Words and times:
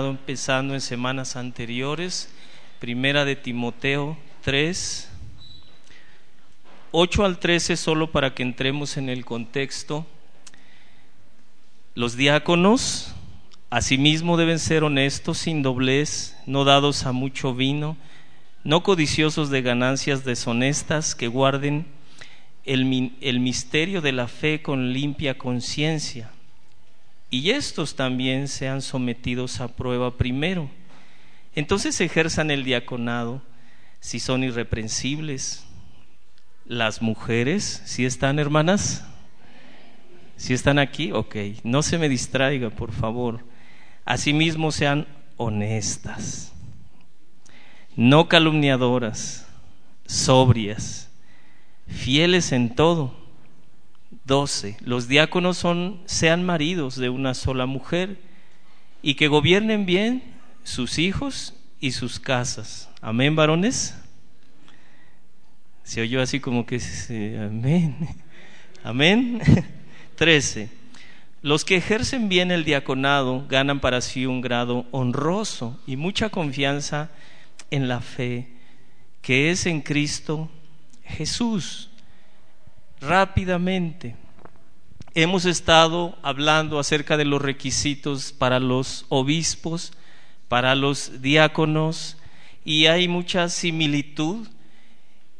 empezando 0.00 0.74
en 0.74 0.80
semanas 0.80 1.36
anteriores. 1.36 2.32
Primera 2.80 3.24
de 3.24 3.36
Timoteo 3.36 4.16
3, 4.42 5.08
8 6.90 7.24
al 7.24 7.38
13, 7.38 7.76
solo 7.76 8.10
para 8.10 8.34
que 8.34 8.42
entremos 8.42 8.96
en 8.96 9.08
el 9.08 9.24
contexto. 9.24 10.06
Los 11.94 12.16
diáconos, 12.16 13.14
asimismo, 13.70 14.36
deben 14.36 14.58
ser 14.58 14.82
honestos, 14.82 15.38
sin 15.38 15.62
doblez, 15.62 16.36
no 16.46 16.64
dados 16.64 17.04
a 17.04 17.12
mucho 17.12 17.54
vino, 17.54 17.96
no 18.64 18.82
codiciosos 18.82 19.50
de 19.50 19.62
ganancias 19.62 20.24
deshonestas, 20.24 21.14
que 21.14 21.28
guarden 21.28 21.86
el, 22.64 23.12
el 23.20 23.40
misterio 23.40 24.00
de 24.00 24.12
la 24.12 24.26
fe 24.26 24.62
con 24.62 24.92
limpia 24.92 25.36
conciencia 25.36 26.30
y 27.32 27.50
estos 27.52 27.96
también 27.96 28.46
sean 28.46 28.82
sometidos 28.82 29.62
a 29.62 29.68
prueba 29.68 30.18
primero. 30.18 30.68
Entonces 31.54 31.98
ejerzan 32.02 32.50
el 32.50 32.62
diaconado 32.62 33.40
si 34.00 34.20
son 34.20 34.44
irreprensibles. 34.44 35.64
Las 36.66 37.00
mujeres, 37.00 37.82
si 37.86 38.04
están 38.04 38.38
hermanas, 38.38 39.06
si 40.36 40.52
están 40.52 40.78
aquí, 40.78 41.10
ok, 41.12 41.36
no 41.64 41.82
se 41.82 41.96
me 41.96 42.10
distraiga, 42.10 42.68
por 42.68 42.92
favor. 42.92 43.42
Asimismo 44.04 44.70
sean 44.70 45.06
honestas, 45.38 46.52
no 47.96 48.28
calumniadoras, 48.28 49.48
sobrias, 50.04 51.10
fieles 51.86 52.52
en 52.52 52.74
todo 52.74 53.21
12. 54.24 54.76
Los 54.80 55.08
diáconos 55.08 55.58
son, 55.58 56.00
sean 56.06 56.44
maridos 56.44 56.96
de 56.96 57.08
una 57.08 57.34
sola 57.34 57.66
mujer 57.66 58.18
y 59.02 59.14
que 59.14 59.28
gobiernen 59.28 59.86
bien 59.86 60.22
sus 60.62 60.98
hijos 60.98 61.54
y 61.80 61.92
sus 61.92 62.20
casas. 62.20 62.88
Amén, 63.00 63.34
varones. 63.34 63.96
Se 65.82 66.00
oyó 66.00 66.22
así 66.22 66.40
como 66.40 66.64
que 66.66 66.80
amén. 67.40 67.96
Amén. 68.84 69.40
13. 70.16 70.70
Los 71.42 71.64
que 71.64 71.76
ejercen 71.76 72.28
bien 72.28 72.52
el 72.52 72.64
diaconado 72.64 73.46
ganan 73.48 73.80
para 73.80 74.00
sí 74.00 74.26
un 74.26 74.40
grado 74.40 74.86
honroso 74.92 75.80
y 75.86 75.96
mucha 75.96 76.28
confianza 76.28 77.10
en 77.70 77.88
la 77.88 78.00
fe 78.00 78.48
que 79.22 79.50
es 79.50 79.66
en 79.66 79.80
Cristo 79.80 80.50
Jesús 81.04 81.90
rápidamente. 83.02 84.14
Hemos 85.14 85.44
estado 85.44 86.16
hablando 86.22 86.78
acerca 86.78 87.16
de 87.16 87.24
los 87.24 87.42
requisitos 87.42 88.32
para 88.32 88.60
los 88.60 89.04
obispos, 89.10 89.92
para 90.48 90.74
los 90.74 91.20
diáconos, 91.20 92.16
y 92.64 92.86
hay 92.86 93.08
mucha 93.08 93.48
similitud. 93.48 94.48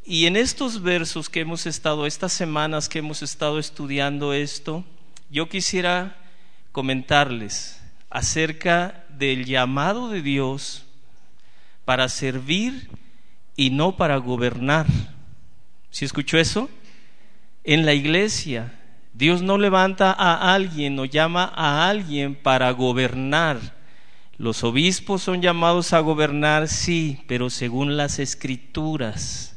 Y 0.05 0.27
en 0.27 0.37
estos 0.37 0.83
versos 0.83 1.31
que 1.31 1.41
hemos 1.41 1.65
estado, 1.67 2.05
estas 2.05 2.33
semanas 2.33 2.89
que 2.89 2.99
hemos 2.99 3.23
estado 3.23 3.59
estudiando 3.59 4.35
esto, 4.35 4.85
yo 5.31 5.49
quisiera 5.49 6.19
comentarles 6.73 7.81
acerca 8.11 9.07
del 9.09 9.47
llamado 9.47 10.11
de 10.11 10.21
Dios 10.21 10.85
para 11.85 12.09
servir 12.09 12.91
y 13.57 13.71
no 13.71 13.97
para 13.97 14.17
gobernar. 14.17 14.87
¿Si 15.91 16.05
escuchó 16.05 16.37
eso? 16.37 16.69
En 17.65 17.87
la 17.87 17.95
iglesia, 17.95 18.73
Dios 19.15 19.41
no 19.41 19.57
levanta 19.57 20.11
a 20.11 20.53
alguien 20.53 20.99
o 20.99 21.05
llama 21.05 21.45
a 21.55 21.89
alguien 21.89 22.35
para 22.35 22.71
gobernar. 22.73 23.59
Los 24.37 24.65
obispos 24.65 25.23
son 25.23 25.43
llamados 25.43 25.93
a 25.93 26.01
gobernar, 26.01 26.67
sí, 26.67 27.23
pero 27.29 27.51
según 27.51 27.97
las 27.97 28.19
escrituras, 28.19 29.57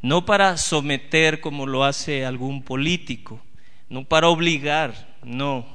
no 0.00 0.24
para 0.24 0.56
someter 0.58 1.40
como 1.40 1.66
lo 1.66 1.82
hace 1.82 2.24
algún 2.24 2.62
político, 2.62 3.40
no 3.88 4.04
para 4.04 4.28
obligar, 4.28 5.16
no. 5.24 5.66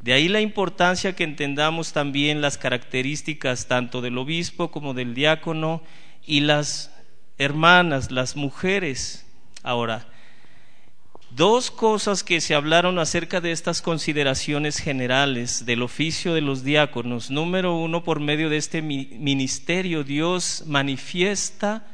De 0.00 0.12
ahí 0.12 0.28
la 0.28 0.40
importancia 0.40 1.16
que 1.16 1.24
entendamos 1.24 1.92
también 1.92 2.40
las 2.40 2.58
características 2.58 3.66
tanto 3.66 4.00
del 4.00 4.18
obispo 4.18 4.70
como 4.70 4.94
del 4.94 5.14
diácono 5.14 5.82
y 6.24 6.40
las 6.40 6.94
hermanas, 7.38 8.12
las 8.12 8.36
mujeres. 8.36 9.26
Ahora, 9.62 10.06
Dos 11.30 11.70
cosas 11.70 12.24
que 12.24 12.40
se 12.40 12.56
hablaron 12.56 12.98
acerca 12.98 13.40
de 13.40 13.52
estas 13.52 13.82
consideraciones 13.82 14.78
generales 14.78 15.64
del 15.64 15.82
oficio 15.82 16.34
de 16.34 16.40
los 16.40 16.64
diáconos. 16.64 17.30
Número 17.30 17.76
uno, 17.76 18.02
por 18.02 18.18
medio 18.18 18.50
de 18.50 18.56
este 18.56 18.82
ministerio, 18.82 20.02
Dios 20.02 20.64
manifiesta 20.66 21.86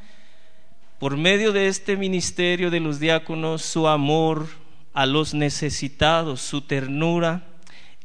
por 0.99 1.19
medio 1.19 1.53
de 1.53 1.69
este 1.69 1.99
ministerio 1.99 2.71
de 2.71 2.81
los 2.81 2.99
diáconos 2.99 3.61
su 3.61 3.87
amor 3.89 4.49
a 4.95 5.05
los 5.05 5.35
necesitados, 5.35 6.41
su 6.41 6.63
ternura 6.63 7.47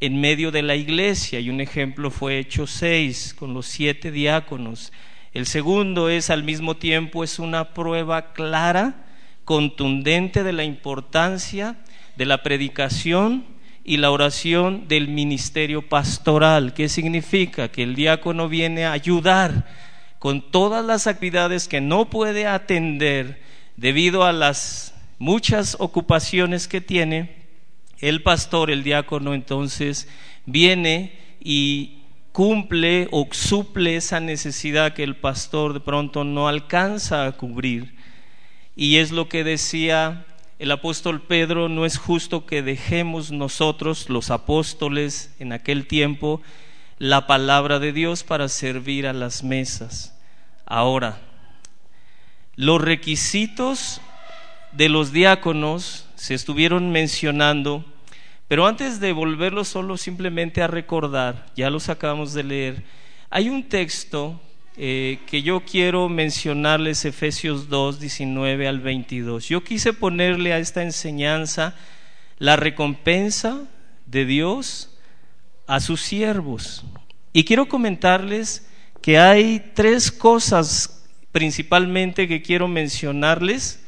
en 0.02 0.20
medio 0.20 0.52
de 0.52 0.64
la 0.64 0.76
iglesia. 0.76 1.40
Y 1.40 1.50
un 1.50 1.62
ejemplo 1.62 2.12
fue 2.12 2.40
hecho 2.40 2.68
seis 2.68 3.34
con 3.34 3.54
los 3.54 3.68
siete 3.68 4.12
diáconos. 4.12 4.92
El 5.34 5.46
segundo 5.46 6.10
es 6.10 6.30
al 6.30 6.44
mismo 6.44 6.76
tiempo 6.76 7.24
es 7.24 7.40
una 7.40 7.74
prueba 7.74 8.34
clara 8.34 9.01
contundente 9.52 10.46
de 10.46 10.54
la 10.54 10.64
importancia 10.64 11.76
de 12.16 12.26
la 12.26 12.42
predicación 12.42 13.44
y 13.84 13.98
la 13.98 14.10
oración 14.10 14.88
del 14.88 15.10
ministerio 15.10 15.90
pastoral. 15.90 16.74
¿Qué 16.74 16.88
significa? 16.88 17.68
Que 17.68 17.84
el 17.84 17.94
diácono 17.94 18.48
viene 18.48 18.86
a 18.86 18.94
ayudar 18.94 19.68
con 20.20 20.52
todas 20.52 20.86
las 20.86 21.06
actividades 21.06 21.68
que 21.68 21.82
no 21.82 22.10
puede 22.10 22.48
atender 22.48 23.42
debido 23.76 24.24
a 24.24 24.32
las 24.32 24.94
muchas 25.20 25.76
ocupaciones 25.80 26.70
que 26.70 26.80
tiene. 26.80 27.36
El 28.00 28.24
pastor, 28.24 28.72
el 28.72 28.84
diácono, 28.84 29.34
entonces 29.34 30.08
viene 30.46 31.12
y 31.42 32.04
cumple 32.32 33.10
o 33.12 33.28
suple 33.32 33.98
esa 33.98 34.22
necesidad 34.22 34.94
que 34.94 35.04
el 35.04 35.18
pastor 35.18 35.74
de 35.74 35.82
pronto 35.82 36.24
no 36.24 36.48
alcanza 36.48 37.26
a 37.26 37.34
cubrir. 37.34 38.00
Y 38.76 38.98
es 38.98 39.12
lo 39.12 39.28
que 39.28 39.44
decía 39.44 40.26
el 40.60 40.72
apóstol 40.72 41.22
Pedro, 41.22 41.70
no 41.70 41.86
es 41.86 41.98
justo 41.98 42.46
que 42.46 42.62
dejemos 42.62 43.32
nosotros, 43.32 44.10
los 44.10 44.30
apóstoles, 44.30 45.34
en 45.40 45.54
aquel 45.54 45.88
tiempo, 45.88 46.42
la 47.00 47.26
palabra 47.26 47.80
de 47.80 47.92
Dios 47.94 48.24
para 48.24 48.48
servir 48.48 49.08
a 49.08 49.14
las 49.14 49.44
mesas. 49.44 50.16
Ahora, 50.68 51.20
los 52.56 52.80
requisitos 52.80 54.02
de 54.72 54.88
los 54.88 55.12
diáconos 55.12 56.08
se 56.16 56.36
estuvieron 56.36 56.92
mencionando, 56.92 57.84
pero 58.48 58.68
antes 58.68 59.00
de 59.00 59.14
volverlo 59.14 59.64
solo 59.64 59.98
simplemente 59.98 60.62
a 60.62 60.68
recordar, 60.68 61.48
ya 61.56 61.72
los 61.72 61.90
acabamos 61.90 62.34
de 62.34 62.44
leer, 62.44 62.84
hay 63.32 63.50
un 63.50 63.68
texto 63.68 64.40
eh, 64.78 65.20
que 65.28 65.42
yo 65.42 65.62
quiero 65.62 66.08
mencionarles 66.08 67.04
Efesios 67.04 67.68
2, 67.68 68.00
19 68.00 68.68
al 68.68 68.80
22. 68.80 69.50
Yo 69.50 69.64
quise 69.64 69.92
ponerle 69.92 70.54
a 70.54 70.60
esta 70.60 70.82
enseñanza 70.82 71.76
la 72.38 72.56
recompensa 72.56 73.64
de 74.06 74.26
Dios 74.26 74.98
a 75.68 75.82
sus 75.82 76.02
siervos. 76.02 76.86
Y 77.34 77.44
quiero 77.44 77.68
comentarles 77.68 78.68
que 79.02 79.18
hay 79.18 79.72
tres 79.74 80.12
cosas 80.12 81.04
principalmente 81.32 82.28
que 82.28 82.42
quiero 82.42 82.68
mencionarles 82.68 83.84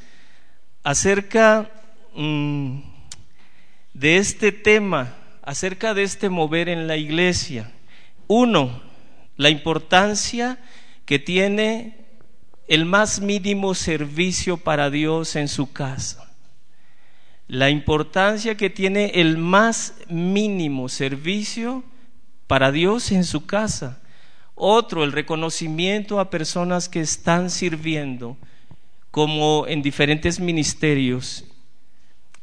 acerca 0.84 1.72
mm, 2.14 2.80
de 3.94 4.18
este 4.18 4.52
tema, 4.52 5.16
acerca 5.44 5.94
de 5.94 6.04
este 6.04 6.30
mover 6.30 6.68
en 6.68 6.88
la 6.88 6.98
iglesia. 6.98 7.72
Uno, 8.28 8.82
la 9.38 9.50
importancia 9.50 10.58
que 11.06 11.20
tiene 11.20 11.98
el 12.68 12.86
más 12.86 13.22
mínimo 13.22 13.74
servicio 13.74 14.58
para 14.58 14.90
Dios 14.90 15.36
en 15.36 15.48
su 15.48 15.72
casa. 15.72 16.34
La 17.48 17.70
importancia 17.70 18.56
que 18.56 18.70
tiene 18.70 19.12
el 19.16 19.38
más 19.38 19.96
mínimo 20.08 20.90
servicio 20.90 21.84
para 22.48 22.72
Dios 22.72 23.12
en 23.12 23.26
su 23.26 23.46
casa. 23.46 24.02
Otro, 24.56 25.04
el 25.04 25.12
reconocimiento 25.12 26.20
a 26.20 26.30
personas 26.30 26.88
que 26.88 27.02
están 27.02 27.50
sirviendo, 27.50 28.38
como 29.12 29.66
en 29.68 29.82
diferentes 29.82 30.40
ministerios, 30.40 31.46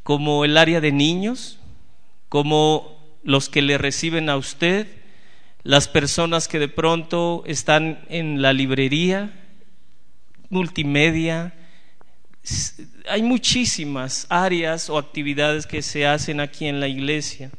como 0.02 0.44
el 0.44 0.56
área 0.56 0.80
de 0.80 0.92
niños, 0.92 1.58
como 2.28 2.98
los 3.22 3.48
que 3.48 3.62
le 3.62 3.78
reciben 3.78 4.28
a 4.28 4.36
usted, 4.36 4.86
las 5.62 5.88
personas 5.88 6.48
que 6.48 6.58
de 6.58 6.68
pronto 6.68 7.42
están 7.46 8.04
en 8.08 8.42
la 8.42 8.52
librería, 8.52 9.32
multimedia, 10.48 11.54
hay 13.08 13.22
muchísimas 13.22 14.26
áreas 14.30 14.88
o 14.88 14.98
actividades 14.98 15.66
que 15.66 15.82
se 15.82 16.06
hacen 16.06 16.40
aquí 16.40 16.66
en 16.66 16.80
la 16.80 16.88
iglesia. 16.88 17.50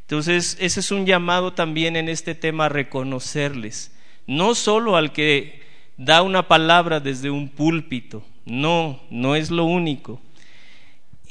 Entonces, 0.00 0.56
ese 0.60 0.80
es 0.80 0.90
un 0.90 1.06
llamado 1.06 1.52
también 1.52 1.96
en 1.96 2.08
este 2.08 2.34
tema 2.34 2.66
a 2.66 2.68
reconocerles, 2.68 3.92
no 4.26 4.54
solo 4.54 4.96
al 4.96 5.12
que 5.12 5.62
da 5.96 6.22
una 6.22 6.48
palabra 6.48 7.00
desde 7.00 7.30
un 7.30 7.48
púlpito, 7.48 8.24
no, 8.44 9.00
no 9.10 9.36
es 9.36 9.50
lo 9.50 9.64
único. 9.64 10.20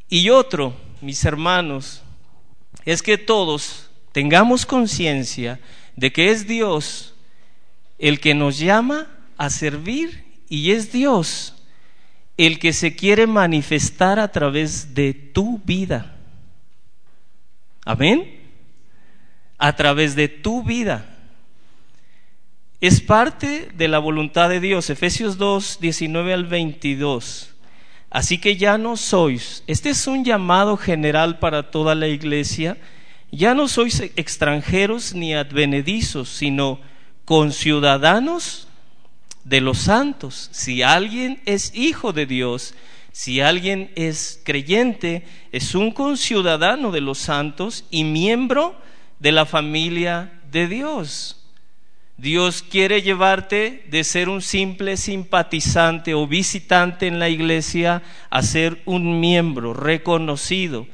Y 0.07 0.29
otro, 0.29 0.73
mis 1.01 1.23
hermanos, 1.25 2.03
es 2.85 3.01
que 3.01 3.17
todos 3.17 3.89
tengamos 4.11 4.65
conciencia 4.65 5.59
de 5.95 6.11
que 6.11 6.31
es 6.31 6.47
Dios 6.47 7.13
el 7.99 8.19
que 8.19 8.33
nos 8.33 8.57
llama 8.57 9.07
a 9.37 9.49
servir 9.49 10.23
y 10.49 10.71
es 10.71 10.91
Dios 10.91 11.55
el 12.37 12.59
que 12.59 12.73
se 12.73 12.95
quiere 12.95 13.27
manifestar 13.27 14.19
a 14.19 14.31
través 14.31 14.93
de 14.93 15.13
tu 15.13 15.59
vida. 15.59 16.15
Amén. 17.85 18.39
A 19.57 19.75
través 19.75 20.15
de 20.15 20.27
tu 20.27 20.63
vida. 20.63 21.05
Es 22.79 22.99
parte 22.99 23.69
de 23.75 23.87
la 23.87 23.99
voluntad 23.99 24.49
de 24.49 24.59
Dios. 24.59 24.89
Efesios 24.89 25.37
2, 25.37 25.77
19 25.79 26.33
al 26.33 26.45
22. 26.45 27.51
Así 28.11 28.39
que 28.39 28.57
ya 28.57 28.77
no 28.77 28.97
sois, 28.97 29.63
este 29.67 29.91
es 29.91 30.05
un 30.05 30.25
llamado 30.25 30.75
general 30.75 31.39
para 31.39 31.71
toda 31.71 31.95
la 31.95 32.09
iglesia, 32.09 32.77
ya 33.31 33.53
no 33.53 33.67
sois 33.67 33.99
extranjeros 34.15 35.13
ni 35.13 35.33
advenedizos, 35.33 36.29
sino 36.29 36.79
conciudadanos 37.25 38.67
de 39.43 39.61
los 39.61 39.77
santos. 39.79 40.49
Si 40.51 40.81
alguien 40.81 41.41
es 41.45 41.71
hijo 41.73 42.13
de 42.13 42.25
Dios, 42.25 42.75
si 43.11 43.41
alguien 43.41 43.91
es 43.95 44.41
creyente, 44.43 45.25
es 45.51 45.75
un 45.75 45.91
conciudadano 45.91 46.91
de 46.91 47.01
los 47.01 47.19
santos 47.19 47.85
y 47.89 48.03
miembro 48.03 48.75
de 49.19 49.31
la 49.31 49.45
familia 49.45 50.31
de 50.51 50.67
Dios. 50.67 51.37
Dios 52.17 52.61
quiere 52.61 53.01
llevarte 53.01 53.83
de 53.89 54.03
ser 54.03 54.29
un 54.29 54.41
simple 54.41 54.95
simpatizante 54.95 56.13
o 56.13 56.27
visitante 56.27 57.07
en 57.07 57.17
la 57.17 57.29
iglesia 57.29 58.03
a 58.29 58.43
ser 58.43 58.81
un 58.85 59.19
miembro 59.19 59.73
reconocido. 59.73 60.85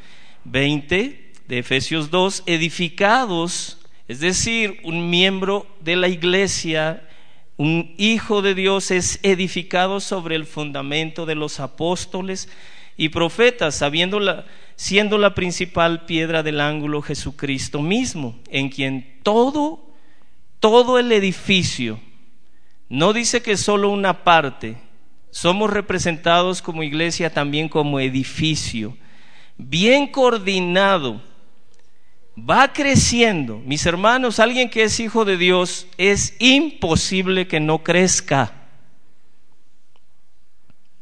20 0.45 1.26
de 1.47 1.59
Efesios 1.59 2.11
2, 2.11 2.43
edificados, 2.45 3.77
es 4.07 4.19
decir, 4.19 4.79
un 4.83 5.09
miembro 5.09 5.67
de 5.81 5.95
la 5.95 6.07
iglesia, 6.07 7.07
un 7.57 7.95
hijo 7.97 8.41
de 8.41 8.53
Dios 8.53 8.91
es 8.91 9.19
edificado 9.23 9.99
sobre 9.99 10.35
el 10.35 10.45
fundamento 10.45 11.25
de 11.25 11.35
los 11.35 11.59
apóstoles 11.59 12.49
y 12.97 13.09
profetas, 13.09 13.81
siendo 14.75 15.17
la 15.17 15.35
principal 15.35 16.05
piedra 16.05 16.43
del 16.43 16.61
ángulo 16.61 17.01
Jesucristo 17.01 17.81
mismo, 17.81 18.39
en 18.49 18.69
quien 18.69 19.19
todo 19.23 19.87
todo 20.59 20.97
el 20.97 21.11
edificio, 21.11 21.99
no 22.89 23.13
dice 23.13 23.41
que 23.41 23.57
solo 23.57 23.89
una 23.89 24.23
parte, 24.23 24.77
somos 25.29 25.69
representados 25.69 26.61
como 26.61 26.83
iglesia 26.83 27.31
también 27.31 27.69
como 27.69 27.99
edificio, 27.99 28.97
bien 29.57 30.07
coordinado, 30.07 31.21
va 32.37 32.71
creciendo. 32.71 33.61
Mis 33.65 33.85
hermanos, 33.85 34.39
alguien 34.39 34.69
que 34.69 34.83
es 34.83 34.99
hijo 34.99 35.25
de 35.25 35.37
Dios, 35.37 35.87
es 35.97 36.35
imposible 36.39 37.47
que 37.47 37.59
no 37.59 37.83
crezca. 37.83 38.53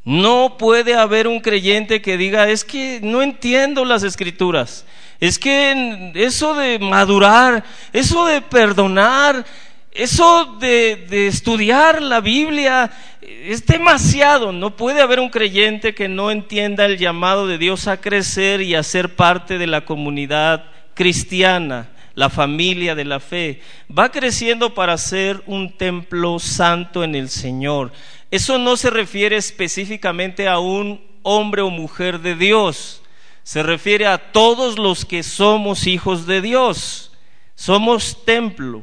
No 0.03 0.57
puede 0.57 0.95
haber 0.95 1.27
un 1.27 1.39
creyente 1.39 2.01
que 2.01 2.15
diga, 2.15 2.49
es 2.49 2.63
que 2.63 2.99
no 3.01 3.23
entiendo 3.23 3.85
las 3.85 4.03
escrituras, 4.03 4.85
es 5.19 5.39
que 5.39 6.11
eso 6.13 6.53
de 6.53 6.77
madurar, 6.77 7.63
eso 7.91 8.25
de 8.27 8.41
perdonar, 8.41 9.43
eso 9.91 10.57
de, 10.59 11.27
estudiar 11.27 12.01
la 12.03 12.19
Biblia 12.19 12.91
es 13.21 13.65
demasiado. 13.65 14.51
No 14.51 14.75
puede 14.75 15.01
haber 15.01 15.19
un 15.19 15.29
creyente 15.29 15.95
que 15.95 16.07
no 16.07 16.29
entienda 16.29 16.85
el 16.85 16.97
llamado 16.97 17.47
de 17.47 17.57
Dios 17.57 17.87
a 17.87 17.99
crecer 17.99 18.61
y 18.61 18.75
a 18.75 18.83
ser 18.83 19.15
parte 19.15 19.57
de 19.57 19.65
la 19.65 19.85
comunidad 19.85 20.74
cristiana, 20.95 21.91
la 22.15 22.31
familia 22.31 22.95
de 22.95 23.05
la 23.05 23.19
fe. 23.19 23.61
Va 23.95 24.09
creciendo 24.09 24.73
para 24.73 24.97
ser 24.97 25.43
un 25.45 25.77
templo 25.77 26.39
santo 26.39 27.03
en 27.03 27.13
el 27.13 27.29
Señor. 27.29 27.91
Eso 28.31 28.57
no 28.57 28.75
se 28.77 28.89
refiere 28.89 29.35
específicamente 29.37 30.47
a 30.47 30.57
un 30.57 31.05
hombre 31.21 31.61
o 31.61 31.69
mujer 31.69 32.21
de 32.21 32.35
Dios 32.35 33.03
se 33.45 33.61
refiere 33.61 34.07
a 34.07 34.31
todos 34.31 34.79
los 34.79 35.05
que 35.05 35.21
somos 35.21 35.85
hijos 35.85 36.25
de 36.25 36.41
Dios. 36.41 37.11
Somos 37.53 38.25
templo, 38.25 38.81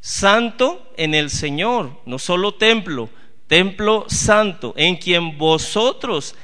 santo 0.00 0.92
en 0.96 1.12
el 1.12 1.28
Señor, 1.28 1.90
no 2.06 2.20
solo 2.20 2.54
templo, 2.54 3.10
templo 3.48 4.04
santo, 4.08 4.74
en 4.76 4.94
quien 4.94 5.36
vosotros 5.36 6.36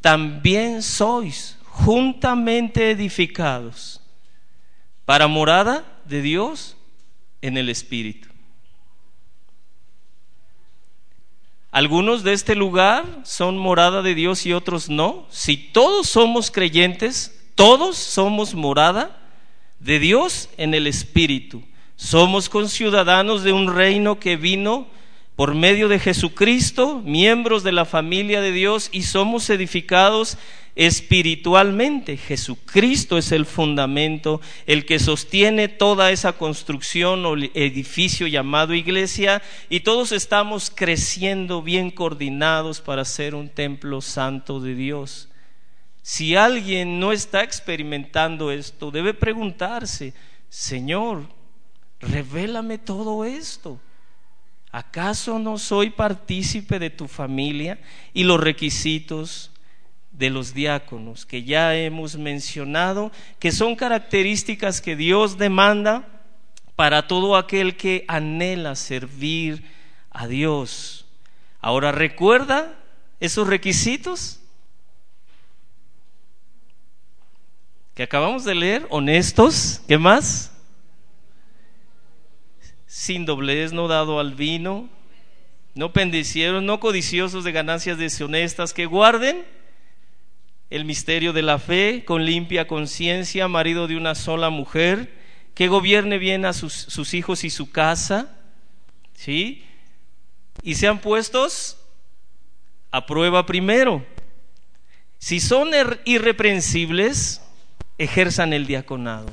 también 0.00 0.80
sois 0.80 1.58
juntamente 1.64 2.92
edificados 2.92 3.97
para 5.08 5.26
morada 5.26 5.86
de 6.04 6.20
Dios 6.20 6.76
en 7.40 7.56
el 7.56 7.70
Espíritu. 7.70 8.28
Algunos 11.70 12.24
de 12.24 12.34
este 12.34 12.54
lugar 12.54 13.06
son 13.24 13.56
morada 13.56 14.02
de 14.02 14.14
Dios 14.14 14.44
y 14.44 14.52
otros 14.52 14.90
no. 14.90 15.26
Si 15.30 15.56
todos 15.56 16.10
somos 16.10 16.50
creyentes, 16.50 17.42
todos 17.54 17.96
somos 17.96 18.52
morada 18.54 19.18
de 19.80 19.98
Dios 19.98 20.50
en 20.58 20.74
el 20.74 20.86
Espíritu. 20.86 21.62
Somos 21.96 22.50
conciudadanos 22.50 23.42
de 23.44 23.54
un 23.54 23.74
reino 23.74 24.20
que 24.20 24.36
vino 24.36 24.88
por 25.36 25.54
medio 25.54 25.88
de 25.88 26.00
Jesucristo, 26.00 27.00
miembros 27.02 27.62
de 27.62 27.72
la 27.72 27.86
familia 27.86 28.42
de 28.42 28.52
Dios 28.52 28.90
y 28.92 29.04
somos 29.04 29.48
edificados 29.48 30.36
espiritualmente. 30.78 32.16
Jesucristo 32.16 33.18
es 33.18 33.32
el 33.32 33.46
fundamento, 33.46 34.40
el 34.64 34.86
que 34.86 35.00
sostiene 35.00 35.66
toda 35.66 36.12
esa 36.12 36.34
construcción 36.34 37.26
o 37.26 37.36
edificio 37.36 38.28
llamado 38.28 38.74
iglesia 38.74 39.42
y 39.68 39.80
todos 39.80 40.12
estamos 40.12 40.70
creciendo 40.72 41.62
bien 41.62 41.90
coordinados 41.90 42.80
para 42.80 43.04
ser 43.04 43.34
un 43.34 43.48
templo 43.48 44.00
santo 44.00 44.60
de 44.60 44.76
Dios. 44.76 45.28
Si 46.02 46.36
alguien 46.36 47.00
no 47.00 47.10
está 47.10 47.42
experimentando 47.42 48.52
esto, 48.52 48.92
debe 48.92 49.14
preguntarse, 49.14 50.14
Señor, 50.48 51.28
revélame 51.98 52.78
todo 52.78 53.24
esto. 53.24 53.80
¿Acaso 54.70 55.40
no 55.40 55.58
soy 55.58 55.90
partícipe 55.90 56.78
de 56.78 56.90
tu 56.90 57.08
familia 57.08 57.80
y 58.14 58.22
los 58.22 58.38
requisitos 58.38 59.50
de 60.18 60.30
los 60.30 60.52
diáconos 60.52 61.24
que 61.24 61.44
ya 61.44 61.76
hemos 61.76 62.16
mencionado, 62.16 63.12
que 63.38 63.52
son 63.52 63.76
características 63.76 64.80
que 64.80 64.96
Dios 64.96 65.38
demanda 65.38 66.08
para 66.74 67.06
todo 67.06 67.36
aquel 67.36 67.76
que 67.76 68.04
anhela 68.08 68.74
servir 68.74 69.64
a 70.10 70.26
Dios. 70.26 71.06
Ahora, 71.60 71.92
¿recuerda 71.92 72.76
esos 73.20 73.46
requisitos? 73.46 74.40
Que 77.94 78.02
acabamos 78.02 78.44
de 78.44 78.56
leer, 78.56 78.86
honestos, 78.90 79.82
¿qué 79.86 79.98
más? 79.98 80.52
Sin 82.86 83.24
doblez, 83.24 83.72
no 83.72 83.86
dado 83.86 84.18
al 84.18 84.34
vino, 84.34 84.88
no 85.74 85.92
pendicieros, 85.92 86.62
no 86.62 86.80
codiciosos 86.80 87.44
de 87.44 87.52
ganancias 87.52 87.98
deshonestas, 87.98 88.72
que 88.72 88.86
guarden 88.86 89.57
el 90.70 90.84
misterio 90.84 91.32
de 91.32 91.42
la 91.42 91.58
fe 91.58 92.04
con 92.04 92.24
limpia 92.24 92.66
conciencia, 92.66 93.48
marido 93.48 93.86
de 93.86 93.96
una 93.96 94.14
sola 94.14 94.50
mujer, 94.50 95.14
que 95.54 95.68
gobierne 95.68 96.18
bien 96.18 96.44
a 96.44 96.52
sus, 96.52 97.14
hijos 97.14 97.42
y 97.44 97.50
su 97.50 97.70
casa, 97.70 98.36
¿sí? 99.14 99.64
Y 100.62 100.74
sean 100.74 101.00
puestos 101.00 101.78
a 102.90 103.06
prueba 103.06 103.46
primero. 103.46 104.06
Si 105.18 105.40
son 105.40 105.70
irreprensibles, 106.04 107.42
ejerzan 107.96 108.52
el 108.52 108.66
diaconado. 108.66 109.28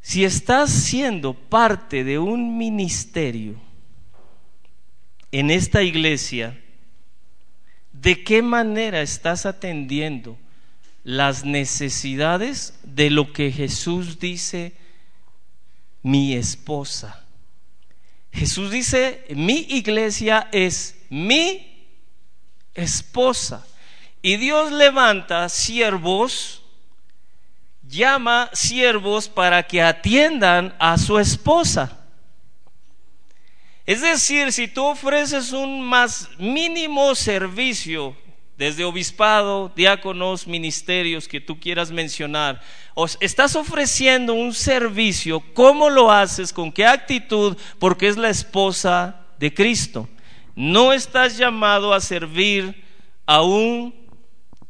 Si 0.00 0.24
estás 0.24 0.70
siendo 0.70 1.34
parte 1.34 2.04
de 2.04 2.18
un 2.18 2.58
ministerio 2.58 3.60
en 5.32 5.50
esta 5.50 5.82
iglesia, 5.82 6.60
¿De 8.04 8.22
qué 8.22 8.42
manera 8.42 9.00
estás 9.00 9.46
atendiendo 9.46 10.38
las 11.02 11.44
necesidades 11.44 12.78
de 12.82 13.08
lo 13.08 13.32
que 13.32 13.50
Jesús 13.50 14.20
dice, 14.20 14.76
mi 16.02 16.34
esposa? 16.34 17.24
Jesús 18.30 18.70
dice, 18.70 19.24
mi 19.30 19.66
iglesia 19.70 20.48
es 20.52 20.96
mi 21.08 21.88
esposa. 22.74 23.66
Y 24.20 24.36
Dios 24.36 24.70
levanta 24.70 25.48
siervos 25.48 26.60
llama 27.88 28.50
siervos 28.52 29.28
para 29.28 29.62
que 29.62 29.82
atiendan 29.82 30.74
a 30.78 30.98
su 30.98 31.18
esposa. 31.18 32.03
Es 33.86 34.00
decir, 34.00 34.50
si 34.52 34.66
tú 34.66 34.84
ofreces 34.84 35.52
un 35.52 35.82
más 35.82 36.30
mínimo 36.38 37.14
servicio 37.14 38.16
desde 38.56 38.84
obispado, 38.84 39.70
diáconos, 39.76 40.46
ministerios 40.46 41.28
que 41.28 41.40
tú 41.40 41.60
quieras 41.60 41.90
mencionar, 41.90 42.62
o 42.94 43.06
estás 43.20 43.56
ofreciendo 43.56 44.32
un 44.32 44.54
servicio, 44.54 45.42
¿cómo 45.52 45.90
lo 45.90 46.10
haces? 46.10 46.52
¿Con 46.52 46.72
qué 46.72 46.86
actitud? 46.86 47.58
Porque 47.78 48.08
es 48.08 48.16
la 48.16 48.30
esposa 48.30 49.26
de 49.38 49.52
Cristo. 49.52 50.08
No 50.54 50.92
estás 50.92 51.36
llamado 51.36 51.92
a 51.92 52.00
servir 52.00 52.84
a, 53.26 53.40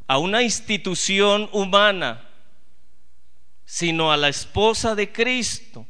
a 0.08 0.18
una 0.18 0.42
institución 0.42 1.48
humana, 1.52 2.26
sino 3.64 4.10
a 4.10 4.16
la 4.16 4.28
esposa 4.28 4.96
de 4.96 5.12
Cristo. 5.12 5.86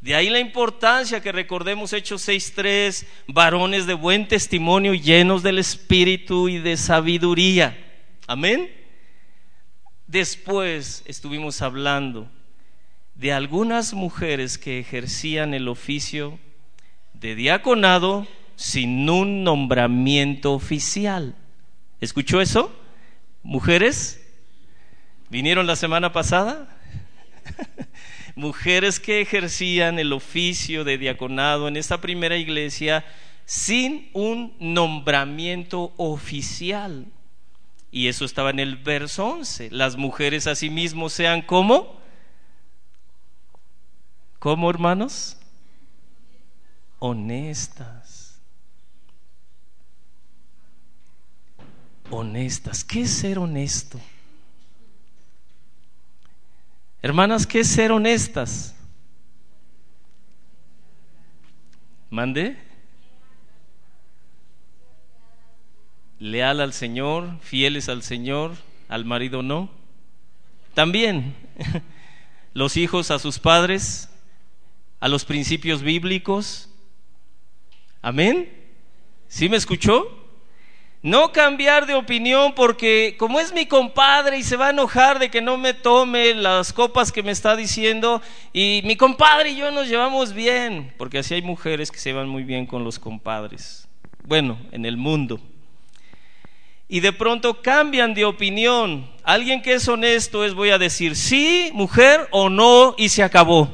De 0.00 0.14
ahí 0.14 0.30
la 0.30 0.38
importancia 0.38 1.20
que 1.20 1.32
recordemos 1.32 1.92
Hechos 1.92 2.28
6.3, 2.28 3.04
varones 3.26 3.86
de 3.86 3.94
buen 3.94 4.28
testimonio 4.28 4.94
llenos 4.94 5.42
del 5.42 5.58
Espíritu 5.58 6.48
y 6.48 6.58
de 6.58 6.76
sabiduría. 6.76 7.76
Amén. 8.28 8.70
Después 10.06 11.02
estuvimos 11.06 11.62
hablando 11.62 12.30
de 13.16 13.32
algunas 13.32 13.92
mujeres 13.92 14.56
que 14.56 14.78
ejercían 14.78 15.52
el 15.52 15.66
oficio 15.66 16.38
de 17.14 17.34
diaconado 17.34 18.28
sin 18.54 19.10
un 19.10 19.42
nombramiento 19.42 20.54
oficial. 20.54 21.34
¿Escuchó 22.00 22.40
eso? 22.40 22.72
Mujeres, 23.42 24.24
¿vinieron 25.28 25.66
la 25.66 25.74
semana 25.74 26.12
pasada? 26.12 26.68
Mujeres 28.38 29.00
que 29.00 29.20
ejercían 29.20 29.98
el 29.98 30.12
oficio 30.12 30.84
de 30.84 30.96
diaconado 30.96 31.66
en 31.66 31.76
esta 31.76 32.00
primera 32.00 32.36
iglesia 32.36 33.04
sin 33.44 34.10
un 34.12 34.54
nombramiento 34.60 35.92
oficial. 35.96 37.06
Y 37.90 38.06
eso 38.06 38.24
estaba 38.24 38.50
en 38.50 38.60
el 38.60 38.76
verso 38.76 39.26
11. 39.26 39.70
Las 39.72 39.96
mujeres 39.96 40.46
asimismo 40.46 41.08
sean 41.08 41.42
como. 41.42 42.00
¿Cómo, 44.38 44.70
hermanos? 44.70 45.36
Honestas. 47.00 48.38
Honestas. 52.08 52.84
¿Qué 52.84 53.00
es 53.00 53.10
ser 53.10 53.40
honesto? 53.40 53.98
Hermanas, 57.00 57.46
¿qué 57.46 57.60
es 57.60 57.68
ser 57.68 57.92
honestas? 57.92 58.74
Mande. 62.10 62.56
Leal 66.18 66.60
al 66.60 66.72
Señor, 66.72 67.38
fieles 67.40 67.88
al 67.88 68.02
Señor, 68.02 68.56
al 68.88 69.04
marido 69.04 69.42
no. 69.42 69.70
También 70.74 71.36
los 72.54 72.76
hijos 72.76 73.12
a 73.12 73.20
sus 73.20 73.38
padres, 73.38 74.10
a 74.98 75.06
los 75.06 75.24
principios 75.24 75.82
bíblicos. 75.82 76.68
Amén. 78.02 78.52
¿Sí 79.28 79.48
me 79.48 79.56
escuchó? 79.56 80.27
No 81.02 81.30
cambiar 81.30 81.86
de 81.86 81.94
opinión 81.94 82.54
porque 82.54 83.14
como 83.18 83.38
es 83.38 83.52
mi 83.52 83.66
compadre 83.66 84.38
y 84.38 84.42
se 84.42 84.56
va 84.56 84.66
a 84.66 84.70
enojar 84.70 85.20
de 85.20 85.30
que 85.30 85.40
no 85.40 85.56
me 85.56 85.72
tome 85.72 86.34
las 86.34 86.72
copas 86.72 87.12
que 87.12 87.22
me 87.22 87.30
está 87.30 87.54
diciendo 87.54 88.20
y 88.52 88.82
mi 88.84 88.96
compadre 88.96 89.50
y 89.50 89.56
yo 89.56 89.70
nos 89.70 89.86
llevamos 89.86 90.32
bien, 90.32 90.92
porque 90.98 91.18
así 91.18 91.34
hay 91.34 91.42
mujeres 91.42 91.92
que 91.92 92.00
se 92.00 92.12
van 92.12 92.28
muy 92.28 92.42
bien 92.42 92.66
con 92.66 92.82
los 92.82 92.98
compadres. 92.98 93.86
Bueno, 94.24 94.58
en 94.72 94.84
el 94.84 94.96
mundo. 94.96 95.40
Y 96.88 96.98
de 96.98 97.12
pronto 97.12 97.62
cambian 97.62 98.12
de 98.12 98.24
opinión. 98.24 99.08
Alguien 99.22 99.62
que 99.62 99.74
es 99.74 99.86
honesto 99.86 100.44
es 100.44 100.54
voy 100.54 100.70
a 100.70 100.78
decir 100.78 101.14
sí, 101.14 101.70
mujer 101.74 102.26
o 102.32 102.48
no 102.48 102.96
y 102.98 103.10
se 103.10 103.22
acabó. 103.22 103.72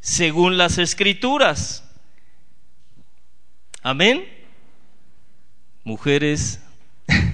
Según 0.00 0.58
las 0.58 0.78
escrituras. 0.78 1.88
Amén 3.82 4.39
mujeres. 5.90 6.60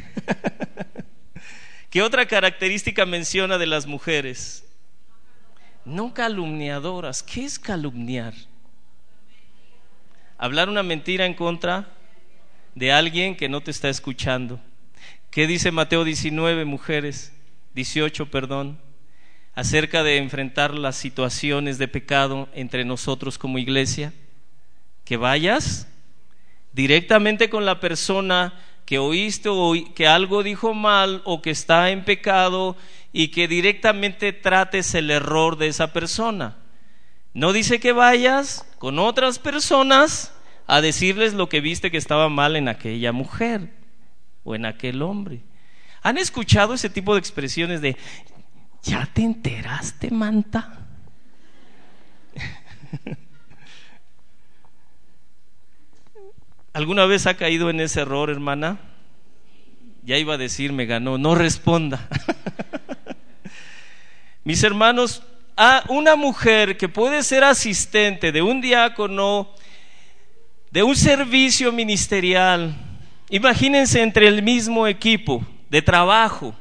¿Qué 1.91 2.01
otra 2.01 2.27
característica 2.27 3.05
menciona 3.05 3.59
de 3.59 3.67
las 3.67 3.87
mujeres? 3.87 4.65
No 5.85 6.15
calumniadoras. 6.15 7.23
¿Qué 7.23 7.45
es 7.45 7.59
calumniar? 7.59 8.33
Hablar 10.39 10.71
una 10.71 10.83
mentira 10.83 11.27
en 11.27 11.35
contra 11.35 11.89
de 12.75 12.93
alguien 12.93 13.37
que 13.37 13.51
no 13.51 13.61
te 13.61 13.71
está 13.71 13.91
escuchando. 13.91 14.59
¿Qué 15.31 15.47
dice 15.47 15.71
Mateo 15.71 16.05
19, 16.05 16.65
mujeres? 16.65 17.35
18, 17.75 18.31
perdón, 18.31 18.79
acerca 19.55 20.03
de 20.03 20.17
enfrentar 20.17 20.73
las 20.73 20.97
situaciones 20.97 21.77
de 21.77 21.89
pecado 21.89 22.49
entre 22.55 22.87
nosotros 22.87 23.37
como 23.37 23.59
iglesia. 23.59 24.15
Que 25.05 25.19
vayas 25.19 25.89
directamente 26.77 27.49
con 27.49 27.65
la 27.65 27.81
persona 27.81 28.53
que 28.85 28.99
oíste 28.99 29.49
o 29.51 29.73
que 29.95 30.07
algo 30.07 30.43
dijo 30.43 30.75
mal 30.75 31.23
o 31.25 31.41
que 31.41 31.49
está 31.49 31.89
en 31.91 32.05
pecado 32.05 32.77
y 33.15 33.29
que 33.29 33.49
directamente 33.49 34.35
trates 34.35 34.95
el 34.95 35.11
error 35.11 35.57
de 35.57 35.69
esa 35.69 35.95
persona. 35.95 36.59
No 37.33 37.55
dice 37.55 37.81
que 37.81 37.93
vayas 37.93 38.67
con 38.77 38.99
otras 38.99 39.39
personas 39.39 40.35
a 40.67 40.83
decirles 40.83 41.33
lo 41.33 41.49
que 41.49 41.63
viste 41.63 41.91
que 41.91 41.97
estaba 41.97 42.29
mal 42.29 42.57
en 42.57 42.69
aquella 42.69 43.11
mujer 43.11 43.71
o 44.45 44.55
en 44.55 44.67
aquel 44.67 45.01
hombre. 45.01 45.41
¿Han 46.03 46.19
escuchado 46.19 46.75
ese 46.75 46.91
tipo 46.91 47.15
de 47.15 47.21
expresiones 47.21 47.81
de, 47.81 47.97
¿ya 48.83 49.09
te 49.15 49.23
enteraste, 49.23 50.11
manta? 50.11 50.79
¿Alguna 56.77 57.07
vez 57.07 57.27
ha 57.27 57.39
caído 57.39 57.71
en 57.71 57.81
ese 57.81 58.03
error, 58.03 58.29
hermana? 58.29 58.79
Ya 60.03 60.19
iba 60.19 60.35
a 60.35 60.37
decir, 60.37 60.75
me 60.75 60.85
ganó, 60.85 61.17
no 61.17 61.35
responda. 61.35 62.07
Mis 64.45 64.63
hermanos, 64.63 65.23
a 65.57 65.85
una 65.89 66.17
mujer 66.17 66.77
que 66.77 66.91
puede 66.91 67.23
ser 67.23 67.45
asistente 67.45 68.31
de 68.31 68.43
un 68.43 68.61
diácono, 68.61 69.55
de 70.71 70.83
un 70.83 70.95
servicio 70.95 71.73
ministerial, 71.73 72.77
imagínense 73.31 74.03
entre 74.03 74.29
el 74.29 74.43
mismo 74.43 74.87
equipo 74.87 75.47
de 75.71 75.81
trabajo, 75.81 76.55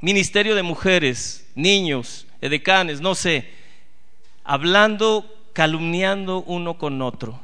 ministerio 0.00 0.56
de 0.56 0.64
mujeres, 0.64 1.48
niños, 1.54 2.26
edecanes, 2.40 3.00
no 3.00 3.14
sé, 3.14 3.48
hablando, 4.42 5.24
calumniando 5.52 6.42
uno 6.42 6.78
con 6.78 7.00
otro 7.00 7.40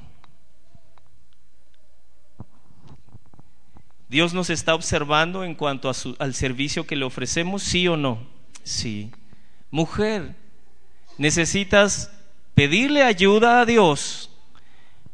Dios 4.17 4.33
nos 4.33 4.49
está 4.49 4.75
observando 4.75 5.45
en 5.45 5.55
cuanto 5.55 5.93
al 6.19 6.33
servicio 6.33 6.87
que 6.87 6.97
le 6.97 7.05
ofrecemos, 7.05 7.63
sí 7.63 7.87
o 7.87 7.99
no. 7.99 8.27
Sí. 8.65 9.11
Mujer, 9.71 10.35
necesitas 11.19 12.11
pedirle 12.55 13.03
ayuda 13.03 13.61
a 13.61 13.67
Dios 13.67 14.31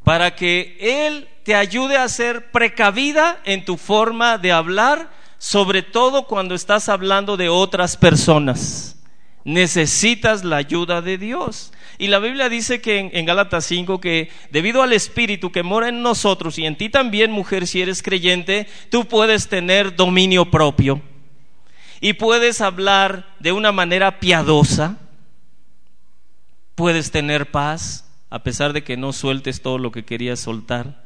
para 0.04 0.36
que 0.36 0.76
Él 0.78 1.28
te 1.42 1.56
ayude 1.56 1.96
a 1.96 2.08
ser 2.08 2.52
precavida 2.52 3.40
en 3.44 3.64
tu 3.64 3.76
forma 3.76 4.38
de 4.38 4.52
hablar, 4.52 5.10
sobre 5.36 5.82
todo 5.82 6.28
cuando 6.28 6.54
estás 6.54 6.88
hablando 6.88 7.36
de 7.36 7.48
otras 7.48 7.96
personas. 7.96 9.01
Necesitas 9.44 10.44
la 10.44 10.56
ayuda 10.56 11.02
de 11.02 11.18
Dios. 11.18 11.72
Y 11.98 12.08
la 12.08 12.18
Biblia 12.18 12.48
dice 12.48 12.80
que 12.80 12.98
en, 12.98 13.10
en, 13.12 13.26
Gálatas 13.26 13.64
5 13.66 14.00
que 14.00 14.30
debido 14.50 14.82
al 14.82 14.92
Espíritu 14.92 15.52
que 15.52 15.62
mora 15.62 15.88
en 15.88 16.02
nosotros 16.02 16.58
y 16.58 16.66
en 16.66 16.76
ti 16.76 16.88
también, 16.88 17.30
mujer, 17.30 17.66
si 17.66 17.80
eres 17.80 18.02
creyente, 18.02 18.66
tú 18.90 19.06
puedes 19.06 19.48
tener 19.48 19.96
dominio 19.96 20.50
propio 20.50 21.00
y 22.02 22.14
puedes 22.14 22.60
hablar 22.60 23.36
de 23.38 23.52
una 23.52 23.70
manera 23.70 24.18
piadosa, 24.18 24.98
puedes 26.74 27.12
tener 27.12 27.52
paz 27.52 28.08
a 28.28 28.42
pesar 28.42 28.72
de 28.72 28.82
que 28.82 28.96
no 28.96 29.12
sueltes 29.12 29.62
todo 29.62 29.78
lo 29.78 29.92
que 29.92 30.04
querías 30.04 30.40
soltar. 30.40 31.04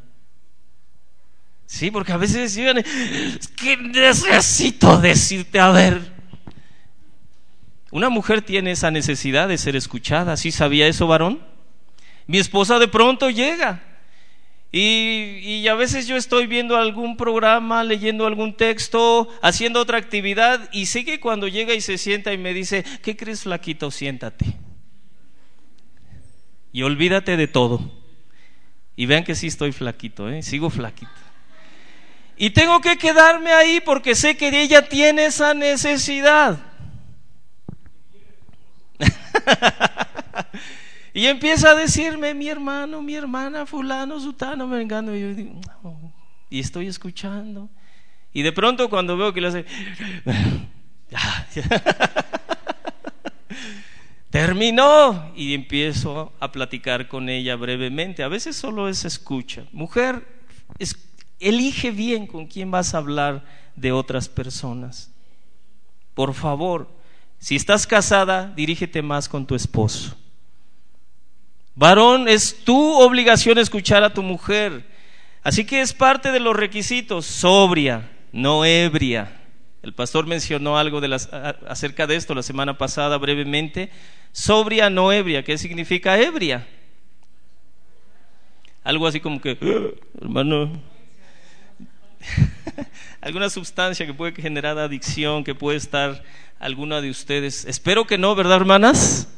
Sí, 1.66 1.90
porque 1.90 2.12
a 2.12 2.16
veces 2.16 2.54
decían, 2.54 2.82
que 3.56 3.76
necesito 3.76 4.96
decirte, 4.98 5.60
a 5.60 5.70
ver, 5.70 6.15
una 7.96 8.10
mujer 8.10 8.42
tiene 8.42 8.72
esa 8.72 8.90
necesidad 8.90 9.48
de 9.48 9.56
ser 9.56 9.74
escuchada. 9.74 10.36
¿Sí 10.36 10.52
sabía 10.52 10.86
eso, 10.86 11.06
varón? 11.06 11.40
Mi 12.26 12.36
esposa 12.36 12.78
de 12.78 12.88
pronto 12.88 13.30
llega 13.30 13.82
Y, 14.70 15.38
y, 15.42 15.68
a 15.68 15.74
veces 15.74 16.06
yo 16.06 16.16
estoy 16.16 16.46
viendo 16.46 16.76
algún 16.76 17.16
programa, 17.16 17.82
leyendo 17.84 18.26
algún 18.26 18.54
texto, 18.54 19.28
haciendo 19.40 19.80
otra 19.80 19.96
actividad 19.96 20.68
y 20.72 20.84
sé 20.86 21.18
cuando 21.18 21.48
llega 21.48 21.72
y 21.72 21.80
se 21.80 21.96
sienta 21.96 22.34
y 22.34 22.36
me 22.36 22.52
dice, 22.52 22.84
¿qué 23.02 23.16
crees 23.16 23.44
flaquito? 23.44 23.90
Siéntate. 23.90 24.44
Y 26.72 26.82
olvídate 26.82 27.38
de 27.38 27.48
todo. 27.48 27.80
Y 28.94 29.06
vean 29.06 29.24
que 29.24 29.34
sí 29.34 29.46
estoy 29.46 29.72
flaquito, 29.72 30.28
¿eh? 30.28 30.42
sigo 30.42 30.68
flaquito. 30.68 31.10
Y 32.36 32.50
tengo 32.50 32.82
que 32.82 32.98
quedarme 32.98 33.52
ahí 33.52 33.80
porque 33.80 34.14
sé 34.14 34.36
que 34.36 34.48
ella 34.60 34.86
tiene 34.86 35.24
esa 35.24 35.54
necesidad. 35.54 36.75
y 41.14 41.26
empieza 41.26 41.70
a 41.70 41.74
decirme, 41.74 42.34
mi 42.34 42.48
hermano, 42.48 43.02
mi 43.02 43.14
hermana, 43.14 43.66
fulano, 43.66 44.20
sutano, 44.20 44.68
vengando. 44.68 45.16
Y 45.16 45.20
yo 45.20 45.34
digo, 45.34 45.60
y 46.50 46.60
estoy 46.60 46.86
escuchando. 46.86 47.68
Y 48.32 48.42
de 48.42 48.52
pronto 48.52 48.90
cuando 48.90 49.16
veo 49.16 49.32
que 49.32 49.40
le 49.40 49.48
hace, 49.48 49.64
terminó 54.30 55.32
y 55.34 55.54
empiezo 55.54 56.32
a 56.40 56.52
platicar 56.52 57.08
con 57.08 57.28
ella 57.28 57.56
brevemente. 57.56 58.22
A 58.22 58.28
veces 58.28 58.56
solo 58.56 58.88
es 58.88 59.04
escucha. 59.04 59.64
Mujer, 59.72 60.26
elige 61.40 61.90
bien 61.90 62.26
con 62.26 62.46
quién 62.46 62.70
vas 62.70 62.94
a 62.94 62.98
hablar 62.98 63.44
de 63.76 63.92
otras 63.92 64.28
personas. 64.28 65.10
Por 66.14 66.34
favor, 66.34 66.88
si 67.46 67.54
estás 67.54 67.86
casada, 67.86 68.52
dirígete 68.56 69.02
más 69.02 69.28
con 69.28 69.46
tu 69.46 69.54
esposo. 69.54 70.16
Varón, 71.76 72.28
es 72.28 72.64
tu 72.64 72.76
obligación 72.94 73.56
escuchar 73.58 74.02
a 74.02 74.12
tu 74.12 74.20
mujer. 74.24 74.84
Así 75.44 75.64
que 75.64 75.80
es 75.80 75.92
parte 75.92 76.32
de 76.32 76.40
los 76.40 76.56
requisitos, 76.56 77.24
sobria, 77.24 78.10
no 78.32 78.64
ebria. 78.64 79.40
El 79.84 79.94
pastor 79.94 80.26
mencionó 80.26 80.76
algo 80.76 81.00
de 81.00 81.14
acerca 81.68 82.08
de 82.08 82.16
esto 82.16 82.34
la 82.34 82.42
semana 82.42 82.78
pasada 82.78 83.16
brevemente. 83.16 83.92
Sobria, 84.32 84.90
no 84.90 85.12
ebria. 85.12 85.44
¿Qué 85.44 85.56
significa 85.56 86.20
ebria? 86.20 86.66
Algo 88.82 89.06
así 89.06 89.20
como 89.20 89.40
que, 89.40 89.56
ah, 89.62 90.20
hermano, 90.20 90.82
alguna 93.20 93.50
sustancia 93.50 94.06
que 94.06 94.14
puede 94.14 94.32
generar 94.32 94.78
adicción, 94.78 95.44
que 95.44 95.54
puede 95.54 95.78
estar 95.78 96.22
alguna 96.58 97.00
de 97.00 97.10
ustedes. 97.10 97.64
Espero 97.64 98.06
que 98.06 98.18
no, 98.18 98.34
¿verdad, 98.34 98.56
hermanas? 98.56 99.28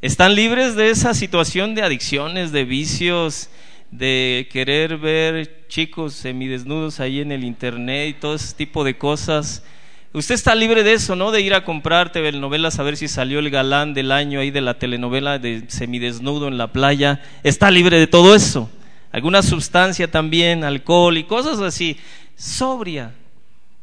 ¿Están 0.00 0.34
libres 0.34 0.74
de 0.74 0.90
esa 0.90 1.14
situación 1.14 1.74
de 1.74 1.82
adicciones, 1.82 2.50
de 2.50 2.64
vicios, 2.64 3.48
de 3.90 4.48
querer 4.50 4.98
ver 4.98 5.66
chicos 5.68 6.14
semidesnudos 6.14 6.98
ahí 6.98 7.20
en 7.20 7.30
el 7.30 7.44
internet 7.44 8.08
y 8.08 8.20
todo 8.20 8.34
ese 8.34 8.54
tipo 8.54 8.82
de 8.84 8.98
cosas? 8.98 9.62
Usted 10.14 10.34
está 10.34 10.54
libre 10.54 10.82
de 10.82 10.92
eso, 10.92 11.16
¿no? 11.16 11.30
De 11.30 11.40
ir 11.40 11.54
a 11.54 11.64
comprar 11.64 12.12
telenovelas 12.12 12.78
a 12.78 12.82
ver 12.82 12.96
si 12.96 13.08
salió 13.08 13.38
el 13.38 13.48
galán 13.48 13.94
del 13.94 14.12
año 14.12 14.40
ahí 14.40 14.50
de 14.50 14.60
la 14.60 14.78
telenovela 14.78 15.38
de 15.38 15.64
semidesnudo 15.68 16.48
en 16.48 16.58
la 16.58 16.72
playa. 16.72 17.22
Está 17.44 17.70
libre 17.70 17.98
de 17.98 18.06
todo 18.06 18.34
eso. 18.34 18.68
Alguna 19.12 19.42
sustancia 19.42 20.10
también, 20.10 20.64
alcohol 20.64 21.18
y 21.18 21.24
cosas 21.24 21.60
así. 21.60 21.98
Sobria, 22.34 23.14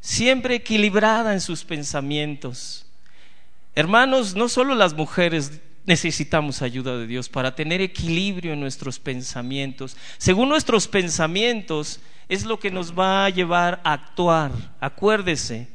siempre 0.01 0.55
equilibrada 0.55 1.33
en 1.33 1.39
sus 1.39 1.63
pensamientos. 1.63 2.88
Hermanos, 3.75 4.36
no 4.36 4.50
solo 4.50 4.74
las 4.75 4.95
mujeres 4.95 5.62
necesitamos 5.86 6.62
ayuda 6.62 6.98
de 6.98 7.07
Dios 7.07 7.29
para 7.29 7.55
tener 7.55 7.79
equilibrio 7.81 8.53
en 8.53 8.59
nuestros 8.59 9.00
pensamientos. 9.00 9.95
Según 10.17 10.50
nuestros 10.50 10.88
pensamientos 10.88 12.00
es 12.27 12.45
lo 12.45 12.59
que 12.59 12.71
nos 12.71 12.98
va 12.98 13.25
a 13.25 13.29
llevar 13.29 13.81
a 13.83 13.93
actuar. 13.93 14.51
Acuérdese, 14.79 15.67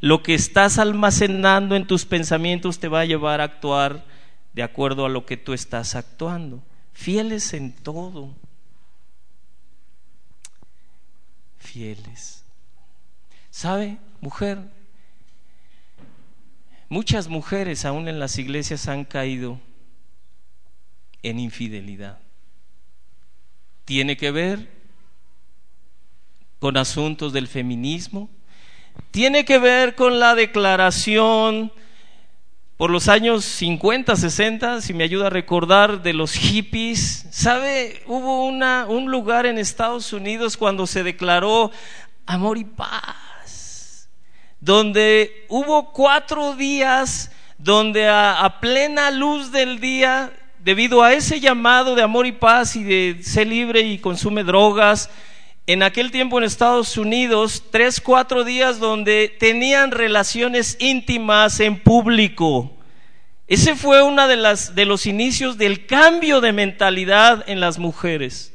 lo 0.00 0.22
que 0.22 0.34
estás 0.34 0.78
almacenando 0.78 1.76
en 1.76 1.86
tus 1.86 2.04
pensamientos 2.04 2.78
te 2.78 2.88
va 2.88 3.00
a 3.00 3.06
llevar 3.06 3.40
a 3.40 3.44
actuar 3.44 4.04
de 4.52 4.62
acuerdo 4.62 5.04
a 5.04 5.08
lo 5.08 5.26
que 5.26 5.36
tú 5.36 5.52
estás 5.52 5.94
actuando. 5.94 6.62
Fieles 6.92 7.52
en 7.52 7.72
todo. 7.72 8.34
Fieles. 11.68 12.44
¿Sabe, 13.50 13.98
mujer? 14.22 14.58
Muchas 16.88 17.28
mujeres 17.28 17.84
aún 17.84 18.08
en 18.08 18.18
las 18.18 18.38
iglesias 18.38 18.88
han 18.88 19.04
caído 19.04 19.60
en 21.22 21.38
infidelidad. 21.38 22.20
Tiene 23.84 24.16
que 24.16 24.30
ver 24.30 24.70
con 26.58 26.78
asuntos 26.78 27.34
del 27.34 27.48
feminismo, 27.48 28.30
tiene 29.10 29.44
que 29.44 29.58
ver 29.58 29.94
con 29.94 30.18
la 30.18 30.34
declaración 30.34 31.70
por 32.78 32.90
los 32.90 33.08
años 33.08 33.44
50, 33.44 34.16
60, 34.16 34.80
si 34.80 34.94
me 34.94 35.04
ayuda 35.04 35.26
a 35.26 35.30
recordar, 35.30 36.00
de 36.00 36.14
los 36.14 36.32
hippies. 36.32 37.26
¿Sabe? 37.30 38.02
Hubo 38.06 38.46
una, 38.46 38.86
un 38.88 39.10
lugar 39.10 39.44
en 39.44 39.58
Estados 39.58 40.14
Unidos 40.14 40.56
cuando 40.56 40.86
se 40.86 41.02
declaró 41.02 41.70
amor 42.24 42.56
y 42.56 42.64
paz 42.64 43.28
donde 44.60 45.46
hubo 45.48 45.92
cuatro 45.92 46.54
días 46.54 47.30
donde 47.58 48.08
a, 48.08 48.58
plena 48.60 49.10
luz 49.10 49.50
del 49.50 49.80
día, 49.80 50.32
debido 50.60 51.02
a 51.02 51.12
ese 51.12 51.40
llamado 51.40 51.94
de 51.94 52.02
amor 52.02 52.26
y 52.26 52.32
paz 52.32 52.76
y 52.76 52.84
de 52.84 53.18
ser 53.22 53.48
libre 53.48 53.80
y 53.80 53.98
consume 53.98 54.44
drogas, 54.44 55.10
en 55.68 55.82
aquel 55.82 56.10
tiempo 56.10 56.38
en 56.38 56.44
Estados 56.44 56.96
Unidos, 56.96 57.62
tres, 57.70 58.00
cuatro 58.00 58.42
días 58.42 58.78
donde 58.78 59.36
tenían 59.38 59.90
relaciones 59.90 60.78
íntimas 60.80 61.60
en 61.60 61.78
público. 61.78 62.74
Ese 63.46 63.76
fue 63.76 64.02
uno 64.02 64.26
de, 64.26 64.36
de 64.72 64.84
los 64.86 65.04
inicios 65.04 65.58
del 65.58 65.84
cambio 65.84 66.40
de 66.40 66.52
mentalidad 66.52 67.44
en 67.46 67.60
las 67.60 67.78
mujeres. 67.78 68.54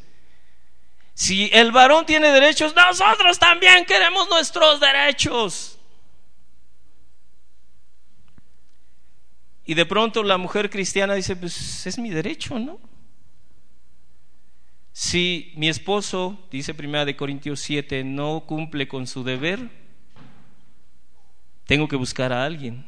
Si 1.13 1.51
el 1.53 1.71
varón 1.71 2.07
tiene 2.07 2.31
derechos, 2.31 2.73
nosotros 2.75 3.37
también 3.37 3.85
queremos 3.85 4.27
nuestros 4.27 4.79
derechos. 4.79 5.77
Y 9.67 9.75
de 9.75 9.85
pronto 9.85 10.23
la 10.23 10.39
mujer 10.39 10.67
cristiana 10.67 11.13
dice, 11.13 11.35
pues 11.35 11.85
es 11.85 11.99
mi 11.99 12.09
derecho, 12.09 12.57
¿no? 12.57 12.79
Si 14.93 15.51
mi 15.55 15.69
esposo, 15.69 16.39
dice 16.51 16.75
primera 16.75 17.03
de 17.03 17.15
Corintios 17.15 17.59
7, 17.61 18.03
no 18.03 18.43
cumple 18.45 18.87
con 18.87 19.07
su 19.07 19.23
deber, 19.23 19.59
tengo 21.65 21.87
que 21.87 21.95
buscar 21.95 22.31
a 22.31 22.45
alguien. 22.45 22.85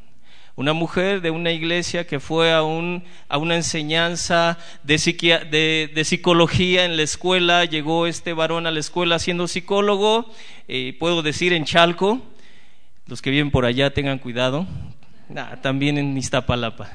Una 0.55 0.73
mujer 0.73 1.19
de 1.21 1.31
una 1.31 1.51
iglesia 1.51 2.05
que 2.05 2.19
fue 2.19 2.53
a, 2.53 2.61
un, 2.61 3.03
a 3.27 3.39
una 3.39 3.55
enseñanza 3.55 4.59
de, 4.83 5.89
de, 5.91 6.05
psicología 6.05 6.85
en 6.85 6.95
la 6.95 7.01
escuela, 7.01 7.65
llegó 7.65 8.05
este 8.05 8.33
varón 8.33 8.67
a 8.67 8.71
la 8.71 8.79
escuela 8.79 9.17
siendo 9.17 9.47
psicólogo, 9.47 10.31
eh, 10.67 10.95
puedo 10.99 11.23
decir 11.23 11.53
en 11.53 11.65
Chalco, 11.65 12.21
los 13.07 13.23
que 13.23 13.31
viven 13.31 13.49
por 13.49 13.65
allá 13.65 13.91
tengan 13.91 14.19
cuidado, 14.19 14.67
también 15.63 15.97
en 15.97 16.15
Iztapalapa. 16.15 16.87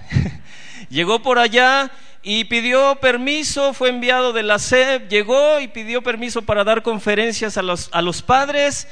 llegó 0.88 1.20
por 1.20 1.40
allá 1.40 1.90
y 2.22 2.44
pidió 2.44 2.96
permiso, 2.96 3.72
fue 3.72 3.88
enviado 3.88 4.33
de 4.33 4.42
la 4.42 4.59
SEP, 4.59 5.09
llegó 5.09 5.61
y 5.61 5.68
pidió 5.68 6.02
permiso 6.02 6.42
para 6.42 6.64
dar 6.64 6.83
conferencias 6.83 7.56
a 7.56 7.62
los, 7.62 7.88
a 7.92 8.02
los 8.02 8.22
padres 8.22 8.88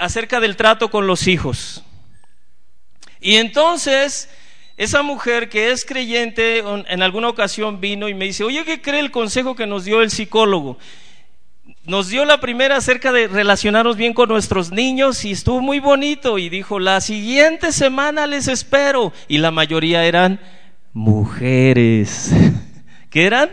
acerca 0.00 0.40
del 0.40 0.56
trato 0.56 0.90
con 0.90 1.06
los 1.06 1.26
hijos. 1.26 1.84
Y 3.20 3.36
entonces, 3.36 4.28
esa 4.76 5.02
mujer 5.02 5.48
que 5.48 5.70
es 5.70 5.84
creyente 5.84 6.58
en 6.58 7.02
alguna 7.02 7.28
ocasión 7.28 7.80
vino 7.80 8.08
y 8.08 8.14
me 8.14 8.26
dice, 8.26 8.44
oye, 8.44 8.64
¿qué 8.64 8.82
cree 8.82 9.00
el 9.00 9.10
consejo 9.10 9.54
que 9.54 9.66
nos 9.66 9.84
dio 9.84 10.02
el 10.02 10.10
psicólogo? 10.10 10.78
nos 11.86 12.08
dio 12.08 12.24
la 12.24 12.40
primera 12.40 12.76
acerca 12.76 13.12
de 13.12 13.28
relacionarnos 13.28 13.96
bien 13.96 14.12
con 14.12 14.28
nuestros 14.28 14.72
niños 14.72 15.24
y 15.24 15.32
estuvo 15.32 15.60
muy 15.60 15.78
bonito 15.78 16.38
y 16.38 16.48
dijo, 16.48 16.80
la 16.80 17.00
siguiente 17.00 17.72
semana 17.72 18.26
les 18.26 18.48
espero. 18.48 19.12
Y 19.28 19.38
la 19.38 19.52
mayoría 19.52 20.04
eran 20.04 20.40
mujeres. 20.92 22.32
¿Qué 23.16 23.24
eran? 23.24 23.50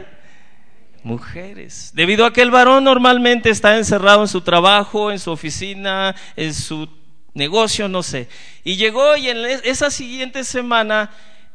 Mujeres. 1.04 1.91
Debido 1.93 2.26
a 2.26 2.34
que 2.34 2.41
el 2.41 2.52
varón 2.52 2.84
normalmente 2.84 3.49
está 3.49 3.78
encerrado 3.78 4.19
en 4.19 4.28
su 4.28 4.41
trabajo, 4.41 5.10
en 5.10 5.19
su 5.19 5.32
oficina, 5.32 6.13
en 6.36 6.54
su 6.54 6.89
negocio, 7.34 7.88
no 7.88 8.04
sé. 8.04 8.28
Y 8.65 8.76
llegó 8.76 9.15
y 9.15 9.30
en 9.30 9.38
esa 9.63 9.89
siguiente 9.89 10.43
semana 10.43 11.12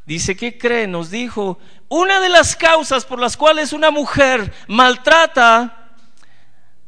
dice, 0.06 0.38
¿qué 0.38 0.56
cree? 0.56 0.86
Nos 0.86 1.10
dijo, 1.10 1.58
una 1.90 2.18
de 2.18 2.30
las 2.30 2.56
causas 2.56 3.04
por 3.04 3.20
las 3.20 3.36
cuales 3.36 3.74
una 3.74 3.90
mujer 3.90 4.54
maltrata 4.68 5.90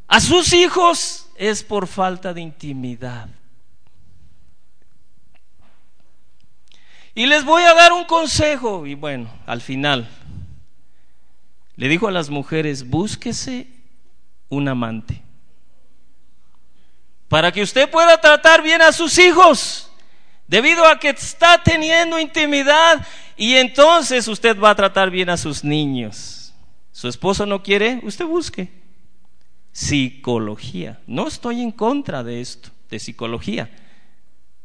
a 0.09 0.20
sus 0.20 0.54
hijos 0.54 1.28
es 1.37 1.62
por 1.62 1.87
falta 1.87 2.33
de 2.33 2.40
intimidad. 2.40 3.28
Y 7.14 7.26
les 7.26 7.44
voy 7.44 7.64
a 7.64 7.74
dar 7.74 7.92
un 7.92 8.04
consejo. 8.04 8.87
Y 8.87 8.94
bueno, 8.94 9.30
al 9.44 9.61
final, 9.61 10.09
le 11.80 11.88
dijo 11.88 12.06
a 12.08 12.10
las 12.10 12.28
mujeres, 12.28 12.90
búsquese 12.90 13.66
un 14.50 14.68
amante. 14.68 15.22
Para 17.26 17.50
que 17.52 17.62
usted 17.62 17.90
pueda 17.90 18.20
tratar 18.20 18.62
bien 18.62 18.82
a 18.82 18.92
sus 18.92 19.16
hijos, 19.16 19.90
debido 20.46 20.84
a 20.84 20.98
que 20.98 21.08
está 21.08 21.62
teniendo 21.62 22.20
intimidad 22.20 23.06
y 23.34 23.54
entonces 23.54 24.28
usted 24.28 24.60
va 24.60 24.68
a 24.68 24.74
tratar 24.74 25.10
bien 25.10 25.30
a 25.30 25.38
sus 25.38 25.64
niños. 25.64 26.52
Su 26.92 27.08
esposo 27.08 27.46
no 27.46 27.62
quiere, 27.62 28.00
usted 28.02 28.26
busque 28.26 28.70
psicología. 29.72 31.00
No 31.06 31.28
estoy 31.28 31.62
en 31.62 31.72
contra 31.72 32.22
de 32.22 32.42
esto, 32.42 32.68
de 32.90 32.98
psicología, 32.98 33.70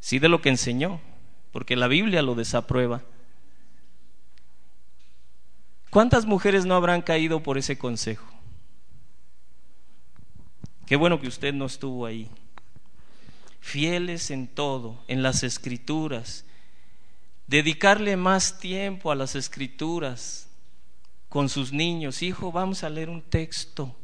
sí 0.02 0.20
de 0.20 0.28
lo 0.28 0.42
que 0.42 0.50
enseñó, 0.50 1.00
porque 1.54 1.78
la 1.78 1.88
Biblia 1.88 2.22
lo 2.22 2.36
desaprueba. 2.36 3.04
¿Cuántas 5.96 6.26
mujeres 6.26 6.66
no 6.66 6.76
habrán 6.76 7.02
caído 7.02 7.42
por 7.42 7.58
ese 7.58 7.78
consejo? 7.78 8.28
Qué 10.86 10.98
bueno 10.98 11.22
que 11.22 11.30
usted 11.30 11.54
no 11.54 11.68
estuvo 11.68 12.06
ahí. 12.06 12.30
Fieles 13.62 14.30
en 14.30 14.50
todo, 14.50 15.02
en 15.08 15.24
las 15.24 15.44
escrituras. 15.44 16.44
Dedicarle 17.48 18.18
más 18.18 18.60
tiempo 18.60 19.10
a 19.10 19.16
las 19.16 19.36
escrituras 19.36 20.50
con 21.30 21.48
sus 21.48 21.72
niños. 21.72 22.24
Hijo, 22.24 22.52
vamos 22.52 22.84
a 22.84 22.90
leer 22.90 23.10
un 23.10 23.22
texto. 23.22 23.96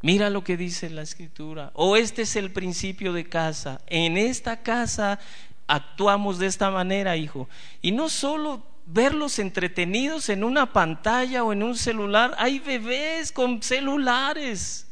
Mira 0.00 0.30
lo 0.30 0.44
que 0.44 0.56
dice 0.56 0.90
la 0.90 1.02
escritura. 1.02 1.72
O 1.74 1.96
este 1.96 2.22
es 2.22 2.36
el 2.36 2.52
principio 2.52 3.12
de 3.12 3.28
casa. 3.28 3.80
En 3.88 4.16
esta 4.16 4.62
casa 4.62 5.18
actuamos 5.66 6.38
de 6.38 6.46
esta 6.46 6.70
manera, 6.70 7.16
hijo. 7.16 7.48
Y 7.82 7.90
no 7.90 8.08
solo 8.08 8.73
verlos 8.86 9.38
entretenidos 9.38 10.28
en 10.28 10.44
una 10.44 10.72
pantalla 10.72 11.44
o 11.44 11.52
en 11.52 11.62
un 11.62 11.76
celular. 11.76 12.34
Hay 12.38 12.58
bebés 12.58 13.32
con 13.32 13.62
celulares. 13.62 14.86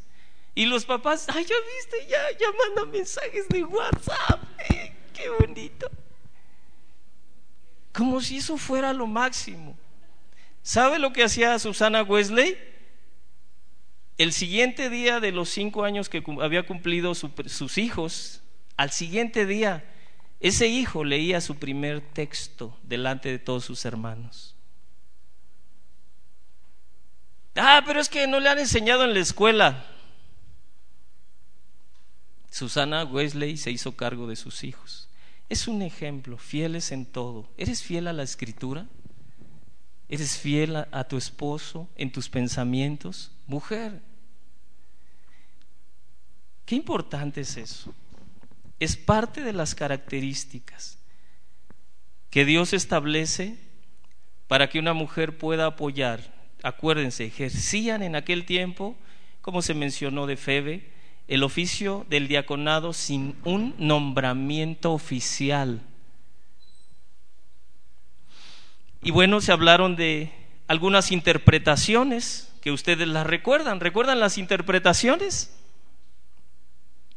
Y 0.54 0.66
los 0.66 0.84
papás, 0.84 1.26
ay, 1.28 1.44
ya 1.44 1.54
viste, 1.76 2.10
ya, 2.10 2.18
ya 2.38 2.46
mandan 2.66 2.90
mensajes 2.90 3.48
de 3.48 3.64
WhatsApp. 3.64 4.42
Eh, 4.70 4.92
qué 5.14 5.28
bonito. 5.30 5.90
Como 7.92 8.20
si 8.20 8.38
eso 8.38 8.56
fuera 8.56 8.92
lo 8.92 9.06
máximo. 9.06 9.76
¿Sabe 10.62 10.98
lo 10.98 11.12
que 11.12 11.24
hacía 11.24 11.58
Susana 11.58 12.02
Wesley? 12.02 12.58
El 14.18 14.32
siguiente 14.32 14.90
día 14.90 15.20
de 15.20 15.32
los 15.32 15.48
cinco 15.48 15.84
años 15.84 16.08
que 16.08 16.22
había 16.40 16.64
cumplido 16.64 17.14
sus 17.14 17.78
hijos, 17.78 18.42
al 18.76 18.90
siguiente 18.90 19.46
día 19.46 19.84
ese 20.42 20.66
hijo 20.66 21.04
leía 21.04 21.40
su 21.40 21.54
primer 21.54 22.00
texto 22.00 22.76
delante 22.82 23.30
de 23.30 23.38
todos 23.38 23.64
sus 23.64 23.84
hermanos. 23.84 24.56
Ah, 27.54 27.84
pero 27.86 28.00
es 28.00 28.08
que 28.08 28.26
no 28.26 28.40
le 28.40 28.48
han 28.48 28.58
enseñado 28.58 29.04
en 29.04 29.14
la 29.14 29.20
escuela. 29.20 29.86
Susana 32.50 33.04
Wesley 33.04 33.56
se 33.56 33.70
hizo 33.70 33.96
cargo 33.96 34.26
de 34.26 34.34
sus 34.34 34.64
hijos. 34.64 35.08
Es 35.48 35.68
un 35.68 35.80
ejemplo, 35.80 36.36
fieles 36.38 36.90
en 36.90 37.06
todo. 37.06 37.48
¿Eres 37.56 37.80
fiel 37.84 38.08
a 38.08 38.12
la 38.12 38.24
escritura? 38.24 38.88
¿Eres 40.08 40.38
fiel 40.38 40.74
a, 40.74 40.88
a 40.90 41.04
tu 41.04 41.18
esposo 41.18 41.88
en 41.94 42.10
tus 42.10 42.28
pensamientos? 42.28 43.30
Mujer, 43.46 44.02
qué 46.66 46.74
importante 46.74 47.42
es 47.42 47.56
eso 47.56 47.94
es 48.82 48.96
parte 48.96 49.42
de 49.42 49.52
las 49.52 49.74
características 49.74 50.98
que 52.30 52.44
Dios 52.44 52.72
establece 52.72 53.56
para 54.48 54.68
que 54.68 54.78
una 54.78 54.92
mujer 54.92 55.38
pueda 55.38 55.66
apoyar. 55.66 56.32
Acuérdense, 56.62 57.24
ejercían 57.26 58.02
en 58.02 58.16
aquel 58.16 58.44
tiempo, 58.44 58.96
como 59.40 59.62
se 59.62 59.74
mencionó 59.74 60.26
de 60.26 60.36
Febe, 60.36 60.90
el 61.28 61.44
oficio 61.44 62.06
del 62.08 62.26
diaconado 62.26 62.92
sin 62.92 63.36
un 63.44 63.74
nombramiento 63.78 64.92
oficial. 64.92 65.82
Y 69.02 69.10
bueno, 69.10 69.40
se 69.40 69.52
hablaron 69.52 69.94
de 69.94 70.32
algunas 70.66 71.12
interpretaciones 71.12 72.52
que 72.60 72.72
ustedes 72.72 73.06
las 73.06 73.26
recuerdan. 73.26 73.80
¿Recuerdan 73.80 74.20
las 74.20 74.38
interpretaciones? 74.38 75.56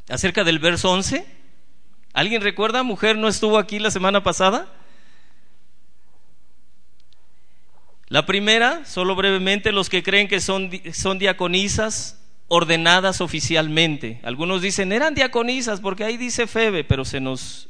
Acerca 0.10 0.44
del 0.44 0.60
verso 0.60 0.92
11. 0.92 1.45
¿Alguien 2.16 2.42
recuerda? 2.42 2.82
Mujer 2.84 3.18
no 3.18 3.28
estuvo 3.28 3.58
aquí 3.58 3.78
la 3.78 3.92
semana 3.92 4.24
pasada. 4.24 4.70
La 8.08 8.26
primera, 8.26 8.86
solo 8.86 9.18
brevemente, 9.18 9.74
los 9.74 9.90
que 9.90 10.02
creen 10.02 10.30
que 10.30 10.40
son, 10.40 10.72
son 10.94 11.20
diaconisas 11.20 12.24
ordenadas 12.48 13.20
oficialmente. 13.20 14.22
Algunos 14.24 14.62
dicen, 14.62 14.94
eran 14.94 15.14
diaconisas 15.14 15.82
porque 15.82 16.06
ahí 16.06 16.16
dice 16.16 16.48
Febe, 16.48 16.86
pero 16.86 17.04
se 17.04 17.20
nos, 17.20 17.68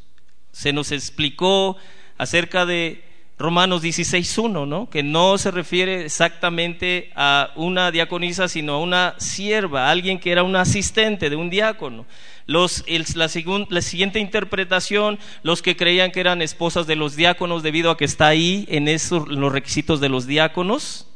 se 0.52 0.74
nos 0.74 0.92
explicó 0.92 1.76
acerca 2.20 2.68
de 2.68 3.04
Romanos 3.40 3.84
16.1, 3.84 4.68
¿no? 4.68 4.92
que 4.92 5.02
no 5.02 5.40
se 5.40 5.50
refiere 5.50 6.06
exactamente 6.06 7.10
a 7.16 7.52
una 7.56 7.90
diaconisa, 7.90 8.48
sino 8.48 8.74
a 8.74 8.80
una 8.80 9.16
sierva, 9.18 9.90
alguien 9.90 10.20
que 10.20 10.32
era 10.32 10.44
un 10.44 10.56
asistente 10.56 11.32
de 11.32 11.36
un 11.36 11.50
diácono. 11.50 12.06
Los, 12.48 12.86
la, 12.88 13.30
la, 13.70 13.82
siguiente 13.82 14.20
interpretación, 14.20 15.18
los 15.42 15.62
que 15.62 15.76
creían 15.76 16.12
que 16.12 16.20
eran 16.20 16.42
esposas 16.42 16.86
de 16.86 16.96
los 16.96 17.16
diáconos 17.16 17.64
debido 17.64 17.90
a 17.90 17.98
que 17.98 18.06
está 18.06 18.28
ahí 18.28 18.66
en 18.70 18.88
esos, 18.88 19.28
los 19.28 19.52
requisitos 19.52 20.00
de 20.00 20.10
los 20.10 20.28
diáconos. 20.28 21.08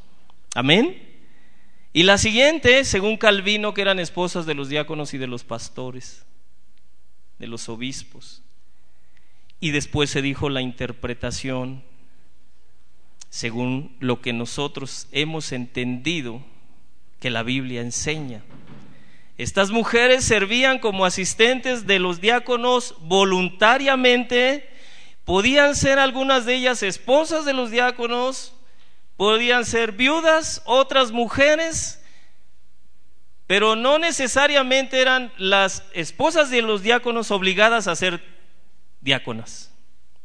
Amén. 0.55 1.09
Y 1.93 2.03
la 2.03 2.17
siguiente, 2.17 2.83
según 2.85 3.17
Calvino, 3.17 3.73
que 3.73 3.81
eran 3.81 3.99
esposas 3.99 4.45
de 4.45 4.55
los 4.55 4.69
diáconos 4.69 5.13
y 5.13 5.17
de 5.17 5.27
los 5.27 5.43
pastores, 5.43 6.25
de 7.37 7.47
los 7.47 7.69
obispos. 7.69 8.41
Y 9.59 9.71
después 9.71 10.09
se 10.09 10.21
dijo 10.21 10.49
la 10.49 10.61
interpretación 10.61 11.83
según 13.29 13.95
lo 13.99 14.21
que 14.21 14.33
nosotros 14.33 15.07
hemos 15.11 15.51
entendido 15.51 16.41
que 17.19 17.29
la 17.29 17.43
Biblia 17.43 17.81
enseña. 17.81 18.43
Estas 19.39 19.71
mujeres 19.71 20.25
servían 20.25 20.79
como 20.79 21.05
asistentes 21.05 21.87
de 21.87 21.97
los 21.97 22.19
diáconos 22.19 22.95
voluntariamente, 22.99 24.69
podían 25.23 25.77
ser 25.77 25.97
algunas 25.97 26.45
de 26.45 26.55
ellas 26.55 26.83
esposas 26.83 27.45
de 27.45 27.53
los 27.53 27.71
diáconos, 27.71 28.53
podían 29.15 29.63
ser 29.63 29.93
viudas, 29.93 30.61
otras 30.65 31.13
mujeres, 31.13 32.03
pero 33.47 33.77
no 33.77 33.97
necesariamente 33.97 34.99
eran 34.99 35.31
las 35.37 35.85
esposas 35.93 36.49
de 36.49 36.61
los 36.61 36.83
diáconos 36.83 37.31
obligadas 37.31 37.87
a 37.87 37.95
ser 37.95 38.21
diáconas. 38.99 39.73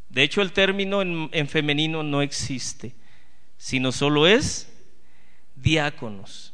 De 0.08 0.24
hecho, 0.24 0.42
el 0.42 0.52
término 0.52 1.02
en, 1.02 1.30
en 1.30 1.46
femenino 1.46 2.02
no 2.02 2.20
existe, 2.20 2.96
sino 3.58 3.92
solo 3.92 4.26
es 4.26 4.72
diáconos. 5.54 6.53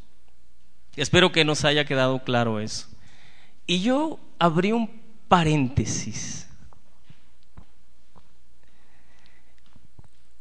Espero 1.01 1.33
que 1.33 1.47
nos 1.47 1.65
haya 1.65 1.87
quedado 1.87 2.23
claro 2.25 2.61
eso. 2.61 2.87
Y 3.67 3.81
yo 3.81 4.21
abrí 4.39 4.73
un 4.73 5.01
paréntesis. 5.29 6.47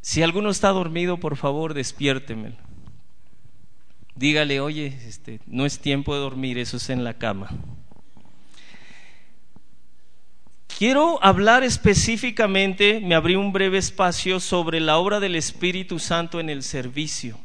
Si 0.01 0.21
alguno 0.21 0.49
está 0.49 0.67
dormido, 0.71 1.17
por 1.17 1.37
favor, 1.37 1.73
despiértemelo. 1.73 2.57
Dígale, 4.15 4.59
oye, 4.59 4.87
este, 5.07 5.39
no 5.47 5.65
es 5.65 5.79
tiempo 5.79 6.13
de 6.13 6.19
dormir, 6.19 6.57
eso 6.57 6.75
es 6.75 6.89
en 6.89 7.05
la 7.05 7.13
cama. 7.13 7.51
Quiero 10.77 11.23
hablar 11.23 11.63
específicamente, 11.63 12.99
me 12.99 13.15
abrí 13.15 13.35
un 13.35 13.53
breve 13.53 13.77
espacio 13.77 14.41
sobre 14.41 14.81
la 14.81 14.97
obra 14.97 15.21
del 15.21 15.37
Espíritu 15.37 15.99
Santo 15.99 16.41
en 16.41 16.49
el 16.49 16.63
servicio. 16.63 17.39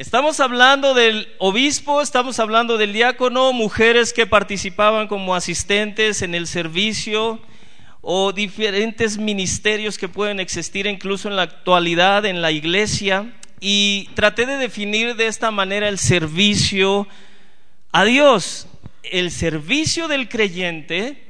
Estamos 0.00 0.40
hablando 0.40 0.94
del 0.94 1.28
obispo, 1.36 2.00
estamos 2.00 2.38
hablando 2.38 2.78
del 2.78 2.94
diácono, 2.94 3.52
mujeres 3.52 4.14
que 4.14 4.26
participaban 4.26 5.08
como 5.08 5.34
asistentes 5.34 6.22
en 6.22 6.34
el 6.34 6.46
servicio 6.46 7.38
o 8.00 8.32
diferentes 8.32 9.18
ministerios 9.18 9.98
que 9.98 10.08
pueden 10.08 10.40
existir 10.40 10.86
incluso 10.86 11.28
en 11.28 11.36
la 11.36 11.42
actualidad 11.42 12.24
en 12.24 12.40
la 12.40 12.50
iglesia. 12.50 13.30
Y 13.60 14.08
traté 14.14 14.46
de 14.46 14.56
definir 14.56 15.16
de 15.16 15.26
esta 15.26 15.50
manera 15.50 15.86
el 15.86 15.98
servicio 15.98 17.06
a 17.92 18.04
Dios. 18.04 18.68
El 19.02 19.30
servicio 19.30 20.08
del 20.08 20.30
creyente 20.30 21.26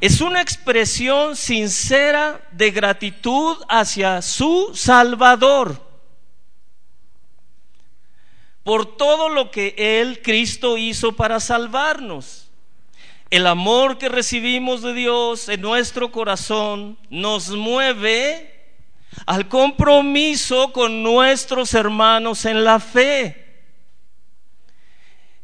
es 0.00 0.20
una 0.20 0.40
expresión 0.40 1.36
sincera 1.36 2.40
de 2.50 2.72
gratitud 2.72 3.58
hacia 3.68 4.22
su 4.22 4.72
Salvador 4.74 5.91
por 8.64 8.96
todo 8.96 9.28
lo 9.28 9.50
que 9.50 9.74
Él, 9.76 10.20
Cristo, 10.22 10.78
hizo 10.78 11.12
para 11.12 11.40
salvarnos. 11.40 12.50
El 13.30 13.46
amor 13.46 13.98
que 13.98 14.08
recibimos 14.08 14.82
de 14.82 14.92
Dios 14.92 15.48
en 15.48 15.62
nuestro 15.62 16.12
corazón 16.12 16.98
nos 17.08 17.50
mueve 17.50 18.52
al 19.26 19.48
compromiso 19.48 20.72
con 20.72 21.02
nuestros 21.02 21.74
hermanos 21.74 22.44
en 22.44 22.64
la 22.64 22.78
fe. 22.78 23.42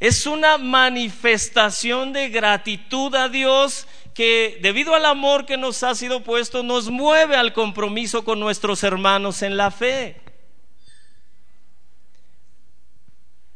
Es 0.00 0.26
una 0.26 0.58
manifestación 0.58 2.12
de 2.12 2.28
gratitud 2.28 3.14
a 3.14 3.28
Dios 3.28 3.88
que 4.14 4.58
debido 4.62 4.94
al 4.94 5.06
amor 5.06 5.46
que 5.46 5.56
nos 5.56 5.82
ha 5.82 5.94
sido 5.94 6.22
puesto 6.22 6.62
nos 6.62 6.90
mueve 6.90 7.36
al 7.36 7.52
compromiso 7.52 8.24
con 8.24 8.38
nuestros 8.38 8.84
hermanos 8.84 9.42
en 9.42 9.56
la 9.56 9.70
fe. 9.70 10.20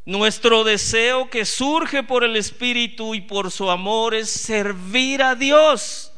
Nuestro 0.04 0.64
deseo 0.64 1.30
que 1.30 1.44
surge 1.44 2.02
por 2.02 2.24
el 2.24 2.36
Espíritu 2.36 3.14
y 3.14 3.20
por 3.20 3.50
su 3.50 3.70
amor 3.70 4.14
es 4.14 4.30
servir 4.30 5.22
a 5.22 5.36
Dios. 5.36 6.12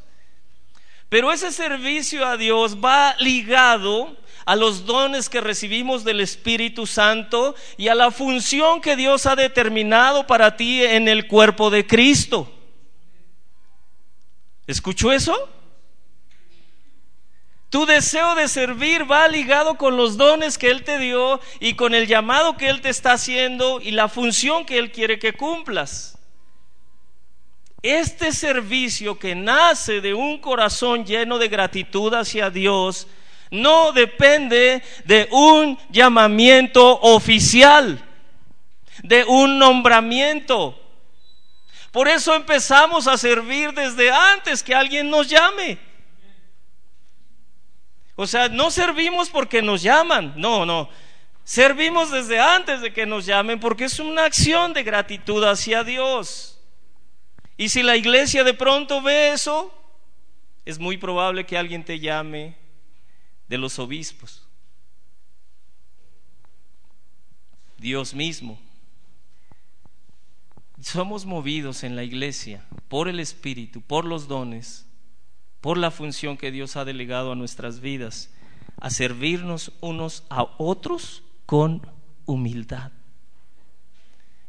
Pero 1.10 1.30
ese 1.32 1.52
servicio 1.52 2.26
a 2.26 2.36
Dios 2.36 2.78
va 2.82 3.14
ligado 3.18 4.16
a 4.46 4.56
los 4.56 4.86
dones 4.86 5.28
que 5.28 5.40
recibimos 5.40 6.02
del 6.02 6.20
Espíritu 6.20 6.86
Santo 6.86 7.54
y 7.76 7.88
a 7.88 7.94
la 7.94 8.10
función 8.10 8.80
que 8.80 8.96
Dios 8.96 9.26
ha 9.26 9.36
determinado 9.36 10.26
para 10.26 10.56
ti 10.56 10.82
en 10.82 11.08
el 11.08 11.26
cuerpo 11.26 11.70
de 11.70 11.86
Cristo. 11.86 12.50
¿Escuchó 14.66 15.12
eso? 15.12 15.48
Tu 17.74 17.86
deseo 17.86 18.36
de 18.36 18.46
servir 18.46 19.10
va 19.10 19.26
ligado 19.26 19.74
con 19.74 19.96
los 19.96 20.16
dones 20.16 20.58
que 20.58 20.70
Él 20.70 20.84
te 20.84 20.96
dio 20.96 21.40
y 21.58 21.74
con 21.74 21.92
el 21.92 22.06
llamado 22.06 22.56
que 22.56 22.68
Él 22.68 22.80
te 22.80 22.88
está 22.88 23.14
haciendo 23.14 23.80
y 23.80 23.90
la 23.90 24.06
función 24.06 24.64
que 24.64 24.78
Él 24.78 24.92
quiere 24.92 25.18
que 25.18 25.32
cumplas. 25.32 26.16
Este 27.82 28.30
servicio 28.30 29.18
que 29.18 29.34
nace 29.34 30.00
de 30.00 30.14
un 30.14 30.38
corazón 30.38 31.04
lleno 31.04 31.36
de 31.36 31.48
gratitud 31.48 32.14
hacia 32.14 32.48
Dios 32.48 33.08
no 33.50 33.90
depende 33.90 34.80
de 35.04 35.26
un 35.32 35.76
llamamiento 35.90 37.00
oficial, 37.00 38.00
de 39.02 39.24
un 39.24 39.58
nombramiento. 39.58 40.80
Por 41.90 42.06
eso 42.06 42.36
empezamos 42.36 43.08
a 43.08 43.18
servir 43.18 43.72
desde 43.72 44.12
antes 44.12 44.62
que 44.62 44.76
alguien 44.76 45.10
nos 45.10 45.28
llame. 45.28 45.93
O 48.16 48.26
sea, 48.26 48.48
no 48.48 48.70
servimos 48.70 49.28
porque 49.30 49.60
nos 49.60 49.82
llaman, 49.82 50.34
no, 50.36 50.64
no. 50.64 50.88
Servimos 51.42 52.10
desde 52.10 52.40
antes 52.40 52.80
de 52.80 52.92
que 52.92 53.06
nos 53.06 53.26
llamen 53.26 53.60
porque 53.60 53.84
es 53.84 53.98
una 53.98 54.24
acción 54.24 54.72
de 54.72 54.82
gratitud 54.82 55.44
hacia 55.44 55.84
Dios. 55.84 56.60
Y 57.56 57.68
si 57.68 57.82
la 57.82 57.96
iglesia 57.96 58.44
de 58.44 58.54
pronto 58.54 59.02
ve 59.02 59.32
eso, 59.32 59.72
es 60.64 60.78
muy 60.78 60.96
probable 60.96 61.44
que 61.44 61.58
alguien 61.58 61.84
te 61.84 62.00
llame 62.00 62.56
de 63.48 63.58
los 63.58 63.78
obispos. 63.78 64.46
Dios 67.76 68.14
mismo. 68.14 68.58
Somos 70.80 71.26
movidos 71.26 71.84
en 71.84 71.96
la 71.96 72.04
iglesia 72.04 72.64
por 72.88 73.08
el 73.08 73.20
Espíritu, 73.20 73.82
por 73.82 74.04
los 74.04 74.28
dones 74.28 74.86
por 75.64 75.78
la 75.78 75.90
función 75.90 76.36
que 76.36 76.50
Dios 76.50 76.76
ha 76.76 76.84
delegado 76.84 77.32
a 77.32 77.36
nuestras 77.36 77.80
vidas, 77.80 78.28
a 78.82 78.90
servirnos 78.90 79.72
unos 79.80 80.22
a 80.28 80.46
otros 80.58 81.22
con 81.46 81.90
humildad, 82.26 82.92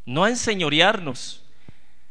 no 0.05 0.25
a 0.25 0.29
enseñorearnos. 0.29 1.41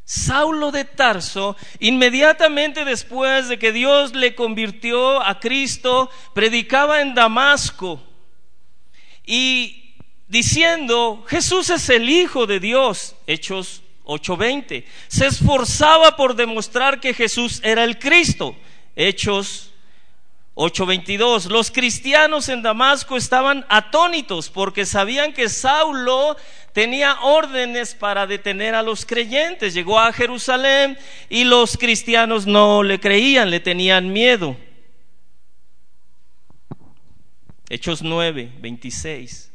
Saulo 0.06 0.70
de 0.70 0.86
Tarso, 0.86 1.54
inmediatamente 1.80 2.86
después 2.86 3.50
de 3.50 3.58
que 3.58 3.72
Dios 3.72 4.14
le 4.14 4.34
convirtió 4.34 5.20
a 5.20 5.38
Cristo, 5.38 6.08
predicaba 6.32 7.02
en 7.02 7.14
Damasco 7.14 8.02
y 9.26 9.96
diciendo, 10.28 11.26
Jesús 11.28 11.68
es 11.68 11.90
el 11.90 12.08
Hijo 12.08 12.46
de 12.46 12.58
Dios, 12.58 13.16
Hechos 13.26 13.82
8:20. 14.04 14.86
Se 15.08 15.26
esforzaba 15.26 16.16
por 16.16 16.36
demostrar 16.36 17.00
que 17.00 17.12
Jesús 17.12 17.60
era 17.62 17.84
el 17.84 17.98
Cristo. 17.98 18.56
Hechos 18.96 19.72
8:22. 20.54 21.46
Los 21.46 21.70
cristianos 21.70 22.48
en 22.48 22.62
Damasco 22.62 23.16
estaban 23.16 23.66
atónitos 23.68 24.50
porque 24.50 24.86
sabían 24.86 25.32
que 25.32 25.48
Saulo 25.48 26.36
tenía 26.72 27.20
órdenes 27.22 27.94
para 27.94 28.26
detener 28.26 28.74
a 28.74 28.82
los 28.82 29.04
creyentes. 29.04 29.74
Llegó 29.74 29.98
a 29.98 30.12
Jerusalén 30.12 30.96
y 31.28 31.44
los 31.44 31.76
cristianos 31.76 32.46
no 32.46 32.82
le 32.82 33.00
creían, 33.00 33.50
le 33.50 33.60
tenían 33.60 34.12
miedo. 34.12 34.56
Hechos 37.68 38.02
9, 38.02 38.52
26. 38.60 39.50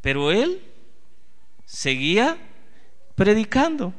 Pero 0.00 0.32
él 0.32 0.60
seguía 1.64 2.36
predicando. 3.14 3.94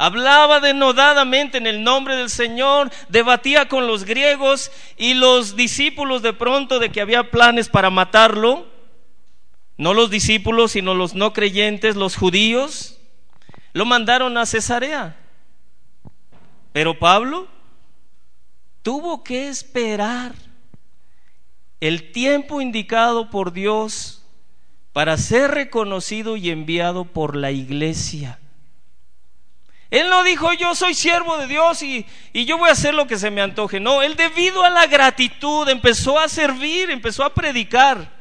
Hablaba 0.00 0.60
denodadamente 0.60 1.58
en 1.58 1.66
el 1.66 1.82
nombre 1.82 2.14
del 2.14 2.30
Señor, 2.30 2.90
debatía 3.08 3.68
con 3.68 3.88
los 3.88 4.04
griegos 4.04 4.70
y 4.96 5.14
los 5.14 5.56
discípulos 5.56 6.22
de 6.22 6.32
pronto 6.32 6.78
de 6.78 6.90
que 6.90 7.00
había 7.00 7.32
planes 7.32 7.68
para 7.68 7.90
matarlo, 7.90 8.68
no 9.76 9.94
los 9.94 10.08
discípulos, 10.08 10.72
sino 10.72 10.94
los 10.94 11.14
no 11.14 11.32
creyentes, 11.32 11.96
los 11.96 12.16
judíos, 12.16 13.00
lo 13.72 13.84
mandaron 13.86 14.38
a 14.38 14.46
Cesarea. 14.46 15.16
Pero 16.72 16.96
Pablo 16.96 17.48
tuvo 18.82 19.24
que 19.24 19.48
esperar 19.48 20.32
el 21.80 22.12
tiempo 22.12 22.60
indicado 22.60 23.30
por 23.30 23.52
Dios 23.52 24.24
para 24.92 25.16
ser 25.16 25.50
reconocido 25.50 26.36
y 26.36 26.50
enviado 26.50 27.04
por 27.04 27.34
la 27.34 27.50
iglesia. 27.50 28.38
Él 29.90 30.10
no 30.10 30.22
dijo 30.22 30.52
yo 30.52 30.74
soy 30.74 30.92
siervo 30.94 31.38
de 31.38 31.46
Dios 31.46 31.82
y, 31.82 32.04
yo 32.34 32.58
voy 32.58 32.68
a 32.68 32.72
hacer 32.72 32.94
lo 32.94 33.06
que 33.06 33.18
se 33.18 33.30
me 33.30 33.40
antoje. 33.40 33.80
No, 33.80 34.02
él 34.02 34.16
debido 34.16 34.62
a 34.62 34.70
la 34.70 34.86
gratitud 34.86 35.68
empezó 35.68 36.18
a 36.18 36.28
servir, 36.28 36.90
empezó 36.90 37.24
a 37.24 37.32
predicar. 37.32 38.16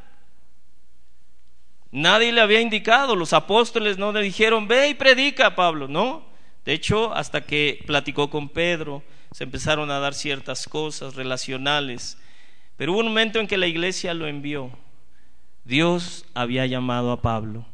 Nadie 1.92 2.32
le 2.32 2.42
había 2.42 2.62
indicado, 2.62 3.16
los 3.16 3.34
apóstoles 3.34 3.98
no 3.98 4.12
le 4.12 4.22
dijeron, 4.22 4.68
ve 4.68 4.90
y 4.90 4.94
predica, 4.94 5.56
Pablo, 5.56 5.88
no. 5.88 6.26
De 6.64 6.74
hecho, 6.74 7.14
hasta 7.14 7.42
que 7.42 7.82
platicó 7.86 8.30
con 8.30 8.50
Pedro, 8.50 9.04
se 9.32 9.44
empezaron 9.44 9.90
a 9.90 10.00
dar 10.00 10.14
ciertas 10.14 10.68
cosas 10.68 11.16
relacionales. 11.16 12.18
Pero 12.76 12.94
hubo 12.94 13.00
un 13.00 13.08
momento 13.08 13.40
en 13.40 13.48
que 13.48 13.58
la 13.58 13.68
iglesia 13.68 14.14
lo 14.14 14.28
envió. 14.28 14.72
Dios 15.64 16.26
había 16.34 16.66
llamado 16.66 17.12
a 17.12 17.22
Pablo. 17.22 17.66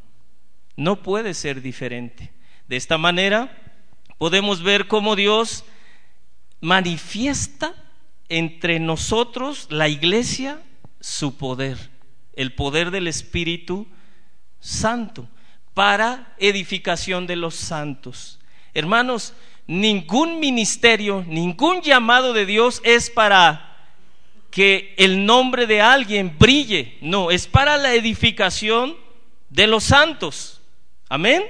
No 0.75 1.03
puede 1.03 1.34
ser 1.34 1.62
diferente. 1.62 2.32
De 2.67 2.75
esta 2.75 2.97
manera, 2.97 3.62
podemos 4.17 4.63
ver 4.63 4.88
cómo 4.88 5.15
Dios 5.15 5.63
manifiesta 6.62 7.73
entre 8.30 8.80
nosotros, 8.80 9.67
la 9.69 9.89
iglesia, 9.89 10.62
su 10.99 11.38
poder, 11.38 11.78
el 12.34 12.54
poder 12.56 12.89
del 12.91 13.08
Espíritu 13.08 13.88
Santo, 14.60 15.28
para 15.73 16.34
edificación 16.39 17.28
de 17.28 17.36
los 17.36 17.56
santos. 17.56 18.39
Hermanos, 18.73 19.34
ningún 19.67 20.39
ministerio, 20.39 21.23
ningún 21.28 21.82
llamado 21.82 22.34
de 22.34 22.45
Dios 22.45 22.82
es 22.84 23.10
para 23.10 23.69
que 24.49 24.93
el 24.97 25.26
nombre 25.26 25.65
de 25.65 25.82
alguien 25.82 26.38
brille, 26.38 26.97
no, 27.02 27.32
es 27.32 27.47
para 27.47 27.76
la 27.78 27.93
edificación 27.93 28.95
de 29.49 29.67
los 29.67 29.84
santos. 29.84 30.62
Amén. 31.10 31.43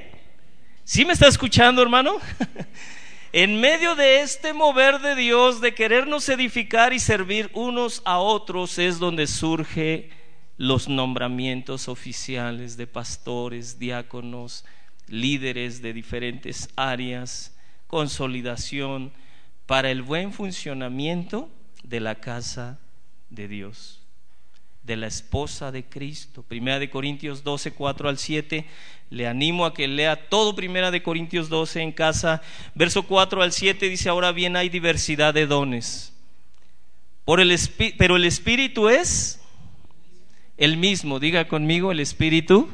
¿Sí 0.86 1.06
me 1.06 1.14
está 1.14 1.30
escuchando, 1.30 1.82
hermano? 1.82 2.18
en 3.32 3.62
medio 3.62 3.96
de 3.96 4.20
este 4.20 4.52
mover 4.52 5.00
de 5.00 5.16
Dios, 5.16 5.62
de 5.62 5.74
querernos 5.74 6.28
edificar 6.28 6.92
y 6.92 7.00
servir 7.00 7.50
unos 7.54 8.02
a 8.04 8.18
otros, 8.18 8.78
es 8.78 9.00
donde 9.00 9.28
surge 9.28 10.10
los 10.58 10.90
nombramientos 10.90 11.88
oficiales 11.88 12.76
de 12.76 12.86
pastores, 12.86 13.80
diáconos, 13.80 14.66
líderes 15.08 15.82
de 15.82 15.94
diferentes 15.94 16.68
áreas, 16.76 17.56
consolidación 17.88 19.14
para 19.66 19.90
el 19.90 20.02
buen 20.02 20.34
funcionamiento 20.34 21.50
de 21.84 22.02
la 22.02 22.16
casa 22.16 22.78
de 23.30 23.48
Dios 23.48 24.04
de 24.84 24.98
la 24.98 25.08
esposa 25.08 25.72
de 25.72 25.86
Cristo. 25.86 26.44
Primera 26.44 26.78
de 26.78 26.90
Corintios 26.90 27.44
12, 27.44 27.72
4 27.72 28.10
al 28.10 28.18
7. 28.18 28.66
Le 29.14 29.28
animo 29.28 29.68
a 29.68 29.76
que 29.76 29.88
lea 29.88 30.16
todo 30.16 30.56
Primera 30.56 30.90
de 30.90 31.04
Corintios 31.04 31.48
12 31.48 31.82
en 31.82 31.92
casa. 31.92 32.42
Verso 32.74 33.04
4 33.04 33.44
al 33.44 33.52
7 33.52 33.88
dice, 33.88 34.10
ahora 34.10 34.32
bien 34.32 34.56
hay 34.56 34.70
diversidad 34.70 35.36
de 35.36 35.46
dones. 35.46 36.14
Por 37.24 37.40
el 37.40 37.56
pero 38.00 38.16
el 38.16 38.26
Espíritu 38.26 38.90
es 38.90 39.40
el 40.58 40.78
mismo. 40.78 41.20
Diga 41.20 41.48
conmigo, 41.48 41.92
el 41.92 42.00
Espíritu 42.00 42.72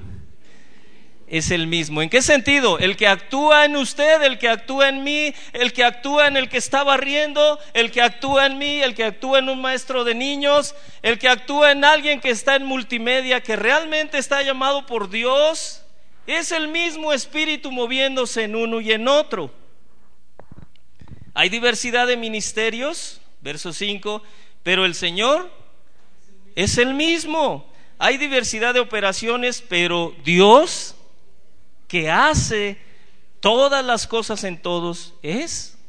es 1.27 1.51
el 1.51 1.67
mismo. 1.67 2.01
¿En 2.01 2.09
qué 2.09 2.21
sentido? 2.21 2.79
El 2.79 2.95
que 2.95 3.07
actúa 3.07 3.65
en 3.65 3.75
usted, 3.75 4.21
el 4.21 4.37
que 4.39 4.47
actúa 4.47 4.87
en 4.87 5.03
mí, 5.03 5.33
el 5.51 5.73
que 5.73 5.83
actúa 5.83 6.27
en 6.27 6.37
el 6.37 6.47
que 6.47 6.57
está 6.57 6.85
barriendo, 6.85 7.59
el 7.73 7.91
que 7.91 8.01
actúa 8.01 8.45
en 8.45 8.57
mí, 8.57 8.81
el 8.81 8.95
que 8.95 9.03
actúa 9.03 9.39
en 9.39 9.49
un 9.49 9.59
maestro 9.59 10.05
de 10.05 10.15
niños, 10.15 10.73
el 11.01 11.19
que 11.19 11.27
actúa 11.27 11.73
en 11.73 11.83
alguien 11.83 12.21
que 12.21 12.29
está 12.29 12.55
en 12.55 12.63
multimedia, 12.63 13.41
que 13.41 13.57
realmente 13.57 14.17
está 14.17 14.41
llamado 14.41 14.85
por 14.85 15.09
Dios, 15.09 15.78
Es 16.29 16.51
el 16.51 16.67
mismo 16.67 17.11
espíritu 17.11 17.71
moviéndose 17.71 18.43
en 18.43 18.55
uno 18.55 18.79
y 18.81 18.91
en 18.91 19.07
otro. 19.07 19.51
Hay 21.33 21.49
diversidad 21.49 22.05
de 22.05 22.17
ministerios, 22.17 23.19
verso 23.41 23.73
5, 23.73 24.21
pero 24.61 24.85
el 24.85 24.93
Señor 24.93 25.51
es 26.53 26.77
el 26.77 26.93
mismo. 26.93 27.67
Hay 27.97 28.17
diversidad 28.17 28.75
de 28.75 28.79
operaciones, 28.79 29.63
pero 29.67 30.15
Dios 30.23 30.93
que 31.87 32.11
hace 32.11 32.77
todas 33.39 33.83
las 33.83 34.05
cosas 34.05 34.43
en 34.43 34.61
todos 34.61 35.15
es 35.23 35.79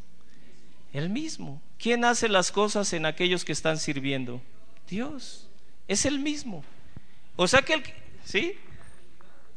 el 0.94 1.10
mismo. 1.10 1.60
¿Quién 1.78 2.02
hace 2.02 2.30
las 2.30 2.50
cosas 2.50 2.94
en 2.94 3.04
aquellos 3.04 3.44
que 3.44 3.52
están 3.52 3.76
sirviendo? 3.76 4.40
Dios. 4.88 5.50
Es 5.86 6.06
el 6.06 6.18
mismo. 6.18 6.64
O 7.36 7.46
sea 7.46 7.60
que 7.60 7.74
el, 7.74 7.82
¿sí? 8.24 8.56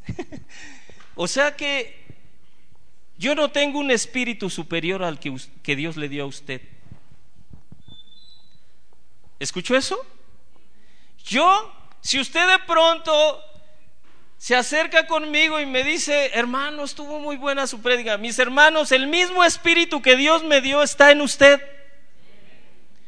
o 1.14 1.26
sea 1.26 1.56
que 1.56 2.04
yo 3.16 3.34
no 3.34 3.50
tengo 3.50 3.78
un 3.78 3.90
espíritu 3.90 4.50
superior 4.50 5.02
al 5.02 5.18
que, 5.18 5.34
que 5.62 5.76
Dios 5.76 5.96
le 5.96 6.08
dio 6.08 6.24
a 6.24 6.26
usted. 6.26 6.60
¿Escuchó 9.38 9.76
eso? 9.76 9.98
Yo, 11.24 11.72
si 12.00 12.20
usted 12.20 12.46
de 12.46 12.58
pronto 12.66 13.42
se 14.36 14.54
acerca 14.54 15.06
conmigo 15.06 15.58
y 15.58 15.64
me 15.64 15.82
dice, 15.82 16.32
hermano, 16.34 16.84
estuvo 16.84 17.18
muy 17.18 17.36
buena 17.36 17.66
su 17.66 17.80
prédica. 17.80 18.18
Mis 18.18 18.38
hermanos, 18.38 18.92
el 18.92 19.06
mismo 19.06 19.42
espíritu 19.42 20.02
que 20.02 20.16
Dios 20.16 20.44
me 20.44 20.60
dio 20.60 20.82
está 20.82 21.10
en 21.12 21.22
usted. 21.22 21.62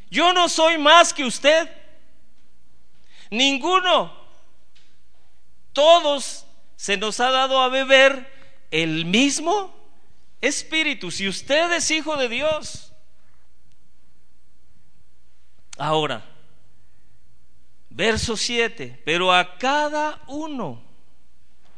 Yo 0.09 0.33
no 0.33 0.49
soy 0.49 0.79
más 0.79 1.13
que 1.13 1.25
usted. 1.25 1.69
Ninguno. 3.29 4.11
Todos 5.73 6.46
se 6.77 6.95
nos 6.95 7.19
ha 7.19 7.31
dado 7.31 7.59
a 7.59 7.69
beber 7.69 8.31
el 8.71 9.05
mismo 9.05 9.75
espíritu. 10.39 11.11
Si 11.11 11.27
usted 11.27 11.71
es 11.73 11.91
hijo 11.91 12.15
de 12.15 12.29
Dios. 12.29 12.93
Ahora, 15.77 16.23
verso 17.89 18.37
7, 18.37 19.01
pero 19.03 19.33
a 19.33 19.57
cada 19.57 20.21
uno. 20.27 20.81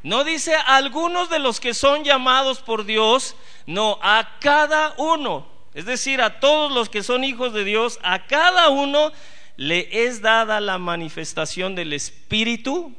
No 0.04 0.24
dice 0.24 0.54
a 0.56 0.78
algunos 0.78 1.30
de 1.30 1.40
los 1.40 1.60
que 1.60 1.74
son 1.74 2.04
llamados 2.04 2.60
por 2.60 2.86
Dios, 2.86 3.36
no, 3.66 4.00
a 4.02 4.38
cada 4.40 4.94
uno. 4.98 5.48
Es 5.74 5.86
decir, 5.86 6.22
a 6.22 6.40
todos 6.40 6.72
los 6.72 6.90
que 6.90 7.04
son 7.04 7.24
hijos 7.24 7.54
de 7.54 7.64
Dios, 7.64 8.00
a 8.04 8.26
cada 8.28 8.70
uno 8.70 9.12
le 9.56 10.06
es 10.06 10.22
dada 10.22 10.60
la 10.60 10.78
manifestación 10.78 11.76
del 11.76 11.94
Espíritu 11.94 12.96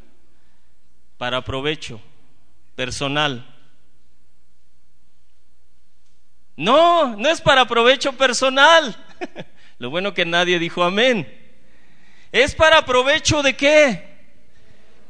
para 1.21 1.45
provecho 1.45 2.01
personal. 2.75 3.47
No, 6.57 7.15
no 7.15 7.29
es 7.29 7.43
para 7.43 7.67
provecho 7.67 8.15
personal. 8.15 8.97
Lo 9.79 9.91
bueno 9.91 10.15
que 10.15 10.25
nadie 10.25 10.59
dijo 10.59 10.83
amén. 10.83 11.29
Es 12.33 12.55
para 12.55 12.87
provecho 12.87 13.43
de 13.43 13.55
qué? 13.55 14.03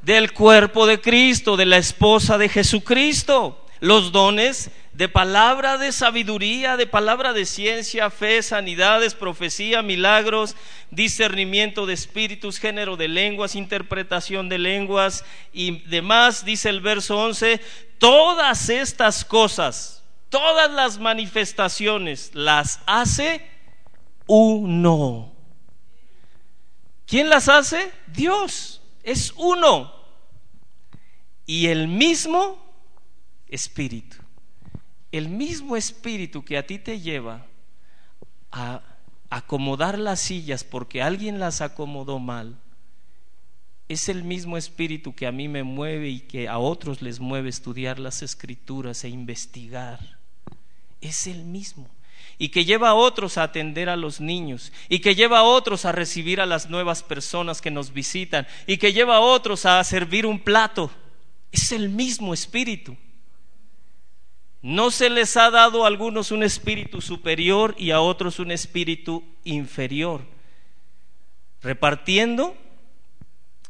Del 0.03 0.33
cuerpo 0.33 0.85
de 0.85 1.01
Cristo, 1.01 1.57
de 1.57 1.67
la 1.67 1.77
esposa 1.77 2.39
de 2.39 2.49
Jesucristo. 2.49 3.65
Los 3.79 4.11
dones 4.11 4.73
de 5.01 5.09
palabra 5.09 5.79
de 5.79 5.93
sabiduría, 5.93 6.77
de 6.77 6.87
palabra 6.87 7.33
de 7.33 7.47
ciencia, 7.47 8.11
fe, 8.11 8.43
sanidades, 8.43 9.15
profecía, 9.15 9.81
milagros, 9.81 10.57
discernimiento 10.91 11.87
de 11.87 11.95
espíritus, 11.95 12.59
género 12.59 12.99
de 12.99 13.09
lenguas, 13.09 13.55
interpretación 13.55 14.51
de 14.51 14.59
lenguas 14.59 15.25
y 15.55 15.79
demás, 15.89 16.45
dice 16.45 16.69
el 16.69 16.83
verso 16.83 17.17
11, 17.17 17.63
todas 17.97 18.69
estas 18.69 19.25
cosas, 19.25 20.05
todas 20.29 20.71
las 20.71 20.99
manifestaciones 20.99 22.33
las 22.35 22.81
hace 22.85 23.49
uno. 24.27 25.33
¿Quién 27.07 27.31
las 27.31 27.49
hace? 27.49 27.91
Dios, 28.07 28.83
es 29.03 29.33
uno. 29.39 29.95
Y 31.47 31.69
el 31.69 31.89
mismo 31.89 32.63
espíritu 33.49 34.20
el 35.13 35.29
mismo 35.29 35.77
espíritu 35.77 36.45
que 36.45 36.57
a 36.57 36.67
ti 36.67 36.79
te 36.79 37.01
lleva 37.01 37.47
a 38.53 38.83
acomodar 39.29 39.99
las 39.99 40.21
sillas 40.21 40.65
porque 40.65 41.03
alguien 41.03 41.39
las 41.39 41.61
acomodó 41.61 42.19
mal, 42.19 42.57
es 43.89 44.09
el 44.09 44.23
mismo 44.23 44.57
espíritu 44.57 45.17
que 45.17 45.27
a 45.27 45.33
mí 45.33 45.49
me 45.49 45.65
mueve 45.65 46.11
y 46.11 46.21
que 46.21 46.49
a 46.49 46.59
otros 46.59 47.03
les 47.03 47.19
mueve 47.19 47.49
estudiar 47.49 47.99
las 47.99 48.23
escrituras 48.23 49.03
e 49.03 49.09
investigar. 49.09 49.99
Es 51.01 51.27
el 51.27 51.45
mismo. 51.45 51.89
Y 52.39 52.51
que 52.51 52.65
lleva 52.65 52.91
a 52.91 52.95
otros 52.95 53.37
a 53.37 53.43
atender 53.43 53.89
a 53.89 53.97
los 53.97 54.21
niños. 54.21 54.73
Y 54.89 55.01
que 55.01 55.17
lleva 55.17 55.41
a 55.41 55.43
otros 55.43 55.85
a 55.85 55.93
recibir 55.93 56.41
a 56.41 56.47
las 56.47 56.71
nuevas 56.71 57.03
personas 57.03 57.61
que 57.61 57.73
nos 57.73 57.93
visitan. 57.93 58.47
Y 58.69 58.77
que 58.77 58.93
lleva 58.93 59.17
a 59.17 59.21
otros 59.21 59.67
a 59.67 59.83
servir 59.83 60.25
un 60.25 60.39
plato. 60.39 60.91
Es 61.51 61.73
el 61.73 61.89
mismo 61.89 62.33
espíritu. 62.33 62.97
No 64.63 64.91
se 64.91 65.09
les 65.09 65.37
ha 65.37 65.51
dado 65.51 65.85
a 65.85 65.87
algunos 65.87 66.33
un 66.33 66.43
espíritu 66.43 67.01
superior 67.01 67.75
y 67.79 67.93
a 67.93 68.01
otros 68.01 68.39
un 68.39 68.51
espíritu 68.51 69.25
inferior, 69.45 70.27
repartiendo 71.63 72.57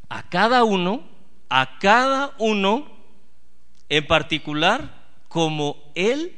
a 0.09 0.29
cada 0.29 0.65
uno, 0.65 1.05
a 1.49 1.79
cada 1.79 2.35
uno 2.39 2.91
en 3.89 4.07
particular 4.07 5.07
como 5.29 5.93
Él 5.95 6.37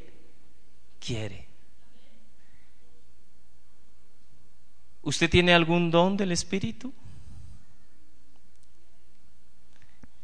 quiere. 1.00 1.48
¿Usted 5.02 5.28
tiene 5.28 5.52
algún 5.52 5.90
don 5.90 6.16
del 6.16 6.30
Espíritu? 6.30 6.92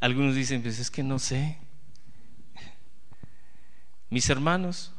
Algunos 0.00 0.36
dicen, 0.36 0.62
pues 0.62 0.78
es 0.78 0.90
que 0.90 1.02
no 1.02 1.18
sé. 1.18 1.58
Mis 4.10 4.30
hermanos, 4.30 4.92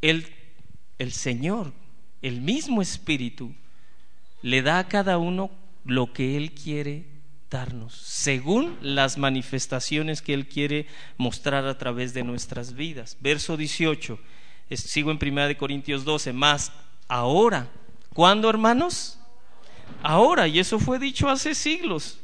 el, 0.00 0.26
el 0.98 1.12
Señor, 1.12 1.72
el 2.22 2.40
mismo 2.40 2.80
Espíritu, 2.80 3.54
le 4.42 4.62
da 4.62 4.78
a 4.78 4.88
cada 4.88 5.18
uno 5.18 5.50
lo 5.84 6.12
que 6.12 6.36
Él 6.36 6.52
quiere 6.52 7.06
darnos, 7.50 7.94
según 7.94 8.78
las 8.80 9.16
manifestaciones 9.18 10.22
que 10.22 10.34
Él 10.34 10.48
quiere 10.48 10.86
mostrar 11.16 11.66
a 11.66 11.78
través 11.78 12.14
de 12.14 12.24
nuestras 12.24 12.74
vidas. 12.74 13.16
Verso 13.20 13.56
18, 13.56 14.18
sigo 14.70 15.10
en 15.10 15.18
1 15.20 15.56
Corintios 15.58 16.04
12, 16.04 16.32
más 16.32 16.72
ahora, 17.06 17.68
¿cuándo 18.12 18.48
hermanos? 18.48 19.18
Ahora, 20.02 20.48
y 20.48 20.58
eso 20.58 20.78
fue 20.78 20.98
dicho 20.98 21.28
hace 21.28 21.54
siglos, 21.54 22.18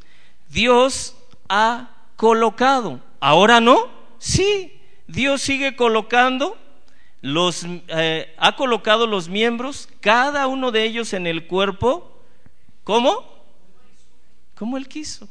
Dios 0.49 1.17
ha 1.49 1.91
colocado, 2.17 3.01
ahora 3.21 3.61
no, 3.61 3.89
sí, 4.19 4.80
Dios 5.11 5.43
sigue 5.43 5.75
colocando 5.75 6.57
los, 7.21 7.67
eh, 7.89 8.33
ha 8.39 8.55
colocado 8.55 9.07
los 9.07 9.29
miembros, 9.29 9.89
cada 10.01 10.47
uno 10.47 10.71
de 10.71 10.85
ellos 10.85 11.13
en 11.13 11.27
el 11.27 11.47
cuerpo, 11.47 12.23
¿cómo? 12.85 13.45
Como 14.55 14.77
Él 14.77 14.87
quiso. 14.87 15.29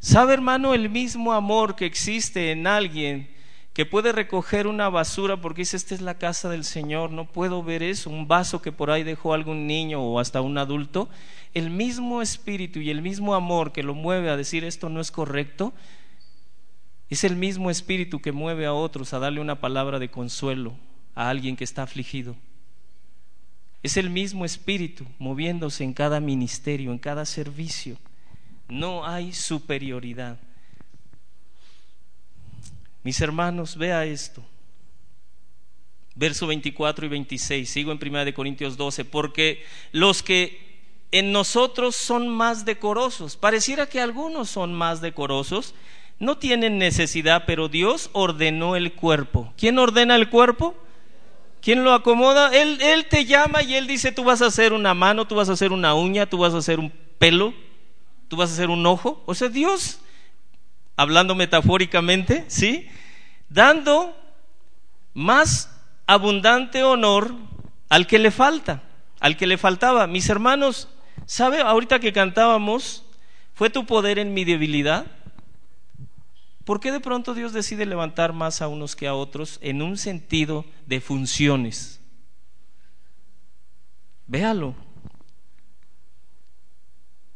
¿Sabe, 0.00 0.34
hermano, 0.34 0.74
el 0.74 0.90
mismo 0.90 1.32
amor 1.32 1.76
que 1.76 1.86
existe 1.86 2.50
en 2.50 2.66
alguien 2.66 3.34
que 3.72 3.86
puede 3.86 4.10
recoger 4.10 4.66
una 4.66 4.88
basura 4.88 5.40
porque 5.40 5.62
dice, 5.62 5.76
esta 5.76 5.94
es 5.94 6.00
la 6.00 6.18
casa 6.18 6.48
del 6.48 6.64
Señor, 6.64 7.12
no 7.12 7.26
puedo 7.26 7.62
ver 7.62 7.84
eso, 7.84 8.10
un 8.10 8.26
vaso 8.26 8.60
que 8.60 8.72
por 8.72 8.90
ahí 8.90 9.04
dejó 9.04 9.32
algún 9.32 9.68
niño 9.68 10.02
o 10.02 10.18
hasta 10.18 10.40
un 10.40 10.58
adulto, 10.58 11.08
el 11.54 11.70
mismo 11.70 12.20
espíritu 12.20 12.80
y 12.80 12.90
el 12.90 13.02
mismo 13.02 13.36
amor 13.36 13.70
que 13.70 13.84
lo 13.84 13.94
mueve 13.94 14.30
a 14.30 14.36
decir 14.36 14.64
esto 14.64 14.88
no 14.88 15.00
es 15.00 15.12
correcto, 15.12 15.72
es 17.10 17.24
el 17.24 17.36
mismo 17.36 17.70
espíritu 17.70 18.20
que 18.20 18.32
mueve 18.32 18.66
a 18.66 18.74
otros 18.74 19.12
a 19.12 19.18
darle 19.18 19.40
una 19.40 19.60
palabra 19.60 19.98
de 19.98 20.10
consuelo 20.10 20.76
a 21.14 21.30
alguien 21.30 21.56
que 21.56 21.64
está 21.64 21.82
afligido. 21.82 22.36
Es 23.82 23.96
el 23.96 24.10
mismo 24.10 24.44
espíritu 24.44 25.06
moviéndose 25.18 25.84
en 25.84 25.94
cada 25.94 26.20
ministerio, 26.20 26.92
en 26.92 26.98
cada 26.98 27.24
servicio. 27.24 27.96
No 28.68 29.06
hay 29.06 29.32
superioridad. 29.32 30.38
Mis 33.04 33.20
hermanos, 33.20 33.76
vea 33.76 34.04
esto. 34.04 34.44
Verso 36.14 36.46
24 36.48 37.06
y 37.06 37.08
26, 37.08 37.70
sigo 37.70 37.92
en 37.92 37.98
1 38.02 38.34
Corintios 38.34 38.76
12, 38.76 39.04
porque 39.04 39.64
los 39.92 40.22
que 40.22 40.68
en 41.12 41.32
nosotros 41.32 41.96
son 41.96 42.28
más 42.28 42.64
decorosos, 42.64 43.36
pareciera 43.36 43.86
que 43.86 44.00
algunos 44.00 44.50
son 44.50 44.74
más 44.74 45.00
decorosos, 45.00 45.74
no 46.18 46.38
tienen 46.38 46.78
necesidad, 46.78 47.44
pero 47.46 47.68
Dios 47.68 48.10
ordenó 48.12 48.76
el 48.76 48.92
cuerpo. 48.94 49.52
¿Quién 49.56 49.78
ordena 49.78 50.16
el 50.16 50.28
cuerpo? 50.28 50.74
¿Quién 51.60 51.84
lo 51.84 51.92
acomoda? 51.92 52.54
Él, 52.54 52.78
él 52.80 53.06
te 53.06 53.24
llama 53.24 53.62
y 53.62 53.74
Él 53.74 53.86
dice, 53.86 54.12
tú 54.12 54.24
vas 54.24 54.42
a 54.42 54.46
hacer 54.46 54.72
una 54.72 54.94
mano, 54.94 55.26
tú 55.26 55.34
vas 55.34 55.48
a 55.48 55.52
hacer 55.52 55.72
una 55.72 55.94
uña, 55.94 56.26
tú 56.26 56.38
vas 56.38 56.54
a 56.54 56.58
hacer 56.58 56.78
un 56.78 56.92
pelo, 57.18 57.54
tú 58.28 58.36
vas 58.36 58.50
a 58.50 58.54
hacer 58.54 58.70
un 58.70 58.84
ojo. 58.86 59.22
O 59.26 59.34
sea, 59.34 59.48
Dios 59.48 60.00
hablando 60.96 61.34
metafóricamente, 61.34 62.44
¿sí? 62.48 62.88
Dando 63.48 64.16
más 65.14 65.70
abundante 66.06 66.82
honor 66.82 67.34
al 67.88 68.06
que 68.06 68.18
le 68.18 68.30
falta, 68.30 68.82
al 69.20 69.36
que 69.36 69.46
le 69.46 69.58
faltaba. 69.58 70.06
Mis 70.06 70.28
hermanos, 70.28 70.88
¿sabe? 71.26 71.60
Ahorita 71.60 72.00
que 72.00 72.12
cantábamos, 72.12 73.04
¿fue 73.54 73.70
tu 73.70 73.86
poder 73.86 74.18
en 74.18 74.34
mi 74.34 74.44
debilidad? 74.44 75.06
¿Por 76.68 76.80
qué 76.80 76.92
de 76.92 77.00
pronto 77.00 77.32
Dios 77.32 77.54
decide 77.54 77.86
levantar 77.86 78.34
más 78.34 78.60
a 78.60 78.68
unos 78.68 78.94
que 78.94 79.06
a 79.06 79.14
otros 79.14 79.58
en 79.62 79.80
un 79.80 79.96
sentido 79.96 80.66
de 80.84 81.00
funciones? 81.00 81.98
Véalo. 84.26 84.74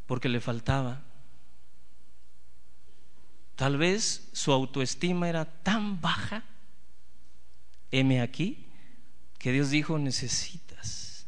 Porque 0.05 0.29
le 0.29 0.39
faltaba. 0.39 1.01
Tal 3.57 3.79
vez 3.79 4.29
su 4.35 4.53
autoestima 4.53 5.31
era 5.31 5.47
tan 5.47 5.99
baja, 6.03 6.45
heme 7.91 8.21
aquí, 8.21 8.67
que 9.39 9.51
Dios 9.51 9.71
dijo, 9.71 9.99
necesitas 9.99 11.27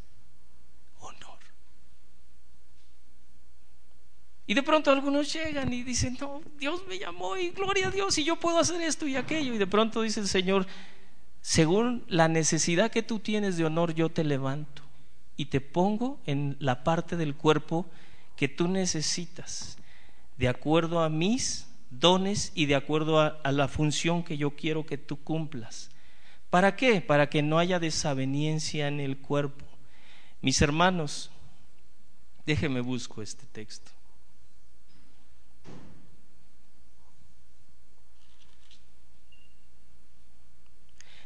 honor. 0.98 1.38
Y 4.46 4.54
de 4.54 4.62
pronto 4.62 4.90
algunos 4.90 5.32
llegan 5.32 5.72
y 5.72 5.82
dicen, 5.82 6.18
no, 6.20 6.42
Dios 6.58 6.82
me 6.86 6.98
llamó 6.98 7.36
y 7.36 7.50
gloria 7.50 7.88
a 7.88 7.90
Dios 7.90 8.18
y 8.18 8.24
yo 8.24 8.36
puedo 8.36 8.58
hacer 8.58 8.80
esto 8.82 9.06
y 9.06 9.16
aquello. 9.16 9.54
Y 9.54 9.58
de 9.58 9.66
pronto 9.66 10.02
dice 10.02 10.20
el 10.20 10.28
Señor, 10.28 10.66
según 11.40 12.04
la 12.08 12.28
necesidad 12.28 12.90
que 12.90 13.02
tú 13.02 13.18
tienes 13.18 13.56
de 13.56 13.64
honor, 13.64 13.94
yo 13.94 14.10
te 14.10 14.24
levanto 14.24 14.82
y 15.36 15.46
te 15.46 15.60
pongo 15.60 16.20
en 16.26 16.56
la 16.60 16.84
parte 16.84 17.16
del 17.16 17.34
cuerpo 17.34 17.86
que 18.36 18.48
tú 18.48 18.68
necesitas, 18.68 19.78
de 20.36 20.48
acuerdo 20.48 21.02
a 21.02 21.08
mis 21.08 21.66
dones 21.90 22.52
y 22.54 22.66
de 22.66 22.74
acuerdo 22.74 23.20
a, 23.20 23.40
la 23.50 23.68
función 23.68 24.24
que 24.24 24.36
yo 24.36 24.50
quiero 24.56 24.86
que 24.86 24.98
tú 24.98 25.22
cumplas. 25.22 25.90
¿Para 26.50 26.76
qué? 26.76 27.00
Para 27.00 27.28
que 27.28 27.42
no 27.42 27.58
haya 27.58 27.78
desaveniencia 27.78 28.88
en 28.88 29.00
el 29.00 29.18
cuerpo. 29.18 29.64
Mis 30.40 30.60
hermanos, 30.60 31.30
déjeme 32.46 32.80
busco 32.80 33.22
este 33.22 33.46
texto. 33.46 33.93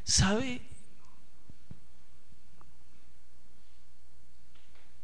¿Sabe 0.09 0.63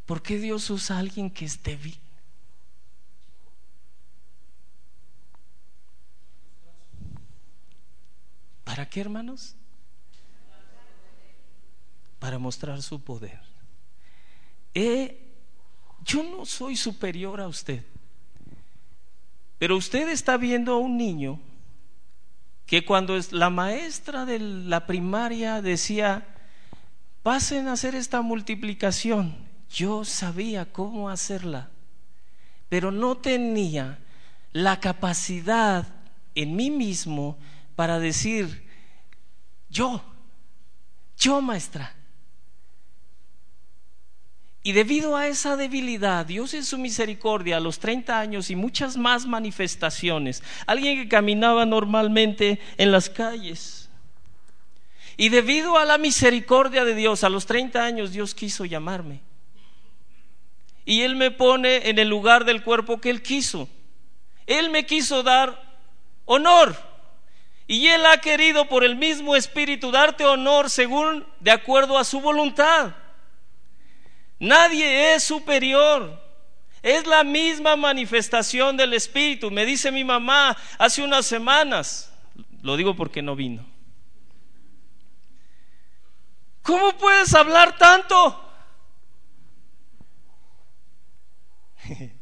¿Por 0.07 0.23
qué 0.23 0.39
Dios 0.39 0.69
usa 0.71 0.97
a 0.97 0.99
alguien 0.99 1.31
que 1.31 1.45
es 1.45 1.63
débil? 1.63 1.99
¿Para 8.65 8.89
qué, 8.89 9.01
hermanos? 9.01 9.55
Para 12.19 12.39
mostrar 12.39 12.83
su 12.83 13.03
poder. 13.03 13.41
Eh, 14.75 15.33
yo 16.03 16.23
no 16.23 16.45
soy 16.45 16.77
superior 16.77 17.41
a 17.41 17.49
usted, 17.49 17.85
pero 19.59 19.77
usted 19.77 20.09
está 20.09 20.37
viendo 20.37 20.73
a 20.73 20.79
un 20.79 20.97
niño 20.97 21.41
que 22.67 22.85
cuando 22.85 23.19
la 23.31 23.51
maestra 23.51 24.25
de 24.25 24.39
la 24.39 24.87
primaria 24.87 25.61
decía, 25.61 26.27
pasen 27.23 27.69
a 27.69 27.73
hacer 27.73 27.95
esta 27.95 28.23
multiplicación, 28.23 29.37
yo 29.71 30.05
sabía 30.05 30.73
cómo 30.73 31.09
hacerla, 31.09 31.71
pero 32.69 32.91
no 32.91 33.17
tenía 33.17 33.99
la 34.53 34.81
capacidad 34.81 35.87
en 36.35 36.57
mí 36.57 36.71
mismo 36.71 37.37
para 37.77 37.99
decir, 37.99 38.65
yo, 39.69 40.03
yo 41.19 41.41
maestra. 41.41 41.95
Y 44.65 44.73
debido 44.73 45.15
a 45.15 45.29
esa 45.29 45.57
debilidad, 45.57 46.25
Dios 46.25 46.55
en 46.55 46.65
su 46.65 46.79
misericordia, 46.79 47.59
a 47.59 47.61
los 47.61 47.79
30 47.79 48.19
años 48.19 48.49
y 48.49 48.57
muchas 48.57 48.97
más 48.97 49.27
manifestaciones, 49.27 50.43
alguien 50.67 50.97
que 50.97 51.09
caminaba 51.09 51.67
normalmente 51.67 52.59
en 52.79 52.91
las 52.91 53.11
calles, 53.11 53.85
y 55.17 55.29
debido 55.29 55.77
a 55.79 55.85
la 55.85 55.99
misericordia 55.99 56.85
de 56.85 56.95
Dios, 56.95 57.25
a 57.25 57.29
los 57.29 57.47
30 57.47 57.85
años 57.85 58.13
Dios 58.13 58.35
quiso 58.35 58.65
llamarme. 58.65 59.21
Y 60.85 61.03
Él 61.03 61.15
me 61.15 61.31
pone 61.31 61.89
en 61.89 61.99
el 61.99 62.09
lugar 62.09 62.45
del 62.45 62.63
cuerpo 62.63 63.01
que 63.01 63.11
Él 63.11 63.23
quiso. 63.23 63.69
Él 64.47 64.71
me 64.71 64.87
quiso 64.87 65.23
dar 65.23 65.79
honor. 66.25 66.77
Y 67.67 67.87
Él 67.87 68.05
ha 68.07 68.19
querido 68.19 68.67
por 68.67 68.85
el 68.85 68.97
mismo 68.97 69.37
Espíritu 69.37 69.91
darte 69.91 70.25
honor 70.25 70.69
según 70.69 71.25
de 71.41 71.51
acuerdo 71.53 71.97
a 71.97 72.05
su 72.05 72.21
voluntad. 72.21 72.95
Nadie 74.39 75.15
es 75.15 75.25
superior. 75.25 76.23
Es 76.83 77.07
la 77.07 77.25
misma 77.25 77.77
manifestación 77.77 78.77
del 78.77 78.93
Espíritu. 78.93 79.51
Me 79.51 79.65
dice 79.65 79.91
mi 79.91 80.05
mamá 80.05 80.57
hace 80.79 81.03
unas 81.03 81.25
semanas. 81.25 82.13
Lo 82.63 82.77
digo 82.77 82.95
porque 82.95 83.23
no 83.23 83.35
vino. 83.35 83.65
¿Cómo 86.63 86.93
puedes 86.97 87.35
hablar 87.35 87.77
tanto? 87.79 88.41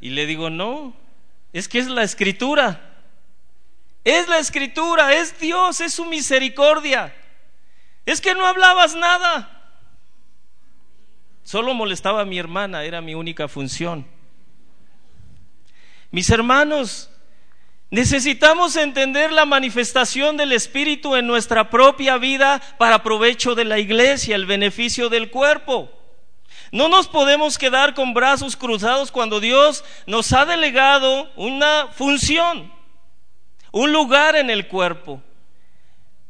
y 0.00 0.10
le 0.10 0.26
digo, 0.26 0.50
no, 0.50 0.96
es 1.52 1.68
que 1.68 1.78
es 1.78 1.88
la 1.88 2.02
escritura. 2.02 3.02
Es 4.04 4.28
la 4.28 4.38
escritura, 4.38 5.14
es 5.14 5.38
Dios, 5.40 5.80
es 5.80 5.94
su 5.94 6.04
misericordia. 6.04 7.14
Es 8.04 8.20
que 8.20 8.34
no 8.34 8.46
hablabas 8.46 8.94
nada. 8.94 9.55
Solo 11.46 11.74
molestaba 11.74 12.22
a 12.22 12.24
mi 12.24 12.40
hermana, 12.40 12.82
era 12.82 13.00
mi 13.00 13.14
única 13.14 13.46
función. 13.46 14.04
Mis 16.10 16.28
hermanos, 16.30 17.08
necesitamos 17.88 18.74
entender 18.74 19.30
la 19.30 19.44
manifestación 19.44 20.36
del 20.36 20.50
Espíritu 20.50 21.14
en 21.14 21.28
nuestra 21.28 21.70
propia 21.70 22.18
vida 22.18 22.60
para 22.78 23.04
provecho 23.04 23.54
de 23.54 23.64
la 23.64 23.78
iglesia, 23.78 24.34
el 24.34 24.44
beneficio 24.44 25.08
del 25.08 25.30
cuerpo. 25.30 25.88
No 26.72 26.88
nos 26.88 27.06
podemos 27.06 27.58
quedar 27.58 27.94
con 27.94 28.12
brazos 28.12 28.56
cruzados 28.56 29.12
cuando 29.12 29.38
Dios 29.38 29.84
nos 30.08 30.32
ha 30.32 30.46
delegado 30.46 31.30
una 31.36 31.90
función, 31.92 32.72
un 33.70 33.92
lugar 33.92 34.34
en 34.34 34.50
el 34.50 34.66
cuerpo. 34.66 35.22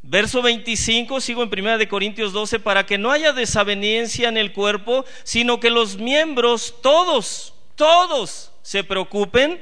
Verso 0.09 0.41
25, 0.41 1.21
sigo 1.21 1.43
en 1.43 1.51
1 1.53 1.79
de 1.79 1.89
Corintios 1.89 2.33
12, 2.33 2.61
para 2.61 2.87
que 2.87 2.97
no 2.97 3.11
haya 3.11 3.33
desaveniencia 3.33 4.29
en 4.29 4.37
el 4.37 4.53
cuerpo, 4.53 5.05
sino 5.25 5.59
que 5.59 5.69
los 5.69 5.97
miembros, 5.97 6.77
todos, 6.81 7.55
todos, 7.75 8.53
se 8.63 8.85
preocupen 8.85 9.61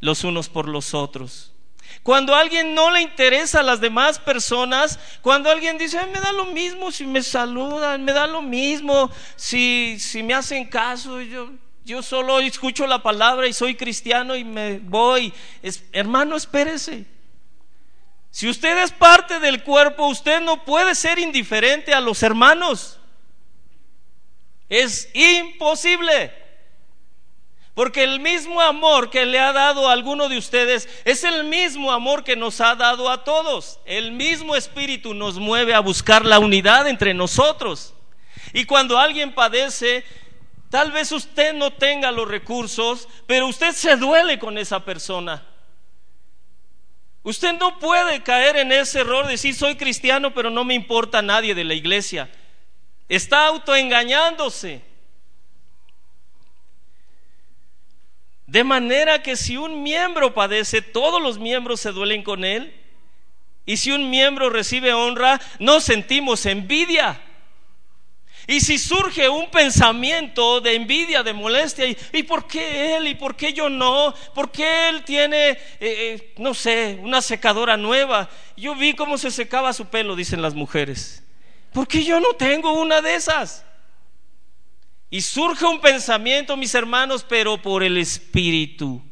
los 0.00 0.24
unos 0.24 0.48
por 0.48 0.66
los 0.66 0.94
otros. 0.94 1.52
Cuando 2.02 2.34
alguien 2.34 2.74
no 2.74 2.90
le 2.90 3.02
interesa 3.02 3.60
a 3.60 3.62
las 3.62 3.82
demás 3.82 4.18
personas, 4.18 4.98
cuando 5.20 5.50
alguien 5.50 5.76
dice, 5.76 5.98
me 6.06 6.20
da 6.20 6.32
lo 6.32 6.46
mismo 6.46 6.90
si 6.90 7.04
me 7.04 7.22
saludan, 7.22 8.02
me 8.02 8.14
da 8.14 8.26
lo 8.26 8.40
mismo 8.40 9.10
si, 9.34 9.98
si 10.00 10.22
me 10.22 10.32
hacen 10.32 10.68
caso, 10.68 11.20
yo, 11.20 11.50
yo 11.84 12.02
solo 12.02 12.40
escucho 12.40 12.86
la 12.86 13.02
palabra 13.02 13.46
y 13.46 13.52
soy 13.52 13.74
cristiano 13.74 14.36
y 14.36 14.44
me 14.44 14.78
voy. 14.78 15.34
hermano, 15.92 16.34
espérese. 16.34 17.15
Si 18.36 18.46
usted 18.50 18.76
es 18.82 18.92
parte 18.92 19.40
del 19.40 19.62
cuerpo, 19.62 20.08
usted 20.08 20.42
no 20.42 20.62
puede 20.62 20.94
ser 20.94 21.18
indiferente 21.18 21.94
a 21.94 22.02
los 22.02 22.22
hermanos. 22.22 22.98
Es 24.68 25.08
imposible. 25.14 26.34
Porque 27.72 28.04
el 28.04 28.20
mismo 28.20 28.60
amor 28.60 29.08
que 29.08 29.24
le 29.24 29.40
ha 29.40 29.54
dado 29.54 29.88
a 29.88 29.94
alguno 29.94 30.28
de 30.28 30.36
ustedes 30.36 30.86
es 31.06 31.24
el 31.24 31.44
mismo 31.44 31.90
amor 31.90 32.24
que 32.24 32.36
nos 32.36 32.60
ha 32.60 32.74
dado 32.74 33.08
a 33.08 33.24
todos. 33.24 33.80
El 33.86 34.12
mismo 34.12 34.54
espíritu 34.54 35.14
nos 35.14 35.38
mueve 35.38 35.72
a 35.72 35.80
buscar 35.80 36.22
la 36.26 36.38
unidad 36.38 36.86
entre 36.88 37.14
nosotros. 37.14 37.94
Y 38.52 38.66
cuando 38.66 38.98
alguien 38.98 39.34
padece, 39.34 40.04
tal 40.68 40.92
vez 40.92 41.10
usted 41.10 41.54
no 41.54 41.72
tenga 41.72 42.10
los 42.10 42.28
recursos, 42.28 43.08
pero 43.26 43.46
usted 43.46 43.72
se 43.72 43.96
duele 43.96 44.38
con 44.38 44.58
esa 44.58 44.84
persona. 44.84 45.42
Usted 47.26 47.54
no 47.54 47.80
puede 47.80 48.22
caer 48.22 48.56
en 48.56 48.70
ese 48.70 49.00
error 49.00 49.24
de 49.26 49.32
decir 49.32 49.52
soy 49.52 49.74
cristiano, 49.74 50.32
pero 50.32 50.48
no 50.48 50.62
me 50.62 50.74
importa 50.74 51.22
nadie 51.22 51.56
de 51.56 51.64
la 51.64 51.74
iglesia. 51.74 52.30
Está 53.08 53.48
autoengañándose. 53.48 54.80
De 58.46 58.62
manera 58.62 59.24
que 59.24 59.34
si 59.34 59.56
un 59.56 59.82
miembro 59.82 60.34
padece, 60.34 60.82
todos 60.82 61.20
los 61.20 61.40
miembros 61.40 61.80
se 61.80 61.90
duelen 61.90 62.22
con 62.22 62.44
él. 62.44 62.72
Y 63.64 63.78
si 63.78 63.90
un 63.90 64.08
miembro 64.08 64.48
recibe 64.48 64.92
honra, 64.92 65.40
no 65.58 65.80
sentimos 65.80 66.46
envidia. 66.46 67.20
Y 68.48 68.60
si 68.60 68.78
surge 68.78 69.28
un 69.28 69.50
pensamiento 69.50 70.60
de 70.60 70.74
envidia, 70.74 71.24
de 71.24 71.32
molestia, 71.32 71.84
¿y, 72.12 72.22
por 72.22 72.46
qué 72.46 72.96
él? 72.96 73.08
¿Y 73.08 73.14
por 73.16 73.34
qué 73.34 73.52
yo 73.52 73.68
no? 73.68 74.14
¿Por 74.34 74.52
qué 74.52 74.88
él 74.88 75.02
tiene, 75.02 75.50
eh, 75.50 75.58
eh, 75.80 76.34
no 76.38 76.54
sé, 76.54 76.98
una 77.02 77.20
secadora 77.20 77.76
nueva? 77.76 78.30
Yo 78.56 78.76
vi 78.76 78.94
cómo 78.94 79.18
se 79.18 79.32
secaba 79.32 79.72
su 79.72 79.86
pelo, 79.86 80.14
dicen 80.14 80.42
las 80.42 80.54
mujeres. 80.54 81.24
¿Por 81.72 81.88
qué 81.88 82.04
yo 82.04 82.20
no 82.20 82.34
tengo 82.34 82.80
una 82.80 83.02
de 83.02 83.16
esas? 83.16 83.64
Y 85.10 85.20
surge 85.22 85.64
un 85.64 85.80
pensamiento, 85.80 86.56
mis 86.56 86.74
hermanos, 86.74 87.26
pero 87.28 87.60
por 87.60 87.82
el 87.82 87.98
Espíritu 87.98 89.02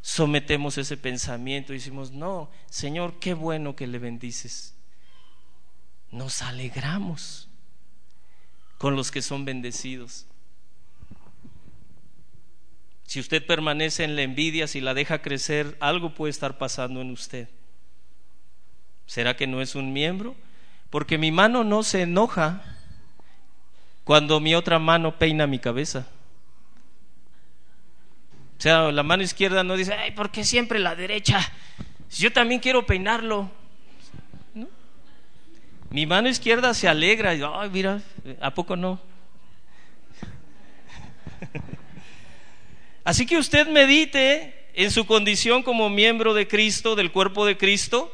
sometemos 0.00 0.78
ese 0.78 0.96
pensamiento 0.96 1.72
y 1.72 1.76
decimos, 1.76 2.10
no, 2.10 2.50
Señor, 2.68 3.20
qué 3.20 3.34
bueno 3.34 3.76
que 3.76 3.86
le 3.86 4.00
bendices. 4.00 4.74
Nos 6.10 6.42
alegramos 6.42 7.43
con 8.78 8.96
los 8.96 9.10
que 9.10 9.22
son 9.22 9.44
bendecidos. 9.44 10.26
Si 13.06 13.20
usted 13.20 13.46
permanece 13.46 14.04
en 14.04 14.16
la 14.16 14.22
envidia, 14.22 14.66
si 14.66 14.80
la 14.80 14.94
deja 14.94 15.22
crecer, 15.22 15.76
algo 15.80 16.14
puede 16.14 16.30
estar 16.30 16.58
pasando 16.58 17.00
en 17.00 17.10
usted. 17.10 17.48
¿Será 19.06 19.36
que 19.36 19.46
no 19.46 19.60
es 19.60 19.74
un 19.74 19.92
miembro? 19.92 20.34
Porque 20.90 21.18
mi 21.18 21.30
mano 21.30 21.64
no 21.64 21.82
se 21.82 22.02
enoja 22.02 22.62
cuando 24.04 24.40
mi 24.40 24.54
otra 24.54 24.78
mano 24.78 25.18
peina 25.18 25.46
mi 25.46 25.58
cabeza. 25.58 26.06
O 28.58 28.60
sea, 28.60 28.90
la 28.92 29.02
mano 29.02 29.22
izquierda 29.22 29.62
no 29.64 29.76
dice, 29.76 29.92
ay, 29.94 30.12
¿por 30.12 30.30
qué 30.30 30.44
siempre 30.44 30.78
la 30.78 30.94
derecha? 30.94 31.40
Yo 32.10 32.32
también 32.32 32.60
quiero 32.60 32.86
peinarlo. 32.86 33.50
Mi 35.94 36.06
mano 36.06 36.28
izquierda 36.28 36.74
se 36.74 36.88
alegra 36.88 37.36
y, 37.36 37.42
ay, 37.44 37.70
mira, 37.70 38.02
¿a 38.40 38.52
poco 38.52 38.74
no? 38.74 38.98
Así 43.04 43.26
que 43.26 43.38
usted 43.38 43.68
medite 43.68 44.70
en 44.74 44.90
su 44.90 45.06
condición 45.06 45.62
como 45.62 45.88
miembro 45.90 46.34
de 46.34 46.48
Cristo, 46.48 46.96
del 46.96 47.12
cuerpo 47.12 47.46
de 47.46 47.56
Cristo, 47.56 48.12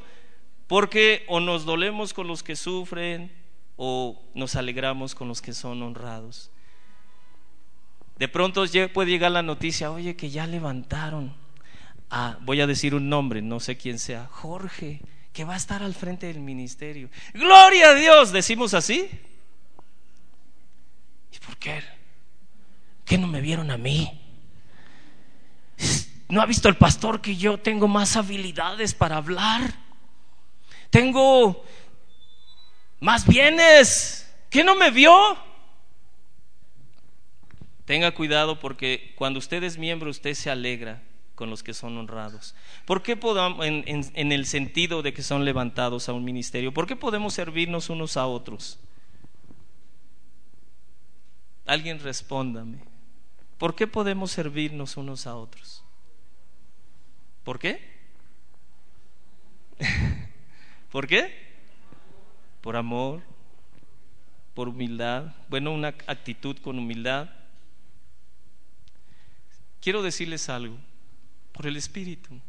porque 0.66 1.24
o 1.26 1.41
nos 1.41 1.64
dolemos 1.64 2.12
con 2.12 2.26
los 2.26 2.43
que 2.43 2.55
sufren 2.55 3.33
o 3.76 4.22
nos 4.35 4.57
alegramos 4.57 5.14
con 5.14 5.28
los 5.28 5.41
que 5.41 5.55
son 5.55 5.83
honrados. 5.83 6.51
De 8.18 8.28
pronto 8.28 8.64
puede 8.93 9.11
llegar 9.11 9.33
la 9.33 9.43
noticia, 9.43 9.91
oye, 9.91 10.16
que 10.16 10.28
ya 10.28 10.47
levantaron. 10.47 11.35
Ah, 12.11 12.37
voy 12.43 12.61
a 12.61 12.66
decir 12.66 12.95
un 12.95 13.09
nombre, 13.09 13.41
no 13.41 13.59
sé 13.59 13.78
quién 13.78 13.99
sea, 13.99 14.26
Jorge 14.26 15.01
que 15.33 15.45
va 15.45 15.55
a 15.55 15.57
estar 15.57 15.83
al 15.83 15.95
frente 15.95 16.26
del 16.26 16.41
ministerio. 16.41 17.09
Gloria 17.35 17.91
a 17.91 17.95
Dios, 17.95 18.33
decimos 18.33 18.74
así. 18.74 19.09
¿Y 21.33 21.39
por 21.39 21.57
qué? 21.57 21.83
¿Qué 23.05 23.18
no 23.18 23.26
me 23.26 23.41
vieron 23.41 23.70
a 23.70 23.76
mí? 23.76 24.20
¿No 26.28 26.41
ha 26.41 26.47
visto 26.47 26.68
el 26.68 26.76
pastor 26.76 27.20
que 27.20 27.37
yo 27.37 27.59
tengo 27.59 27.89
más 27.89 28.16
habilidades 28.16 28.95
para 28.95 29.16
hablar? 29.16 29.74
Tengo 30.91 31.64
más 33.01 33.26
bienes. 33.26 34.33
¿Qué 34.49 34.62
no 34.64 34.74
me 34.74 34.91
vio? 34.91 35.37
Tenga 37.85 38.12
cuidado 38.12 38.61
porque 38.61 39.12
cuando 39.16 39.39
usted 39.39 39.62
es 39.64 39.78
miembro 39.78 40.11
usted 40.11 40.35
se 40.35 40.51
alegra 40.51 41.03
con 41.41 41.49
los 41.49 41.62
que 41.62 41.72
son 41.72 41.97
honrados? 41.97 42.55
¿Por 42.84 43.03
qué 43.03 43.16
podamos, 43.16 43.64
en, 43.64 44.32
el 44.32 44.45
sentido 44.45 45.01
de 45.01 45.14
que 45.14 45.22
son 45.22 45.47
levantados 45.47 46.11
a 46.11 46.12
un 46.12 46.22
ministerio, 46.22 46.70
por 46.70 46.86
qué 46.86 46.97
podemos 46.97 47.32
servirnos 47.32 47.88
unos 47.88 48.18
a 48.18 48.26
otros? 48.26 48.78
Alguien 51.64 51.99
respóndame. 51.99 52.80
¿Por 53.57 53.74
qué 53.74 53.86
podemos 53.86 54.32
servirnos 54.32 54.99
unos 54.99 55.26
a 55.26 55.34
otros? 55.34 55.82
¿Por 57.43 57.59
qué? 57.59 57.88
¿Por 60.93 61.07
qué? 61.07 61.32
Por 62.61 62.76
amor, 62.76 63.22
por 64.53 64.68
humildad, 64.68 65.34
bueno, 65.49 65.72
una 65.72 65.88
actitud 65.88 66.59
con 66.59 66.78
humildad. 66.78 67.30
Quiero 69.80 70.03
decirles 70.03 70.51
algo 70.51 70.76
por 71.61 71.66
el 71.66 71.76
Espíritu. 71.76 72.40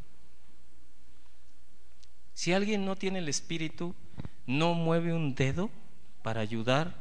Si 2.33 2.53
alguien 2.53 2.85
no 2.85 2.95
tiene 2.95 3.19
el 3.19 3.27
Espíritu, 3.27 3.93
no 4.47 4.73
mueve 4.73 5.11
un 5.11 5.35
dedo 5.35 5.69
para 6.23 6.39
ayudar 6.39 6.95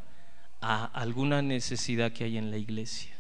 a 0.61 0.86
alguna 0.86 1.40
necesidad 1.40 2.11
que 2.11 2.24
hay 2.24 2.36
en 2.36 2.50
la 2.50 2.56
iglesia. 2.56 3.16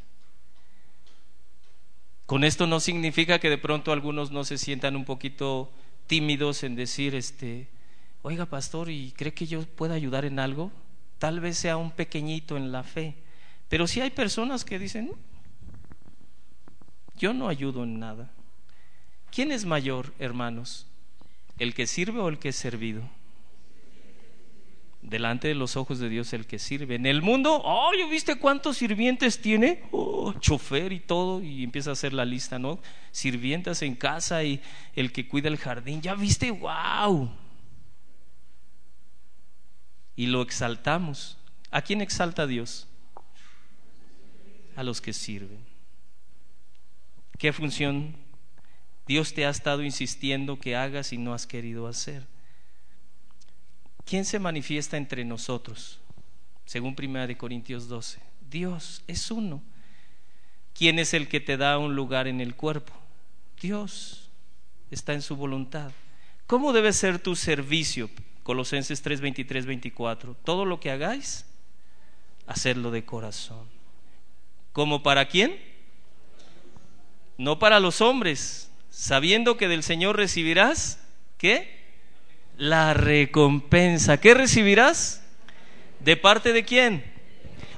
Con 2.26 2.42
esto 2.42 2.66
no 2.66 2.80
significa 2.80 3.38
que 3.38 3.48
de 3.48 3.58
pronto 3.58 3.92
algunos 3.92 4.32
no 4.32 4.42
se 4.42 4.58
sientan 4.58 4.96
un 4.96 5.04
poquito 5.04 5.70
tímidos 6.08 6.64
en 6.64 6.74
decir, 6.74 7.14
este, 7.14 7.68
oiga 8.22 8.46
pastor, 8.46 8.90
¿y 8.90 9.12
cree 9.12 9.34
que 9.34 9.46
yo 9.46 9.64
pueda 9.64 9.94
ayudar 9.94 10.24
en 10.24 10.40
algo? 10.40 10.72
Tal 11.20 11.38
vez 11.38 11.56
sea 11.56 11.76
un 11.76 11.92
pequeñito 11.92 12.56
en 12.56 12.72
la 12.72 12.82
fe. 12.82 13.14
Pero 13.68 13.86
si 13.86 14.00
hay 14.00 14.10
personas 14.10 14.64
que 14.64 14.80
dicen, 14.80 15.12
yo 17.16 17.32
no 17.32 17.46
ayudo 17.46 17.84
en 17.84 18.00
nada. 18.00 18.32
¿Quién 19.32 19.52
es 19.52 19.64
mayor, 19.64 20.12
hermanos? 20.18 20.86
¿El 21.58 21.74
que 21.74 21.86
sirve 21.86 22.20
o 22.20 22.28
el 22.28 22.38
que 22.38 22.48
es 22.48 22.56
servido? 22.56 23.02
Delante 25.02 25.48
de 25.48 25.54
los 25.54 25.76
ojos 25.76 25.98
de 25.98 26.08
Dios 26.08 26.32
el 26.32 26.46
que 26.46 26.58
sirve. 26.58 26.96
En 26.96 27.06
el 27.06 27.22
mundo, 27.22 27.60
oh, 27.64 27.90
¿viste 28.10 28.38
cuántos 28.38 28.78
sirvientes 28.78 29.40
tiene? 29.40 29.82
Oh, 29.92 30.32
chofer 30.34 30.92
y 30.92 31.00
todo, 31.00 31.42
y 31.42 31.62
empieza 31.62 31.90
a 31.90 31.92
hacer 31.94 32.12
la 32.12 32.24
lista, 32.24 32.58
¿no? 32.58 32.80
Sirvientas 33.12 33.82
en 33.82 33.94
casa 33.94 34.42
y 34.42 34.60
el 34.94 35.12
que 35.12 35.28
cuida 35.28 35.48
el 35.48 35.58
jardín. 35.58 36.02
¿Ya 36.02 36.14
viste? 36.14 36.50
¡Wow! 36.50 37.30
Y 40.16 40.26
lo 40.26 40.42
exaltamos. 40.42 41.38
¿A 41.70 41.82
quién 41.82 42.00
exalta 42.00 42.46
Dios? 42.46 42.88
A 44.76 44.82
los 44.82 45.00
que 45.00 45.12
sirven. 45.12 45.58
¿Qué 47.38 47.52
función 47.52 48.14
Dios 49.10 49.34
te 49.34 49.44
ha 49.44 49.50
estado 49.50 49.82
insistiendo 49.82 50.60
que 50.60 50.76
hagas 50.76 51.12
y 51.12 51.18
no 51.18 51.34
has 51.34 51.44
querido 51.44 51.88
hacer. 51.88 52.28
¿Quién 54.04 54.24
se 54.24 54.38
manifiesta 54.38 54.96
entre 54.96 55.24
nosotros? 55.24 55.98
Según 56.64 56.94
1 56.96 57.36
Corintios 57.36 57.88
12. 57.88 58.20
Dios 58.48 59.02
es 59.08 59.32
uno. 59.32 59.64
¿Quién 60.74 61.00
es 61.00 61.12
el 61.12 61.26
que 61.26 61.40
te 61.40 61.56
da 61.56 61.76
un 61.76 61.96
lugar 61.96 62.28
en 62.28 62.40
el 62.40 62.54
cuerpo? 62.54 62.92
Dios 63.60 64.30
está 64.92 65.12
en 65.12 65.22
su 65.22 65.34
voluntad. 65.34 65.90
¿Cómo 66.46 66.72
debe 66.72 66.92
ser 66.92 67.18
tu 67.18 67.34
servicio? 67.34 68.08
Colosenses 68.44 69.02
3, 69.02 69.20
23, 69.22 69.66
24. 69.66 70.36
Todo 70.44 70.64
lo 70.64 70.78
que 70.78 70.92
hagáis, 70.92 71.46
hacerlo 72.46 72.92
de 72.92 73.04
corazón. 73.04 73.66
¿Cómo 74.72 75.02
para 75.02 75.26
quién? 75.26 75.58
No 77.38 77.58
para 77.58 77.80
los 77.80 78.00
hombres, 78.02 78.69
sabiendo 78.90 79.56
que 79.56 79.68
del 79.68 79.82
Señor 79.82 80.16
recibirás, 80.16 80.98
¿qué? 81.38 81.80
La 82.56 82.92
recompensa. 82.92 84.18
¿Qué 84.18 84.34
recibirás? 84.34 85.22
¿De 86.00 86.16
parte 86.16 86.52
de 86.52 86.64
quién? 86.64 87.04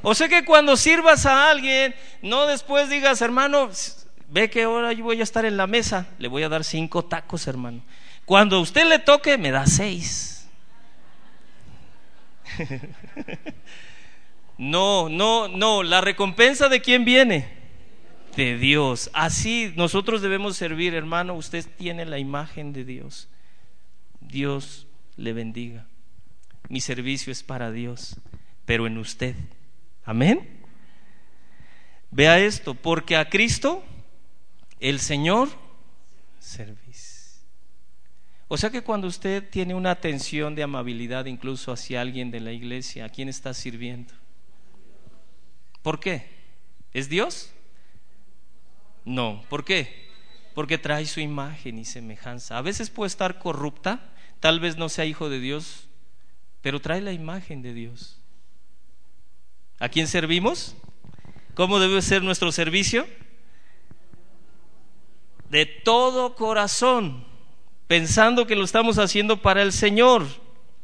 O 0.02 0.14
sea 0.14 0.28
que 0.28 0.44
cuando 0.44 0.76
sirvas 0.76 1.26
a 1.26 1.50
alguien, 1.50 1.94
no 2.22 2.46
después 2.46 2.88
digas, 2.88 3.22
hermano, 3.22 3.70
ve 4.28 4.50
que 4.50 4.64
ahora 4.64 4.92
yo 4.92 5.04
voy 5.04 5.20
a 5.20 5.22
estar 5.22 5.44
en 5.44 5.56
la 5.56 5.68
mesa, 5.68 6.08
le 6.18 6.26
voy 6.26 6.42
a 6.42 6.48
dar 6.48 6.64
cinco 6.64 7.04
tacos, 7.04 7.46
hermano. 7.46 7.82
Cuando 8.24 8.56
a 8.56 8.60
usted 8.60 8.84
le 8.88 8.98
toque, 8.98 9.38
me 9.38 9.52
da 9.52 9.66
seis. 9.66 10.48
no, 14.58 15.08
no, 15.08 15.48
no, 15.48 15.82
la 15.82 16.00
recompensa 16.00 16.68
de 16.68 16.80
quién 16.80 17.04
viene? 17.04 17.61
De 18.37 18.57
Dios. 18.57 19.11
Así 19.12 19.72
nosotros 19.76 20.22
debemos 20.22 20.57
servir, 20.57 20.95
hermano. 20.95 21.35
Usted 21.35 21.66
tiene 21.76 22.05
la 22.05 22.18
imagen 22.18 22.72
de 22.72 22.85
Dios. 22.85 23.28
Dios 24.20 24.87
le 25.16 25.33
bendiga. 25.33 25.87
Mi 26.68 26.80
servicio 26.80 27.33
es 27.33 27.43
para 27.43 27.70
Dios, 27.70 28.16
pero 28.64 28.87
en 28.87 28.99
usted. 28.99 29.35
Amén. 30.05 30.61
Vea 32.11 32.39
esto, 32.39 32.74
porque 32.74 33.16
a 33.16 33.28
Cristo 33.28 33.85
el 34.80 35.01
Señor 35.01 35.49
servís. 36.39 37.43
O 38.49 38.59
sea 38.59 38.68
que 38.68 38.83
cuando 38.83 39.07
usted 39.07 39.49
tiene 39.49 39.74
una 39.74 39.93
atención 39.93 40.55
de 40.55 40.62
amabilidad 40.62 41.24
incluso 41.24 41.72
hacia 41.72 42.03
alguien 42.03 42.30
de 42.30 42.41
la 42.41 42.53
iglesia, 42.53 43.07
¿a 43.07 43.09
quién 43.09 43.30
está 43.30 43.55
sirviendo? 43.55 44.12
¿Por 45.80 46.01
qué? 46.01 46.26
¿Es 46.93 47.09
Dios? 47.09 47.51
No, 49.05 49.44
¿por 49.48 49.64
qué? 49.64 50.11
Porque 50.55 50.78
trae 50.78 51.07
su 51.07 51.20
imagen 51.20 51.78
y 51.78 51.84
semejanza. 51.84 52.59
A 52.59 52.62
veces 52.62 52.90
puede 52.90 53.09
estar 53.09 53.38
corrupta, 53.38 54.12
tal 54.40 54.61
vez 54.61 54.76
no 54.76 54.88
sea 54.88 55.05
hijo 55.05 55.28
de 55.28 55.40
Dios, 55.40 55.88
pero 56.61 56.80
trae 56.80 57.00
la 57.00 57.12
imagen 57.12 57.62
de 57.62 57.74
Dios. 57.74 58.20
¿A 59.78 59.88
quién 59.88 60.07
servimos? 60.07 60.76
¿Cómo 61.55 61.80
debe 61.80 62.00
ser 62.03 62.22
nuestro 62.22 62.53
servicio? 62.53 63.07
De 65.50 65.66
todo 65.66 66.34
corazón, 66.34 67.26
pensando 67.88 68.46
que 68.46 68.57
lo 68.57 68.64
estamos 68.64 68.98
haciendo 68.98 69.42
para 69.42 69.62
el 69.62 69.72
Señor. 69.72 70.26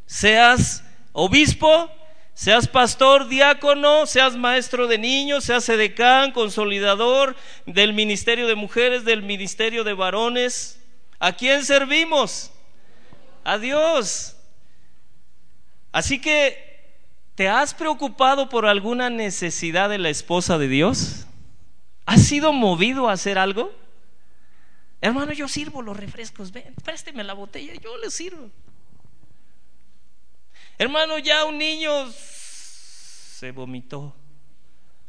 Seas 0.07 0.85
obispo, 1.13 1.91
seas 2.39 2.69
pastor, 2.69 3.27
diácono, 3.27 4.07
seas 4.07 4.37
maestro 4.37 4.87
de 4.87 4.97
niños, 4.97 5.43
seas 5.43 5.69
edecán, 5.69 6.31
consolidador 6.31 7.35
del 7.67 7.95
ministerio 7.95 8.47
de 8.47 8.55
mujeres, 8.55 9.05
del 9.05 9.25
ministerio 9.25 9.83
de 9.83 9.93
varones. 9.93 10.81
¿A 11.19 11.33
quién 11.33 11.65
servimos? 11.65 12.53
A 13.43 13.59
Dios. 13.59 14.37
Así 15.91 16.21
que, 16.21 16.95
¿te 17.35 17.49
has 17.49 17.75
preocupado 17.75 18.49
por 18.49 18.67
alguna 18.67 19.11
necesidad 19.11 19.89
de 19.89 19.99
la 19.99 20.09
esposa 20.09 20.59
de 20.59 20.69
Dios? 20.69 21.27
¿Has 22.07 22.23
sido 22.23 22.53
movido 22.53 23.09
a 23.09 23.15
hacer 23.15 23.37
algo? 23.37 23.73
Hermano, 25.01 25.33
yo 25.33 25.49
sirvo 25.49 25.83
los 25.83 25.97
refrescos, 25.97 26.53
ven, 26.53 26.73
présteme 26.85 27.25
la 27.25 27.35
botella, 27.35 27.75
yo 27.83 27.99
le 27.99 28.13
sirvo. 28.13 28.49
Hermano, 30.79 31.19
ya 31.19 31.45
un 31.45 31.59
niño 31.59 31.91
se 32.13 33.51
vomitó. 33.51 34.15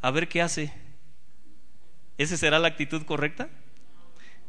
A 0.01 0.11
ver 0.11 0.27
qué 0.27 0.41
hace. 0.41 0.73
¿Esa 2.17 2.37
será 2.37 2.59
la 2.59 2.67
actitud 2.67 3.03
correcta? 3.03 3.49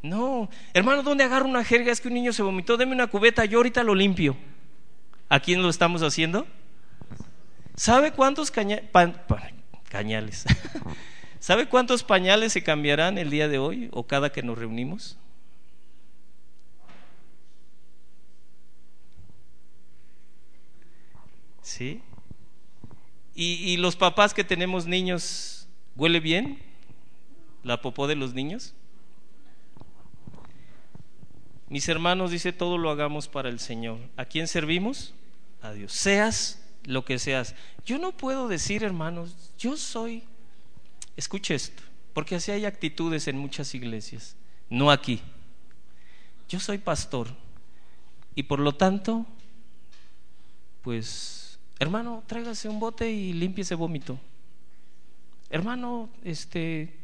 No, 0.02 0.48
hermano, 0.72 1.02
¿dónde 1.02 1.24
agarro 1.24 1.46
una 1.46 1.62
jerga? 1.62 1.92
Es 1.92 2.00
que 2.00 2.08
un 2.08 2.14
niño 2.14 2.32
se 2.32 2.42
vomitó, 2.42 2.76
deme 2.76 2.92
una 2.92 3.08
cubeta, 3.08 3.44
yo 3.44 3.58
ahorita 3.58 3.84
lo 3.84 3.94
limpio. 3.94 4.36
¿A 5.28 5.40
quién 5.40 5.62
lo 5.62 5.68
estamos 5.68 6.02
haciendo? 6.02 6.46
¿Sabe 7.76 8.12
cuántos 8.12 8.50
cañales? 8.50 10.44
¿Sabe 11.38 11.66
cuántos 11.66 12.02
pañales 12.02 12.52
se 12.52 12.62
cambiarán 12.62 13.18
el 13.18 13.30
día 13.30 13.46
de 13.48 13.58
hoy 13.58 13.88
o 13.92 14.06
cada 14.06 14.32
que 14.32 14.42
nos 14.42 14.58
reunimos? 14.58 15.18
¿Sí? 21.70 22.02
¿Y, 23.32 23.76
los 23.76 23.94
papás 23.94 24.34
que 24.34 24.42
tenemos 24.42 24.86
niños, 24.86 25.68
¿huele 25.94 26.18
bien 26.18 26.60
la 27.62 27.80
popó 27.80 28.08
de 28.08 28.16
los 28.16 28.34
niños? 28.34 28.74
Mis 31.68 31.88
hermanos, 31.88 32.32
dice, 32.32 32.52
todo 32.52 32.76
lo 32.76 32.90
hagamos 32.90 33.28
para 33.28 33.48
el 33.48 33.60
Señor. 33.60 34.00
¿A 34.16 34.24
quién 34.24 34.48
servimos? 34.48 35.14
A 35.62 35.70
Dios. 35.70 35.92
Seas 35.92 36.60
lo 36.84 37.04
que 37.04 37.20
seas. 37.20 37.54
Yo 37.86 37.98
no 37.98 38.10
puedo 38.16 38.48
decir, 38.48 38.82
hermanos, 38.82 39.52
yo 39.56 39.76
soy, 39.76 40.24
escuche 41.16 41.54
esto, 41.54 41.84
porque 42.12 42.34
así 42.34 42.50
hay 42.50 42.64
actitudes 42.64 43.28
en 43.28 43.38
muchas 43.38 43.76
iglesias, 43.76 44.34
no 44.68 44.90
aquí. 44.90 45.22
Yo 46.48 46.58
soy 46.58 46.78
pastor 46.78 47.28
y 48.34 48.42
por 48.42 48.58
lo 48.58 48.74
tanto, 48.74 49.24
pues 50.82 51.39
hermano, 51.80 52.22
tráigase 52.26 52.68
un 52.68 52.78
bote 52.78 53.10
y 53.10 53.32
limpie 53.32 53.62
ese 53.62 53.74
vómito. 53.74 54.20
Hermano, 55.48 56.10
este, 56.22 56.94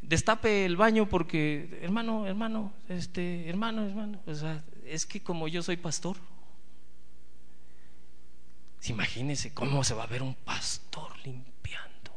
destape 0.00 0.64
el 0.64 0.76
baño 0.76 1.08
porque, 1.08 1.78
hermano, 1.82 2.26
hermano, 2.26 2.72
este, 2.88 3.48
hermano, 3.48 3.84
hermano, 3.84 4.20
o 4.24 4.34
sea, 4.34 4.64
es 4.86 5.04
que 5.04 5.20
como 5.20 5.48
yo 5.48 5.62
soy 5.62 5.76
pastor, 5.76 6.16
imagínese 8.88 9.52
cómo 9.52 9.82
se 9.82 9.94
va 9.94 10.04
a 10.04 10.06
ver 10.06 10.22
un 10.22 10.34
pastor 10.34 11.12
limpiando. 11.24 12.12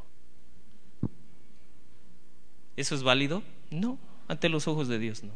¿Eso 2.77 2.93
es 2.93 3.01
válido? 3.01 3.41
No, 3.71 3.97
ante 4.27 4.49
los 4.49 4.67
ojos 4.67 4.87
de 4.87 4.99
Dios 4.99 5.23
no. 5.23 5.33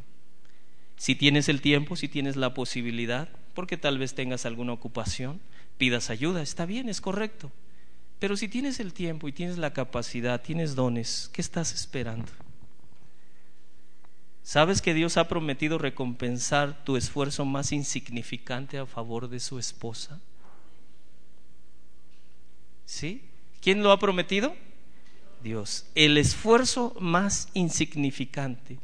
Si 0.96 1.16
tienes 1.16 1.50
el 1.50 1.60
tiempo, 1.60 1.96
si 1.96 2.08
tienes 2.08 2.36
la 2.36 2.54
posibilidad, 2.54 3.30
porque 3.56 3.78
tal 3.78 3.98
vez 3.98 4.14
tengas 4.14 4.46
alguna 4.46 4.74
ocupación, 4.74 5.42
pidas 5.78 6.10
ayuda, 6.10 6.42
está 6.42 6.66
bien, 6.66 6.90
es 6.90 7.02
correcto. 7.02 7.52
Pero 8.20 8.38
si 8.38 8.48
tienes 8.48 8.80
el 8.80 8.94
tiempo 8.94 9.28
y 9.28 9.34
tienes 9.34 9.58
la 9.58 9.74
capacidad, 9.74 10.42
tienes 10.42 10.76
dones, 10.76 11.30
¿qué 11.34 11.42
estás 11.42 11.74
esperando? 11.74 12.32
¿Sabes 14.44 14.82
que 14.82 14.94
Dios 14.94 15.18
ha 15.18 15.28
prometido 15.28 15.78
recompensar 15.78 16.84
tu 16.84 16.98
esfuerzo 16.98 17.46
más 17.46 17.72
insignificante 17.72 18.78
a 18.78 18.86
favor 18.86 19.30
de 19.30 19.40
su 19.40 19.58
esposa? 19.58 20.20
¿Sí? 22.86 23.24
¿Quién 23.62 23.84
lo 23.84 23.92
ha 23.92 24.00
prometido? 24.00 24.54
Dios. 25.42 25.86
El 25.96 26.18
esfuerzo 26.18 26.96
más 27.00 27.50
insignificante 27.54 28.80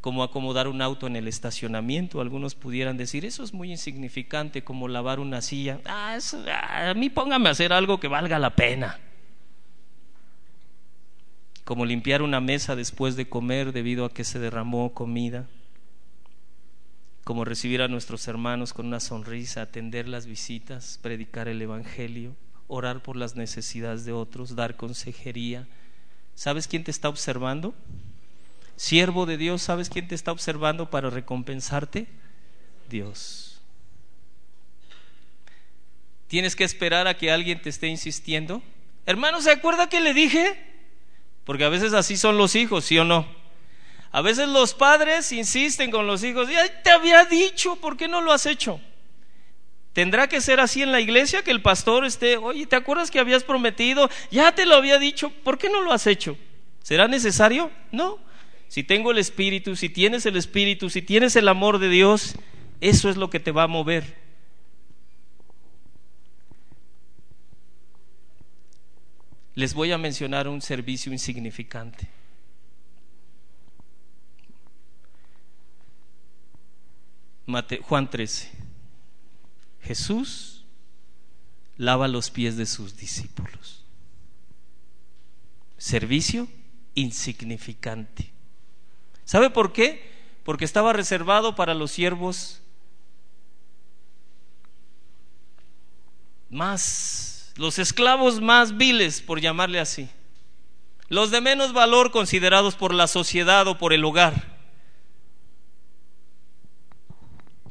como 0.00 0.22
acomodar 0.22 0.68
un 0.68 0.82
auto 0.82 1.06
en 1.06 1.16
el 1.16 1.28
estacionamiento. 1.28 2.20
Algunos 2.20 2.54
pudieran 2.54 2.96
decir, 2.96 3.24
eso 3.24 3.42
es 3.42 3.52
muy 3.52 3.70
insignificante, 3.70 4.62
como 4.62 4.88
lavar 4.88 5.20
una 5.20 5.42
silla. 5.42 5.80
Ah, 5.84 6.18
ah, 6.48 6.90
a 6.90 6.94
mí 6.94 7.10
póngame 7.10 7.48
a 7.48 7.52
hacer 7.52 7.72
algo 7.72 7.98
que 7.98 8.08
valga 8.08 8.38
la 8.38 8.54
pena. 8.54 9.00
Como 11.64 11.84
limpiar 11.84 12.22
una 12.22 12.40
mesa 12.40 12.76
después 12.76 13.16
de 13.16 13.28
comer 13.28 13.72
debido 13.72 14.04
a 14.04 14.14
que 14.14 14.22
se 14.22 14.38
derramó 14.38 14.94
comida. 14.94 15.46
Como 17.24 17.44
recibir 17.44 17.82
a 17.82 17.88
nuestros 17.88 18.28
hermanos 18.28 18.72
con 18.72 18.86
una 18.86 19.00
sonrisa, 19.00 19.62
atender 19.62 20.06
las 20.06 20.26
visitas, 20.26 21.00
predicar 21.02 21.48
el 21.48 21.60
Evangelio, 21.60 22.36
orar 22.68 23.02
por 23.02 23.16
las 23.16 23.34
necesidades 23.34 24.04
de 24.04 24.12
otros, 24.12 24.54
dar 24.54 24.76
consejería. 24.76 25.66
¿Sabes 26.36 26.68
quién 26.68 26.84
te 26.84 26.92
está 26.92 27.08
observando? 27.08 27.74
Siervo 28.76 29.24
de 29.24 29.38
Dios, 29.38 29.62
¿sabes 29.62 29.88
quién 29.88 30.06
te 30.06 30.14
está 30.14 30.32
observando 30.32 30.90
para 30.90 31.08
recompensarte? 31.08 32.06
Dios. 32.90 33.60
¿Tienes 36.28 36.56
que 36.56 36.64
esperar 36.64 37.06
a 37.06 37.16
que 37.16 37.30
alguien 37.30 37.62
te 37.62 37.70
esté 37.70 37.86
insistiendo? 37.86 38.62
Hermano, 39.06 39.40
¿se 39.40 39.50
acuerda 39.50 39.88
que 39.88 40.00
le 40.00 40.12
dije? 40.12 40.62
Porque 41.44 41.64
a 41.64 41.68
veces 41.68 41.94
así 41.94 42.16
son 42.16 42.36
los 42.36 42.54
hijos, 42.54 42.84
¿sí 42.84 42.98
o 42.98 43.04
no? 43.04 43.26
A 44.12 44.20
veces 44.20 44.48
los 44.48 44.74
padres 44.74 45.32
insisten 45.32 45.90
con 45.90 46.06
los 46.06 46.22
hijos, 46.22 46.48
ya 46.48 46.82
te 46.82 46.90
había 46.90 47.24
dicho, 47.24 47.76
¿por 47.76 47.96
qué 47.96 48.08
no 48.08 48.20
lo 48.20 48.32
has 48.32 48.46
hecho? 48.46 48.80
¿Tendrá 49.92 50.28
que 50.28 50.42
ser 50.42 50.60
así 50.60 50.82
en 50.82 50.92
la 50.92 51.00
iglesia 51.00 51.42
que 51.42 51.50
el 51.50 51.62
pastor 51.62 52.04
esté, 52.04 52.36
oye, 52.36 52.66
¿te 52.66 52.76
acuerdas 52.76 53.10
que 53.10 53.20
habías 53.20 53.44
prometido? 53.44 54.10
Ya 54.30 54.54
te 54.54 54.66
lo 54.66 54.74
había 54.74 54.98
dicho, 54.98 55.30
¿por 55.30 55.56
qué 55.56 55.70
no 55.70 55.80
lo 55.80 55.92
has 55.92 56.06
hecho? 56.06 56.36
¿Será 56.82 57.08
necesario? 57.08 57.70
No 57.92 58.25
si 58.68 58.82
tengo 58.82 59.10
el 59.10 59.18
Espíritu, 59.18 59.76
si 59.76 59.88
tienes 59.88 60.26
el 60.26 60.36
Espíritu, 60.36 60.90
si 60.90 61.02
tienes 61.02 61.36
el 61.36 61.48
amor 61.48 61.78
de 61.78 61.88
Dios, 61.88 62.34
eso 62.80 63.08
es 63.08 63.16
lo 63.16 63.30
que 63.30 63.40
te 63.40 63.52
va 63.52 63.64
a 63.64 63.68
mover. 63.68 64.26
Les 69.54 69.72
voy 69.72 69.92
a 69.92 69.98
mencionar 69.98 70.48
un 70.48 70.60
servicio 70.60 71.12
insignificante. 71.12 72.08
Juan 77.82 78.10
13. 78.10 78.50
Jesús 79.80 80.64
lava 81.78 82.08
los 82.08 82.30
pies 82.30 82.56
de 82.56 82.66
sus 82.66 82.96
discípulos. 82.96 83.84
Servicio 85.78 86.48
insignificante. 86.94 88.35
¿Sabe 89.26 89.50
por 89.50 89.72
qué? 89.72 90.10
Porque 90.44 90.64
estaba 90.64 90.92
reservado 90.94 91.56
para 91.56 91.74
los 91.74 91.90
siervos 91.90 92.62
más, 96.48 97.52
los 97.56 97.78
esclavos 97.80 98.40
más 98.40 98.76
viles, 98.76 99.20
por 99.20 99.40
llamarle 99.40 99.80
así, 99.80 100.08
los 101.08 101.32
de 101.32 101.40
menos 101.40 101.72
valor 101.72 102.12
considerados 102.12 102.76
por 102.76 102.94
la 102.94 103.08
sociedad 103.08 103.66
o 103.66 103.76
por 103.78 103.92
el 103.92 104.04
hogar. 104.04 104.56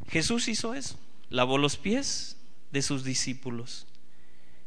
Jesús 0.10 0.50
hizo 0.50 0.74
eso, 0.74 1.00
lavó 1.30 1.58
los 1.58 1.78
pies 1.78 2.38
de 2.72 2.82
sus 2.82 3.06
discípulos. 3.06 3.88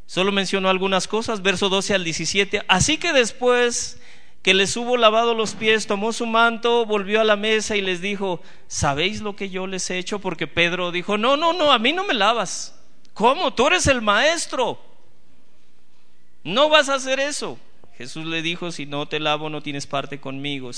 Solo 0.07 0.33
mencionó 0.33 0.71
algunas 0.71 1.07
cosas, 1.07 1.43
verso 1.43 1.69
12 1.69 1.95
al 1.95 2.05
17. 2.05 2.65
Así 2.67 2.97
que 2.97 3.13
después 3.13 4.01
que 4.43 4.55
les 4.55 4.77
hubo 4.77 4.97
lavado 4.97 5.35
los 5.35 5.55
pies, 5.55 5.87
tomó 5.87 6.13
su 6.13 6.27
manto, 6.27 6.87
volvió 6.87 7.21
a 7.21 7.25
la 7.25 7.37
mesa 7.37 7.77
y 7.77 7.81
les 7.81 8.01
dijo, 8.01 8.41
¿sabéis 8.67 9.21
lo 9.21 9.37
que 9.37 9.51
yo 9.51 9.67
les 9.67 9.91
he 9.91 9.99
hecho? 9.99 10.21
Porque 10.21 10.47
Pedro 10.47 10.93
dijo, 10.93 11.19
no, 11.19 11.37
no, 11.37 11.53
no, 11.53 11.73
a 11.73 11.79
mí 11.79 11.93
no 11.93 12.05
me 12.05 12.15
lavas. 12.15 12.79
¿Cómo? 13.15 13.53
Tú 13.53 13.67
eres 13.67 13.87
el 13.89 14.01
maestro. 14.01 14.81
No 16.45 16.69
vas 16.69 16.89
a 16.89 16.95
hacer 16.95 17.19
eso. 17.21 17.59
Jesús 17.97 18.27
le 18.27 18.43
dijo, 18.43 18.71
si 18.71 18.87
no 18.87 19.07
te 19.07 19.19
lavo 19.19 19.51
no 19.51 19.61
tienes 19.61 19.89
parte 19.89 20.21
conmigo. 20.21 20.71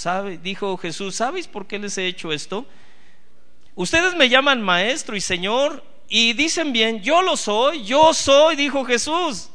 Dijo 0.42 0.78
Jesús, 0.78 1.16
¿sabéis 1.16 1.46
por 1.46 1.66
qué 1.66 1.78
les 1.78 1.98
he 1.98 2.06
hecho 2.06 2.32
esto? 2.32 2.64
Ustedes 3.74 4.16
me 4.16 4.30
llaman 4.30 4.62
maestro 4.62 5.16
y 5.16 5.20
señor 5.20 5.84
y 6.08 6.32
dicen 6.32 6.72
bien, 6.72 7.02
yo 7.02 7.20
lo 7.20 7.36
soy, 7.36 7.84
yo 7.84 8.14
soy, 8.14 8.56
dijo 8.56 8.84
Jesús. 8.86 9.50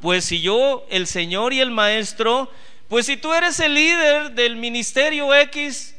Pues 0.00 0.24
si 0.24 0.40
yo, 0.40 0.86
el 0.88 1.06
Señor 1.06 1.52
y 1.52 1.60
el 1.60 1.70
Maestro, 1.70 2.50
pues 2.88 3.06
si 3.06 3.16
tú 3.16 3.32
eres 3.32 3.60
el 3.60 3.74
líder 3.74 4.32
del 4.32 4.56
ministerio 4.56 5.34
X, 5.34 5.94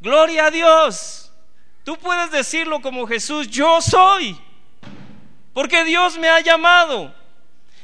gloria 0.00 0.46
a 0.46 0.50
Dios. 0.50 1.32
Tú 1.84 1.96
puedes 1.96 2.30
decirlo 2.30 2.80
como 2.80 3.06
Jesús, 3.06 3.48
yo 3.48 3.80
soy, 3.80 4.38
porque 5.54 5.84
Dios 5.84 6.18
me 6.18 6.28
ha 6.28 6.40
llamado. 6.40 7.14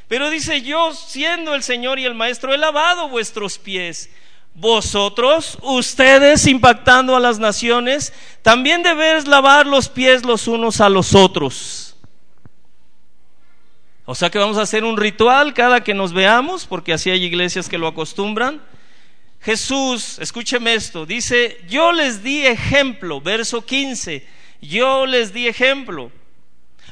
Pero 0.09 0.30
dice, 0.30 0.62
yo 0.62 0.92
siendo 0.92 1.55
el 1.55 1.62
Señor 1.62 1.98
y 1.98 2.05
el 2.05 2.14
Maestro, 2.14 2.52
he 2.52 2.59
lavado 2.59 3.09
vuestros 3.09 3.59
pies. 3.59 4.11
Vosotros, 4.55 5.59
ustedes 5.62 6.46
impactando 6.46 7.16
a 7.16 7.20
las 7.20 7.40
naciones, 7.40 8.12
también 8.42 8.82
debéis 8.82 9.26
lavar 9.26 9.66
los 9.66 9.88
pies 9.88 10.24
los 10.24 10.46
unos 10.46 10.80
a 10.80 10.88
los 10.88 11.14
otros. 11.14 11.84
O 14.07 14.14
sea 14.14 14.30
que 14.30 14.38
vamos 14.38 14.59
a 14.59 14.62
hacer 14.62 14.84
un 14.84 14.96
ritual 14.96 15.55
cada 15.55 15.82
que 15.82 15.94
nos 15.94 16.12
veamos, 16.12 16.66
porque 16.66 16.92
así 16.92 17.11
hay 17.11 17.24
iglesias 17.24 17.68
que 17.68 17.78
lo 17.78 17.86
acostumbran. 17.86 18.61
Jesús, 19.40 20.18
escúcheme 20.20 20.74
esto, 20.74 21.05
dice, 21.05 21.59
yo 21.68 21.92
les 21.92 22.22
di 22.22 22.46
ejemplo, 22.46 23.20
verso 23.20 23.64
15, 23.64 24.26
yo 24.62 25.05
les 25.05 25.34
di 25.34 25.46
ejemplo, 25.46 26.11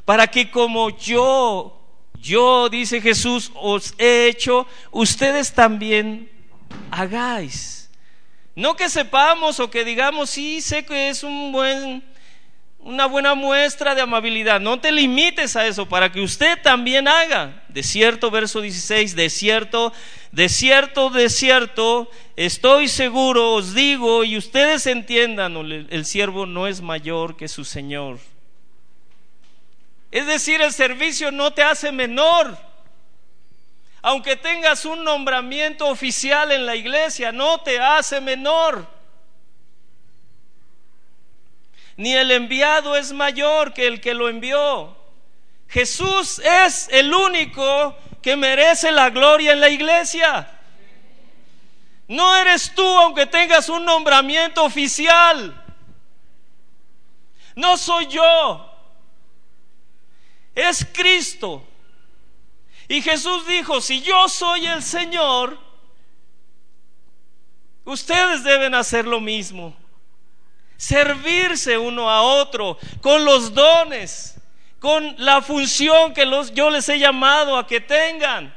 para 0.05 0.27
que 0.27 0.51
como 0.51 0.91
yo, 0.91 1.81
yo, 2.21 2.69
dice 2.69 3.01
Jesús, 3.01 3.51
os 3.55 3.95
he 3.99 4.29
hecho, 4.29 4.67
ustedes 4.91 5.55
también 5.55 6.31
hagáis. 6.91 7.91
No 8.55 8.77
que 8.77 8.91
sepamos 8.91 9.59
o 9.59 9.71
que 9.71 9.85
digamos, 9.85 10.29
sí, 10.29 10.61
sé 10.61 10.85
que 10.85 11.09
es 11.09 11.25
un 11.25 11.53
buen, 11.53 12.05
una 12.83 13.07
buena 13.07 13.35
muestra 13.35 13.95
de 13.95 14.03
amabilidad. 14.03 14.61
No 14.61 14.81
te 14.81 14.91
limites 14.91 15.57
a 15.57 15.67
eso 15.67 15.89
para 15.89 16.11
que 16.11 16.21
usted 16.21 16.61
también 16.63 17.07
haga. 17.07 17.63
De 17.69 17.83
cierto, 17.83 18.31
verso 18.31 18.61
16, 18.61 19.15
de 19.15 19.31
cierto, 19.31 19.93
de 20.33 20.49
cierto, 20.49 21.11
de 21.11 21.31
cierto, 21.31 22.11
estoy 22.37 22.89
seguro, 22.89 23.55
os 23.55 23.75
digo, 23.75 24.25
y 24.25 24.37
ustedes 24.37 24.87
entiendan, 24.87 25.57
el 25.57 26.05
siervo 26.05 26.47
no 26.47 26.67
es 26.67 26.81
mayor 26.81 27.37
que 27.37 27.49
su 27.49 27.65
Señor. 27.65 28.19
Es 30.11 30.27
decir, 30.27 30.61
el 30.61 30.73
servicio 30.73 31.31
no 31.31 31.53
te 31.53 31.63
hace 31.63 31.93
menor. 31.93 32.59
Aunque 34.03 34.35
tengas 34.35 34.85
un 34.85 35.05
nombramiento 35.05 35.87
oficial 35.87 36.51
en 36.51 36.67
la 36.67 36.75
iglesia, 36.75 37.31
no 37.31 37.61
te 37.61 37.79
hace 37.79 38.21
menor. 38.21 38.87
Ni 41.97 42.15
el 42.15 42.31
enviado 42.31 42.97
es 42.97 43.13
mayor 43.13 43.75
que 43.75 43.87
el 43.87 44.01
que 44.01 44.15
lo 44.15 44.29
envió. 44.29 44.97
Jesús 45.69 46.39
es 46.39 46.89
el 46.91 47.15
único 47.15 47.97
que 48.21 48.37
merece 48.37 48.93
la 48.93 49.11
gloria 49.11 49.53
en 49.53 49.61
la 49.61 49.69
iglesia. 49.69 50.49
No 52.09 52.37
eres 52.37 52.75
tú 52.75 52.87
aunque 52.87 53.27
tengas 53.27 53.69
un 53.69 53.85
nombramiento 53.85 54.65
oficial. 54.65 55.59
No 57.55 57.77
soy 57.77 58.07
yo. 58.07 58.71
Es 60.55 60.87
Cristo. 60.93 61.67
Y 62.89 63.01
Jesús 63.01 63.47
dijo, 63.47 63.81
si 63.81 64.03
yo 64.03 64.29
soy 64.29 64.67
el 64.67 64.83
Señor, 64.83 65.59
ustedes 67.85 68.45
deben 68.45 68.75
hacer 68.75 69.07
lo 69.07 69.21
mismo. 69.21 69.75
Servirse 70.83 71.79
uno 71.79 72.11
a 72.11 72.23
otro 72.23 72.77
con 73.01 73.25
los 73.25 73.55
dones, 73.55 74.35
con 74.81 75.15
la 75.17 75.41
función 75.41 76.13
que 76.13 76.27
los, 76.27 76.53
yo 76.55 76.71
les 76.71 76.89
he 76.89 76.99
llamado 76.99 77.57
a 77.57 77.69
que 77.69 77.81
tengan. 77.81 78.53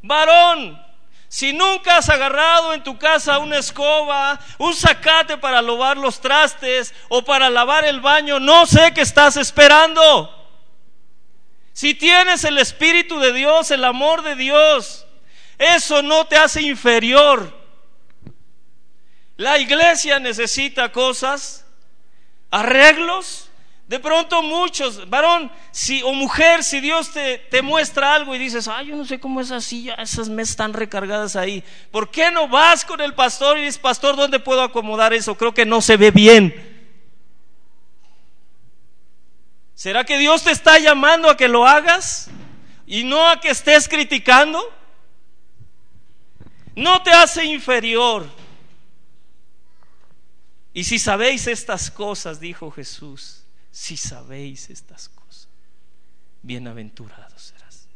Varón, 0.00 0.82
si 1.28 1.52
nunca 1.52 1.98
has 1.98 2.08
agarrado 2.08 2.72
en 2.72 2.82
tu 2.82 2.96
casa 2.96 3.38
una 3.40 3.58
escoba, 3.58 4.40
un 4.56 4.74
zacate 4.74 5.36
para 5.36 5.60
lavar 5.60 5.98
los 5.98 6.18
trastes 6.18 6.94
o 7.10 7.22
para 7.22 7.50
lavar 7.50 7.84
el 7.84 8.00
baño, 8.00 8.40
no 8.40 8.64
sé 8.64 8.94
qué 8.94 9.02
estás 9.02 9.36
esperando. 9.36 10.48
Si 11.74 11.92
tienes 11.92 12.42
el 12.44 12.56
Espíritu 12.56 13.20
de 13.20 13.34
Dios, 13.34 13.70
el 13.70 13.84
amor 13.84 14.22
de 14.22 14.34
Dios, 14.34 15.04
eso 15.58 16.00
no 16.00 16.24
te 16.24 16.38
hace 16.38 16.62
inferior. 16.62 17.63
La 19.36 19.58
iglesia 19.58 20.18
necesita 20.18 20.92
cosas, 20.92 21.64
arreglos. 22.50 23.50
De 23.88 24.00
pronto 24.00 24.42
muchos, 24.42 25.10
varón 25.10 25.52
si, 25.70 26.02
o 26.02 26.14
mujer, 26.14 26.64
si 26.64 26.80
Dios 26.80 27.10
te, 27.10 27.36
te 27.36 27.60
muestra 27.60 28.14
algo 28.14 28.34
y 28.34 28.38
dices, 28.38 28.66
ay, 28.66 28.86
yo 28.86 28.96
no 28.96 29.04
sé 29.04 29.20
cómo 29.20 29.42
esa 29.42 29.60
silla, 29.60 29.94
esas 29.96 30.30
mesas 30.30 30.52
están 30.52 30.72
recargadas 30.72 31.36
ahí. 31.36 31.62
¿Por 31.90 32.10
qué 32.10 32.30
no 32.30 32.48
vas 32.48 32.82
con 32.86 33.02
el 33.02 33.12
pastor 33.12 33.58
y 33.58 33.62
dices, 33.64 33.78
pastor, 33.78 34.16
¿dónde 34.16 34.40
puedo 34.40 34.62
acomodar 34.62 35.12
eso? 35.12 35.34
Creo 35.34 35.52
que 35.52 35.66
no 35.66 35.82
se 35.82 35.98
ve 35.98 36.10
bien. 36.10 36.74
¿Será 39.74 40.04
que 40.04 40.16
Dios 40.16 40.44
te 40.44 40.50
está 40.50 40.78
llamando 40.78 41.28
a 41.28 41.36
que 41.36 41.48
lo 41.48 41.66
hagas 41.66 42.30
y 42.86 43.04
no 43.04 43.28
a 43.28 43.38
que 43.38 43.50
estés 43.50 43.86
criticando? 43.86 44.62
No 46.74 47.02
te 47.02 47.10
hace 47.10 47.44
inferior. 47.44 48.26
Y 50.74 50.84
si 50.84 50.98
sabéis 50.98 51.46
estas 51.46 51.90
cosas, 51.90 52.40
dijo 52.40 52.70
Jesús, 52.70 53.44
si 53.70 53.96
sabéis 53.96 54.68
estas 54.70 55.08
cosas, 55.08 55.48
bienaventurados 56.42 57.42
serás. 57.42 57.86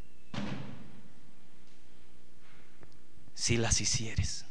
Si 3.35 3.57
las 3.57 3.81
hicieres. 3.81 4.45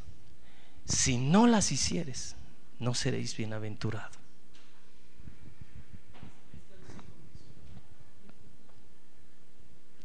Si 0.85 1.17
no 1.17 1.47
las 1.47 1.71
hicieres, 1.71 2.35
no 2.79 2.93
seréis 2.93 3.35
bienaventurados. 3.35 4.17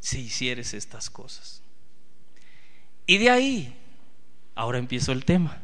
si 0.02 0.18
hicieres 0.18 0.74
estas 0.74 1.08
cosas. 1.08 1.62
Y 3.06 3.18
de 3.18 3.30
ahí, 3.30 3.76
ahora 4.56 4.78
empiezo 4.78 5.12
el 5.12 5.24
tema. 5.24 5.61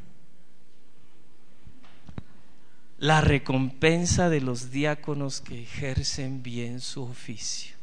La 2.98 3.20
recompensa 3.20 4.28
de 4.28 4.40
los 4.40 4.72
diáconos 4.72 5.40
que 5.40 5.62
ejercen 5.62 6.42
bien 6.42 6.80
su 6.80 7.04
oficio. 7.04 7.76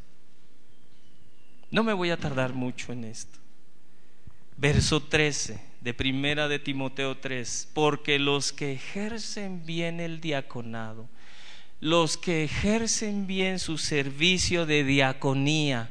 No 1.72 1.84
me 1.84 1.94
voy 1.94 2.10
a 2.10 2.18
tardar 2.18 2.54
mucho 2.54 2.92
en 2.92 3.06
esto. 3.06 3.40
Verso 4.58 5.02
13 5.02 5.60
de 5.80 5.94
Primera 5.94 6.48
de 6.48 6.60
Timoteo 6.60 7.18
3, 7.18 7.70
porque 7.74 8.20
los 8.20 8.52
que 8.52 8.74
ejercen 8.74 9.66
bien 9.66 10.00
el 10.00 10.20
diaconado, 10.20 11.08
los 11.80 12.18
que 12.18 12.44
ejercen 12.44 13.28
bien 13.28 13.60
su 13.60 13.78
servicio 13.78 14.66
de 14.66 14.84
diaconía, 14.84 15.90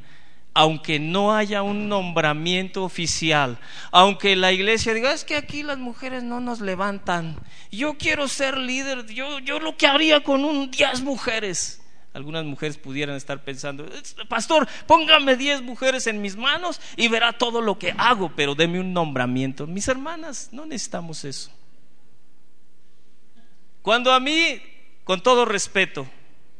aunque 0.54 1.00
no 1.00 1.34
haya 1.34 1.62
un 1.62 1.88
nombramiento 1.88 2.84
oficial, 2.84 3.58
aunque 3.90 4.36
la 4.36 4.52
iglesia 4.52 4.94
diga, 4.94 5.12
es 5.12 5.24
que 5.24 5.36
aquí 5.36 5.64
las 5.64 5.78
mujeres 5.78 6.22
no 6.22 6.40
nos 6.40 6.60
levantan, 6.60 7.36
yo 7.72 7.98
quiero 7.98 8.28
ser 8.28 8.56
líder, 8.56 9.06
yo, 9.06 9.40
yo 9.40 9.58
lo 9.58 9.76
que 9.76 9.88
haría 9.88 10.22
con 10.22 10.44
un 10.44 10.70
10 10.70 11.02
mujeres. 11.02 11.80
Algunas 12.12 12.44
mujeres 12.44 12.78
pudieran 12.78 13.16
estar 13.16 13.42
pensando, 13.42 13.84
pastor, 14.28 14.68
póngame 14.86 15.34
10 15.34 15.62
mujeres 15.62 16.06
en 16.06 16.22
mis 16.22 16.36
manos 16.36 16.80
y 16.96 17.08
verá 17.08 17.32
todo 17.32 17.60
lo 17.60 17.76
que 17.76 17.92
hago, 17.98 18.30
pero 18.36 18.54
deme 18.54 18.78
un 18.78 18.92
nombramiento. 18.92 19.66
Mis 19.66 19.88
hermanas, 19.88 20.50
no 20.52 20.64
necesitamos 20.64 21.24
eso. 21.24 21.50
Cuando 23.82 24.12
a 24.12 24.20
mí, 24.20 24.62
con 25.02 25.24
todo 25.24 25.44
respeto, 25.44 26.06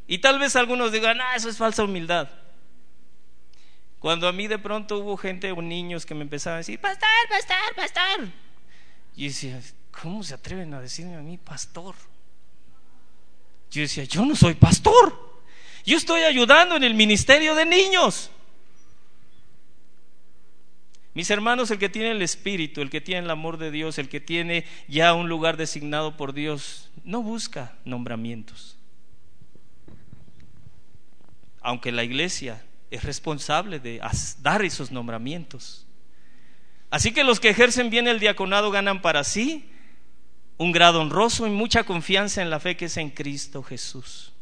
y 0.08 0.18
tal 0.18 0.40
vez 0.40 0.56
algunos 0.56 0.90
digan, 0.90 1.20
ah, 1.20 1.36
eso 1.36 1.48
es 1.48 1.56
falsa 1.56 1.84
humildad. 1.84 2.28
Cuando 4.04 4.28
a 4.28 4.32
mí 4.32 4.48
de 4.48 4.58
pronto 4.58 4.98
hubo 4.98 5.16
gente 5.16 5.50
o 5.50 5.62
niños 5.62 6.04
que 6.04 6.14
me 6.14 6.20
empezaban 6.20 6.56
a 6.56 6.58
decir, 6.58 6.78
pastor, 6.78 7.08
pastor, 7.26 7.74
pastor. 7.74 8.28
Y 9.16 9.28
decía, 9.28 9.58
¿cómo 10.02 10.22
se 10.22 10.34
atreven 10.34 10.74
a 10.74 10.80
decirme 10.82 11.16
a 11.16 11.22
mí 11.22 11.38
pastor? 11.38 11.94
Yo 13.70 13.80
decía, 13.80 14.04
yo 14.04 14.26
no 14.26 14.36
soy 14.36 14.56
pastor. 14.56 15.40
Yo 15.86 15.96
estoy 15.96 16.20
ayudando 16.20 16.76
en 16.76 16.84
el 16.84 16.92
ministerio 16.92 17.54
de 17.54 17.64
niños. 17.64 18.30
Mis 21.14 21.30
hermanos, 21.30 21.70
el 21.70 21.78
que 21.78 21.88
tiene 21.88 22.10
el 22.10 22.20
Espíritu, 22.20 22.82
el 22.82 22.90
que 22.90 23.00
tiene 23.00 23.24
el 23.24 23.30
amor 23.30 23.56
de 23.56 23.70
Dios, 23.70 23.96
el 23.96 24.10
que 24.10 24.20
tiene 24.20 24.66
ya 24.86 25.14
un 25.14 25.30
lugar 25.30 25.56
designado 25.56 26.18
por 26.18 26.34
Dios, 26.34 26.90
no 27.04 27.22
busca 27.22 27.74
nombramientos. 27.86 28.76
Aunque 31.62 31.90
la 31.90 32.04
iglesia 32.04 32.62
es 32.94 33.04
responsable 33.04 33.80
de 33.80 34.00
dar 34.40 34.64
esos 34.64 34.90
nombramientos. 34.90 35.86
Así 36.90 37.12
que 37.12 37.24
los 37.24 37.40
que 37.40 37.50
ejercen 37.50 37.90
bien 37.90 38.06
el 38.06 38.20
diaconado 38.20 38.70
ganan 38.70 39.02
para 39.02 39.24
sí 39.24 39.68
un 40.56 40.72
grado 40.72 41.00
honroso 41.00 41.46
y 41.46 41.50
mucha 41.50 41.84
confianza 41.84 42.42
en 42.42 42.50
la 42.50 42.60
fe 42.60 42.76
que 42.76 42.84
es 42.84 42.96
en 42.96 43.10
Cristo 43.10 43.62
Jesús. 43.62 44.32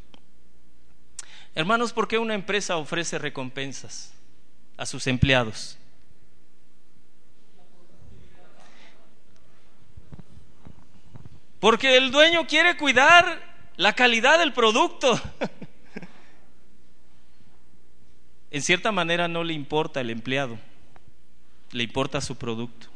Hermanos, 1.55 1.93
¿por 1.93 2.09
qué 2.09 2.19
una 2.19 2.35
empresa 2.35 2.77
ofrece 2.77 3.19
recompensas? 3.19 4.13
a 4.77 4.87
sus 4.87 5.07
empleados? 5.07 5.79
Porque 11.61 11.97
el 11.97 12.11
dueño 12.11 12.47
quiere 12.49 12.77
cuidar 12.77 13.41
la 13.77 13.93
calidad 13.93 14.41
del 14.41 14.53
producto. 14.53 15.21
en 18.53 18.63
cierta 18.63 18.93
manera 18.93 19.27
no 19.27 19.43
le 19.43 19.55
importa 19.55 20.01
el 20.01 20.11
empleado, 20.11 20.59
le 21.73 21.83
importa 21.83 22.21
su 22.21 22.37
producto. 22.37 22.87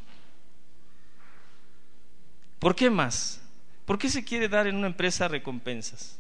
¿Por 2.61 2.77
qué 2.77 2.91
más? 2.91 3.41
¿Por 3.85 3.99
qué 3.99 4.09
se 4.09 4.25
quiere 4.25 4.49
dar 4.49 4.69
en 4.69 4.77
una 4.77 4.87
empresa 4.87 5.27
recompensas? 5.27 6.19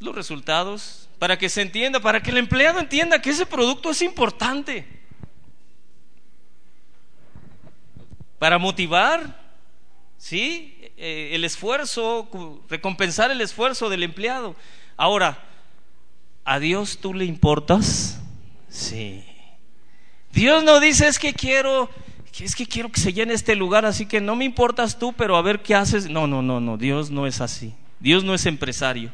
Los 0.00 0.14
resultados, 0.14 1.08
para 1.18 1.38
que 1.38 1.48
se 1.48 1.62
entienda, 1.62 2.00
para 2.00 2.22
que 2.22 2.30
el 2.30 2.38
empleado 2.38 2.80
entienda 2.80 3.22
que 3.22 3.30
ese 3.30 3.46
producto 3.46 3.90
es 3.90 4.02
importante. 4.02 4.94
para 8.44 8.58
motivar, 8.58 9.40
¿sí? 10.18 10.73
Eh, 10.96 11.30
el 11.32 11.44
esfuerzo, 11.44 12.28
recompensar 12.68 13.30
el 13.30 13.40
esfuerzo 13.40 13.88
del 13.88 14.02
empleado. 14.02 14.54
Ahora, 14.96 15.42
¿a 16.44 16.58
Dios 16.58 16.98
tú 16.98 17.14
le 17.14 17.24
importas? 17.24 18.20
Sí. 18.68 19.24
Dios 20.32 20.62
no 20.64 20.80
dice 20.80 21.08
es 21.08 21.18
que 21.18 21.32
quiero, 21.32 21.90
es 22.38 22.54
que 22.54 22.66
quiero 22.66 22.90
que 22.90 23.00
se 23.00 23.12
llene 23.12 23.34
este 23.34 23.56
lugar, 23.56 23.84
así 23.84 24.06
que 24.06 24.20
no 24.20 24.36
me 24.36 24.44
importas 24.44 24.98
tú, 24.98 25.12
pero 25.12 25.36
a 25.36 25.42
ver 25.42 25.62
qué 25.62 25.74
haces. 25.74 26.08
No, 26.08 26.26
no, 26.26 26.42
no, 26.42 26.60
no, 26.60 26.76
Dios 26.76 27.10
no 27.10 27.26
es 27.26 27.40
así. 27.40 27.74
Dios 27.98 28.22
no 28.22 28.34
es 28.34 28.46
empresario. 28.46 29.10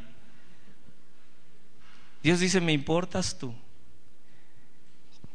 Dios 2.23 2.41
dice, 2.41 2.61
me 2.61 2.73
importas 2.73 3.39
tú. 3.39 3.55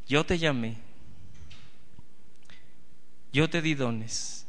Yo 0.07 0.23
te 0.23 0.37
llamé. 0.37 0.77
Yo 3.33 3.49
te 3.49 3.61
di 3.61 3.73
dones. 3.73 4.44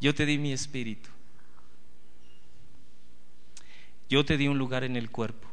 Yo 0.00 0.14
te 0.14 0.26
di 0.26 0.38
mi 0.38 0.52
espíritu. 0.52 1.10
Yo 4.08 4.24
te 4.24 4.36
di 4.36 4.48
un 4.48 4.58
lugar 4.58 4.82
en 4.84 4.96
el 4.96 5.10
cuerpo. 5.10 5.46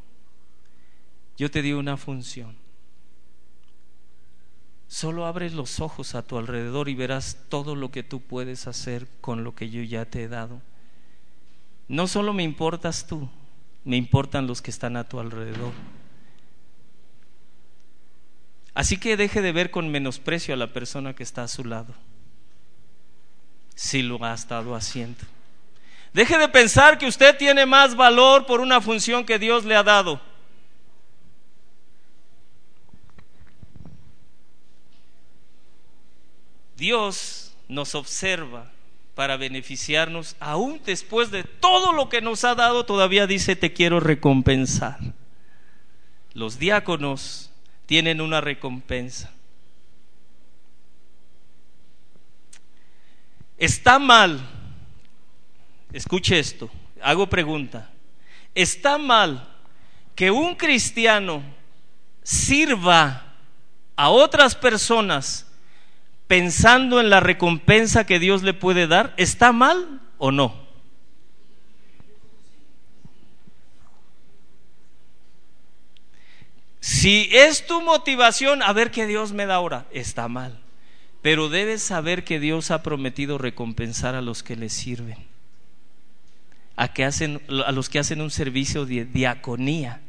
Yo 1.37 1.51
te 1.51 1.61
di 1.61 1.73
una 1.73 1.97
función. 1.97 2.55
Solo 4.87 5.25
abres 5.25 5.53
los 5.53 5.79
ojos 5.79 6.15
a 6.15 6.23
tu 6.23 6.37
alrededor 6.37 6.87
y 6.89 6.95
verás 6.95 7.45
todo 7.49 7.75
lo 7.75 7.91
que 7.91 8.03
tú 8.03 8.21
puedes 8.21 8.67
hacer 8.67 9.07
con 9.21 9.43
lo 9.43 9.53
que 9.53 9.69
yo 9.69 9.83
ya 9.83 10.05
te 10.05 10.23
he 10.23 10.27
dado. 10.27 10.61
No 11.87 12.07
solo 12.07 12.33
me 12.33 12.43
importas 12.43 13.05
tú, 13.05 13.29
me 13.83 13.97
importan 13.97 14.47
los 14.47 14.61
que 14.61 14.71
están 14.71 14.95
a 14.97 15.07
tu 15.07 15.19
alrededor. 15.19 15.73
Así 18.73 18.97
que 18.97 19.17
deje 19.17 19.41
de 19.41 19.51
ver 19.51 19.71
con 19.71 19.89
menosprecio 19.89 20.53
a 20.53 20.57
la 20.57 20.71
persona 20.71 21.13
que 21.13 21.23
está 21.23 21.43
a 21.43 21.47
su 21.47 21.63
lado, 21.63 21.95
si 23.77 24.01
lo 24.01 24.21
ha 24.25 24.33
estado 24.33 24.75
haciendo. 24.75 25.23
Deje 26.11 26.39
de 26.39 26.47
pensar 26.49 26.97
que 26.97 27.05
usted 27.05 27.37
tiene 27.37 27.67
más 27.67 27.95
valor 27.95 28.47
por 28.47 28.59
una 28.59 28.81
función 28.81 29.23
que 29.23 29.37
Dios 29.37 29.65
le 29.65 29.75
ha 29.75 29.83
dado. 29.83 30.19
Dios 36.75 37.53
nos 37.67 37.93
observa 37.93 38.71
para 39.13 39.37
beneficiarnos, 39.37 40.35
aún 40.39 40.81
después 40.83 41.29
de 41.29 41.43
todo 41.43 41.93
lo 41.93 42.09
que 42.09 42.21
nos 42.21 42.43
ha 42.45 42.55
dado, 42.55 42.83
todavía 42.83 43.27
dice, 43.27 43.55
te 43.55 43.73
quiero 43.73 43.99
recompensar. 43.99 44.97
Los 46.33 46.57
diáconos 46.57 47.51
tienen 47.85 48.21
una 48.21 48.41
recompensa. 48.41 49.36
Está 53.57 53.97
mal, 53.97 54.39
escuche 55.91 56.37
esto, 56.37 56.69
hago 57.01 57.27
pregunta, 57.27 57.89
está 58.53 58.99
mal 58.99 59.47
que 60.15 60.29
un 60.29 60.55
cristiano 60.55 61.41
sirva 62.21 63.33
a 63.95 64.09
otras 64.09 64.53
personas 64.55 65.47
pensando 66.27 66.99
en 66.99 67.09
la 67.09 67.19
recompensa 67.19 68.05
que 68.05 68.19
Dios 68.19 68.43
le 68.43 68.53
puede 68.53 68.85
dar, 68.85 69.13
¿está 69.17 69.51
mal 69.51 70.01
o 70.19 70.31
no? 70.31 70.67
Si 76.79 77.29
es 77.31 77.65
tu 77.65 77.81
motivación 77.81 78.61
a 78.61 78.71
ver 78.71 78.91
qué 78.91 79.07
Dios 79.07 79.33
me 79.33 79.45
da 79.45 79.55
ahora, 79.55 79.87
está 79.91 80.27
mal. 80.27 80.66
Pero 81.27 81.49
debes 81.49 81.81
saber 81.81 82.23
que 82.23 82.39
Dios 82.39 82.71
ha 82.71 82.83
prometido 82.83 83.37
recompensar 83.37 84.15
a 84.15 84.21
los 84.21 84.43
que 84.43 84.55
le 84.55 84.69
sirven, 84.69 85.17
a, 86.77 86.93
que 86.93 87.03
hacen, 87.03 87.41
a 87.65 87.73
los 87.73 87.89
que 87.89 87.99
hacen 87.99 88.21
un 88.21 88.31
servicio 88.31 88.85
de 88.85 89.03
diaconía, 89.03 89.99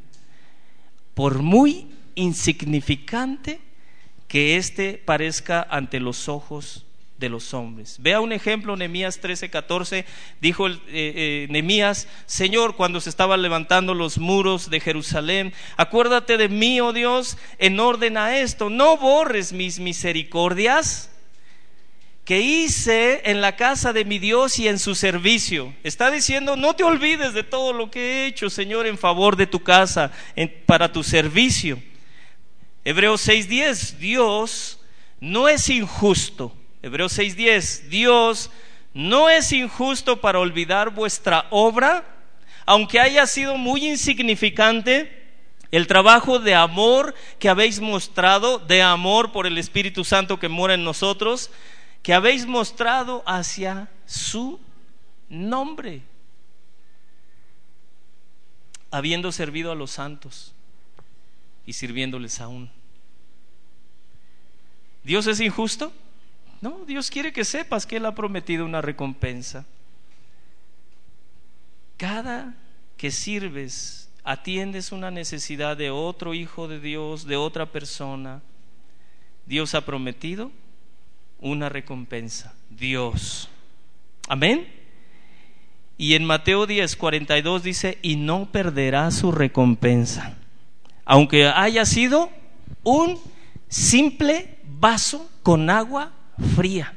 por 1.15 1.43
muy 1.43 1.89
insignificante 2.15 3.59
que 4.29 4.59
éste 4.59 5.03
parezca 5.05 5.67
ante 5.69 5.99
los 5.99 6.29
ojos 6.29 6.87
de 7.19 7.29
los 7.29 7.53
hombres. 7.53 7.97
Vea 8.01 8.21
un 8.21 8.33
ejemplo, 8.33 8.77
Nehemías 8.77 9.21
13, 9.21 9.51
14, 9.51 10.05
dijo 10.41 10.69
eh, 10.69 10.79
eh, 10.89 11.47
Nehemías, 11.51 12.07
Señor, 12.27 12.77
cuando 12.77 13.01
se 13.01 13.11
estaban 13.11 13.43
levantando 13.43 13.93
los 13.93 14.19
muros 14.19 14.71
de 14.71 14.81
Jerusalén, 14.81 15.53
acuérdate 15.77 16.37
de 16.37 16.49
mí, 16.49 16.81
oh 16.81 16.93
Dios, 16.93 17.37
en 17.59 17.81
orden 17.81 18.17
a 18.17 18.39
esto, 18.39 18.71
no 18.71 18.97
borres 18.97 19.53
mis 19.53 19.81
misericordias 19.81 21.11
que 22.25 22.41
hice 22.41 23.23
en 23.25 23.41
la 23.41 23.57
casa 23.57 23.93
de 23.93 24.05
mi 24.05 24.19
Dios 24.19 24.59
y 24.59 24.69
en 24.69 24.79
su 24.79 24.95
servicio. 24.95 25.75
Está 25.83 26.11
diciendo, 26.11 26.57
no 26.57 26.75
te 26.75 26.85
olvides 26.85 27.33
de 27.33 27.43
todo 27.43 27.73
lo 27.73 27.91
que 27.91 28.01
he 28.01 28.27
hecho, 28.27 28.51
Señor, 28.51 28.87
en 28.87 28.99
favor 28.99 29.35
de 29.37 29.47
tu 29.47 29.61
casa, 29.61 30.13
para 30.67 30.93
tu 30.93 31.03
servicio. 31.03 31.83
Hebreos 32.85 33.27
6:10, 33.27 33.97
Dios 33.97 34.81
no 35.21 35.49
es 35.49 35.69
injusto 35.69 36.58
Hebreos 36.83 37.13
6:10, 37.19 37.89
Dios 37.89 38.51
no 38.95 39.29
es 39.29 39.53
injusto 39.53 40.21
para 40.21 40.39
olvidar 40.39 40.91
vuestra 40.91 41.47
obra, 41.51 42.05
aunque 42.67 43.01
haya 43.01 43.27
sido 43.27 43.57
muy 43.57 43.87
insignificante, 43.87 45.19
el 45.71 45.87
trabajo 45.87 46.39
de 46.39 46.55
amor 46.55 47.15
que 47.39 47.49
habéis 47.49 47.81
mostrado, 47.81 48.59
de 48.59 48.83
amor 48.83 49.33
por 49.33 49.47
el 49.47 49.59
Espíritu 49.59 50.05
Santo 50.05 50.39
que 50.39 50.49
mora 50.49 50.75
en 50.75 50.85
nosotros, 50.85 51.51
que 52.03 52.15
habéis 52.15 52.47
mostrado 52.47 53.23
hacia 53.27 53.91
su 54.07 54.59
nombre, 55.29 56.03
habiendo 58.91 59.31
servido 59.31 59.73
a 59.73 59.75
los 59.75 59.91
santos 59.91 60.55
y 61.67 61.75
sirviéndoles 61.75 62.41
aún. 62.41 62.71
¿Dios 65.05 65.27
es 65.27 65.41
injusto? 65.41 65.93
No, 66.61 66.85
Dios 66.87 67.11
quiere 67.11 67.33
que 67.33 67.45
sepas 67.45 67.87
que 67.87 67.97
Él 67.97 68.07
ha 68.07 68.15
prometido 68.15 68.65
una 68.65 68.81
recompensa. 68.81 69.65
Cada 71.97 72.55
que 72.97 73.11
sirves, 73.11 74.11
atiendes 74.25 74.93
una 74.93 75.11
necesidad 75.11 75.77
de 75.77 75.91
otro 75.91 76.35
hijo 76.35 76.69
de 76.69 76.81
Dios, 76.81 77.27
de 77.27 77.37
otra 77.37 77.67
persona, 77.67 78.43
Dios 79.47 79.75
ha 79.75 79.85
prometido 79.85 80.51
una 81.41 81.69
recompensa. 81.69 82.55
Dios. 82.71 83.49
Amén. 84.29 84.69
Y 85.97 86.15
en 86.15 86.25
Mateo 86.25 86.67
10, 86.67 86.97
42 86.97 87.63
dice, 87.63 87.99
y 88.03 88.17
no 88.17 88.47
perderá 88.53 89.11
su 89.11 89.33
recompensa, 89.33 90.37
aunque 91.05 91.47
haya 91.47 91.85
sido 91.85 92.31
un 92.85 93.19
simple 93.69 94.59
vaso 94.65 95.29
con 95.43 95.71
agua 95.71 96.13
fría. 96.57 96.95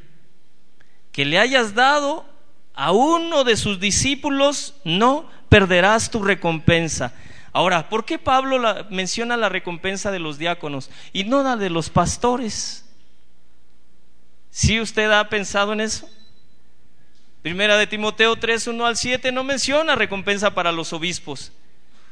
Que 1.12 1.26
le 1.26 1.40
hayas 1.40 1.76
dado 1.76 2.26
a 2.74 2.92
uno 2.92 3.44
de 3.44 3.58
sus 3.58 3.80
discípulos, 3.80 4.76
no 4.84 5.30
perderás 5.50 6.10
tu 6.10 6.24
recompensa. 6.24 7.14
Ahora, 7.54 7.90
¿por 7.90 8.06
qué 8.06 8.18
Pablo 8.18 8.86
menciona 8.90 9.36
la 9.36 9.50
recompensa 9.50 10.12
de 10.12 10.20
los 10.20 10.38
diáconos 10.38 10.90
y 11.12 11.26
no 11.26 11.44
la 11.44 11.58
de 11.58 11.70
los 11.70 11.90
pastores? 11.90 12.86
¿Sí 14.50 14.80
usted 14.80 15.12
ha 15.12 15.28
pensado 15.30 15.74
en 15.74 15.82
eso? 15.82 16.10
Primera 17.42 17.78
de 17.78 17.88
Timoteo 17.88 18.36
3, 18.36 18.68
1 18.68 18.86
al 18.86 18.98
7 18.98 19.32
no 19.32 19.44
menciona 19.44 19.96
recompensa 19.96 20.54
para 20.54 20.72
los 20.72 20.94
obispos, 20.94 21.52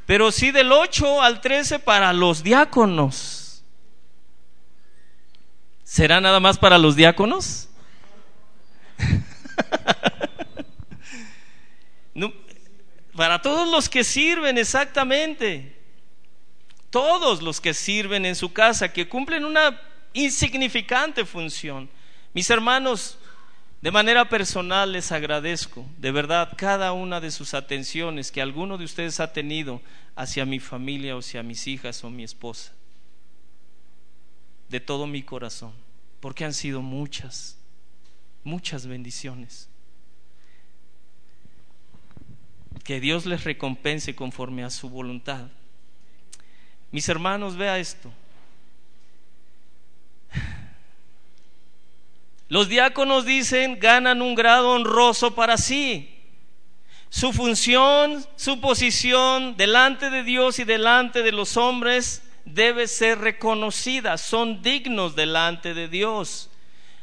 pero 0.06 0.32
sí 0.32 0.52
del 0.52 0.72
8 0.72 1.22
al 1.22 1.40
13 1.40 1.80
para 1.80 2.12
los 2.14 2.44
diáconos. 2.44 3.49
¿Será 5.90 6.22
nada 6.22 6.40
más 6.40 6.60
para 6.60 6.78
los 6.78 6.96
diáconos? 6.96 7.68
Para 13.16 13.42
todos 13.42 13.68
los 13.68 13.90
que 13.90 14.04
sirven, 14.04 14.60
exactamente. 14.60 15.76
Todos 16.92 17.42
los 17.42 17.60
que 17.60 17.74
sirven 17.74 18.28
en 18.28 18.36
su 18.36 18.54
casa, 18.54 18.94
que 18.94 19.10
cumplen 19.10 19.44
una 19.44 19.82
insignificante 20.14 21.26
función. 21.26 21.90
Mis 22.36 22.52
hermanos, 22.52 23.18
de 23.82 23.90
manera 23.90 24.30
personal 24.30 24.92
les 24.92 25.12
agradezco 25.12 25.88
de 25.98 26.12
verdad 26.12 26.54
cada 26.56 26.94
una 26.94 27.20
de 27.20 27.32
sus 27.32 27.56
atenciones 27.56 28.32
que 28.32 28.44
alguno 28.44 28.78
de 28.78 28.86
ustedes 28.86 29.20
ha 29.20 29.34
tenido 29.34 29.82
hacia 30.16 30.46
mi 30.46 30.60
familia 30.60 31.16
o 31.16 31.20
hacia 31.20 31.42
mis 31.42 31.66
hijas 31.66 32.04
o 32.04 32.12
mi 32.12 32.24
esposa. 32.24 32.74
De 34.70 34.80
todo 34.80 35.08
mi 35.08 35.24
corazón, 35.24 35.74
porque 36.20 36.46
han 36.46 36.54
sido 36.54 36.82
muchas, 36.82 37.58
muchas 38.44 38.86
bendiciones. 38.86 39.68
Que 42.84 43.00
Dios 43.00 43.26
les 43.26 43.44
recompense 43.44 44.16
conforme 44.16 44.64
a 44.64 44.70
su 44.70 44.90
voluntad. 44.90 45.48
Mis 46.92 47.10
hermanos, 47.10 47.58
vea 47.58 47.78
esto. 47.80 48.12
Los 52.48 52.68
diáconos 52.68 53.26
dicen, 53.26 53.80
ganan 53.80 54.24
un 54.24 54.34
grado 54.34 54.72
honroso 54.72 55.36
para 55.36 55.58
sí. 55.58 56.16
Su 57.10 57.32
función, 57.32 58.26
su 58.36 58.60
posición 58.60 59.56
delante 59.56 60.10
de 60.10 60.24
Dios 60.24 60.58
y 60.60 60.64
delante 60.64 61.22
de 61.22 61.32
los 61.32 61.58
hombres 61.58 62.24
debe 62.54 62.88
ser 62.88 63.20
reconocida. 63.20 64.18
Son 64.18 64.62
dignos 64.62 65.16
delante 65.16 65.74
de 65.74 65.88
Dios. 65.88 66.50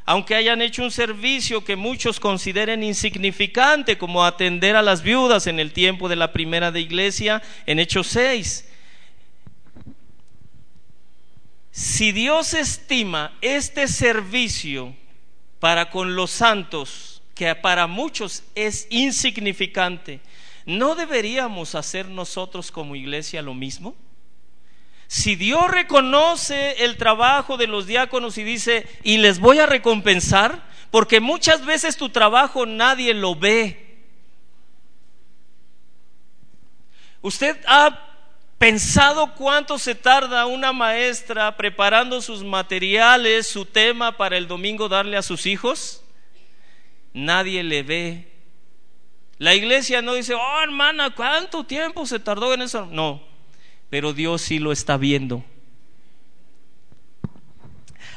Aunque 0.04 0.36
hayan 0.36 0.62
hecho 0.62 0.84
un 0.84 0.92
servicio 0.92 1.64
que 1.64 1.74
muchos 1.74 2.20
consideren 2.20 2.84
insignificante, 2.84 3.98
como 3.98 4.24
atender 4.24 4.76
a 4.76 4.82
las 4.82 5.02
viudas 5.02 5.48
en 5.48 5.58
el 5.58 5.72
tiempo 5.72 6.08
de 6.08 6.14
la 6.14 6.32
primera 6.32 6.70
de 6.70 6.80
iglesia, 6.80 7.42
en 7.66 7.80
Hechos 7.80 8.06
6. 8.08 8.68
Si 11.72 12.12
Dios 12.12 12.54
estima 12.54 13.32
este 13.40 13.88
servicio 13.88 14.94
para 15.58 15.90
con 15.90 16.14
los 16.14 16.30
santos, 16.30 17.20
que 17.34 17.52
para 17.56 17.86
muchos 17.88 18.44
es 18.54 18.86
insignificante, 18.90 20.20
¿no 20.64 20.94
deberíamos 20.94 21.74
hacer 21.74 22.08
nosotros 22.08 22.70
como 22.70 22.94
iglesia 22.94 23.42
lo 23.42 23.54
mismo? 23.54 23.94
Si 25.06 25.36
Dios 25.36 25.70
reconoce 25.70 26.84
el 26.84 26.96
trabajo 26.96 27.56
de 27.56 27.66
los 27.66 27.86
diáconos 27.86 28.38
y 28.38 28.44
dice, 28.44 28.86
y 29.02 29.18
les 29.18 29.38
voy 29.38 29.58
a 29.58 29.66
recompensar, 29.66 30.68
porque 30.90 31.20
muchas 31.20 31.64
veces 31.64 31.96
tu 31.96 32.08
trabajo 32.08 32.66
nadie 32.66 33.14
lo 33.14 33.34
ve. 33.36 34.04
Usted 37.22 37.56
ha 37.66 38.06
¿Pensado 38.58 39.34
cuánto 39.34 39.78
se 39.78 39.94
tarda 39.94 40.46
una 40.46 40.72
maestra 40.72 41.54
preparando 41.58 42.22
sus 42.22 42.42
materiales, 42.42 43.46
su 43.46 43.66
tema 43.66 44.16
para 44.16 44.38
el 44.38 44.48
domingo 44.48 44.88
darle 44.88 45.18
a 45.18 45.22
sus 45.22 45.44
hijos? 45.44 46.02
Nadie 47.12 47.62
le 47.62 47.82
ve. 47.82 48.32
La 49.36 49.54
iglesia 49.54 50.00
no 50.00 50.14
dice, 50.14 50.32
oh 50.34 50.62
hermana, 50.62 51.14
¿cuánto 51.14 51.64
tiempo 51.64 52.06
se 52.06 52.18
tardó 52.18 52.54
en 52.54 52.62
eso? 52.62 52.86
No, 52.90 53.22
pero 53.90 54.12
Dios 54.12 54.42
sí 54.42 54.58
lo 54.58 54.72
está 54.72 54.96
viendo. 54.96 55.44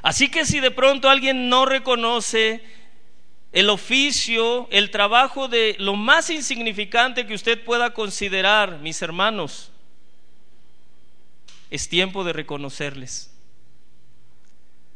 Así 0.01 0.29
que 0.29 0.45
si 0.45 0.59
de 0.59 0.71
pronto 0.71 1.09
alguien 1.09 1.49
no 1.49 1.65
reconoce 1.65 2.63
el 3.51 3.69
oficio, 3.69 4.67
el 4.71 4.91
trabajo 4.91 5.47
de 5.47 5.75
lo 5.79 5.95
más 5.95 6.29
insignificante 6.29 7.25
que 7.25 7.33
usted 7.33 7.63
pueda 7.63 7.93
considerar, 7.93 8.79
mis 8.79 9.01
hermanos, 9.01 9.71
es 11.69 11.89
tiempo 11.89 12.23
de 12.23 12.33
reconocerles. 12.33 13.31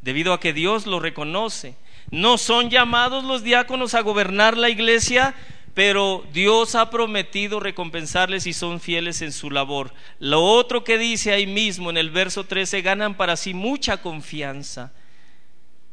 Debido 0.01 0.33
a 0.33 0.39
que 0.39 0.53
Dios 0.53 0.85
lo 0.85 0.99
reconoce. 0.99 1.75
No 2.11 2.37
son 2.37 2.69
llamados 2.69 3.23
los 3.23 3.43
diáconos 3.43 3.93
a 3.93 4.01
gobernar 4.01 4.57
la 4.57 4.69
iglesia, 4.69 5.33
pero 5.73 6.23
Dios 6.31 6.75
ha 6.75 6.89
prometido 6.89 7.59
recompensarles 7.59 8.45
y 8.45 8.53
son 8.53 8.79
fieles 8.79 9.21
en 9.21 9.31
su 9.31 9.49
labor. 9.49 9.93
Lo 10.19 10.43
otro 10.43 10.83
que 10.83 10.97
dice 10.97 11.33
ahí 11.33 11.47
mismo 11.47 11.89
en 11.89 11.97
el 11.97 12.11
verso 12.11 12.43
13, 12.43 12.81
ganan 12.81 13.15
para 13.15 13.35
sí 13.35 13.53
mucha 13.53 13.97
confianza, 13.97 14.91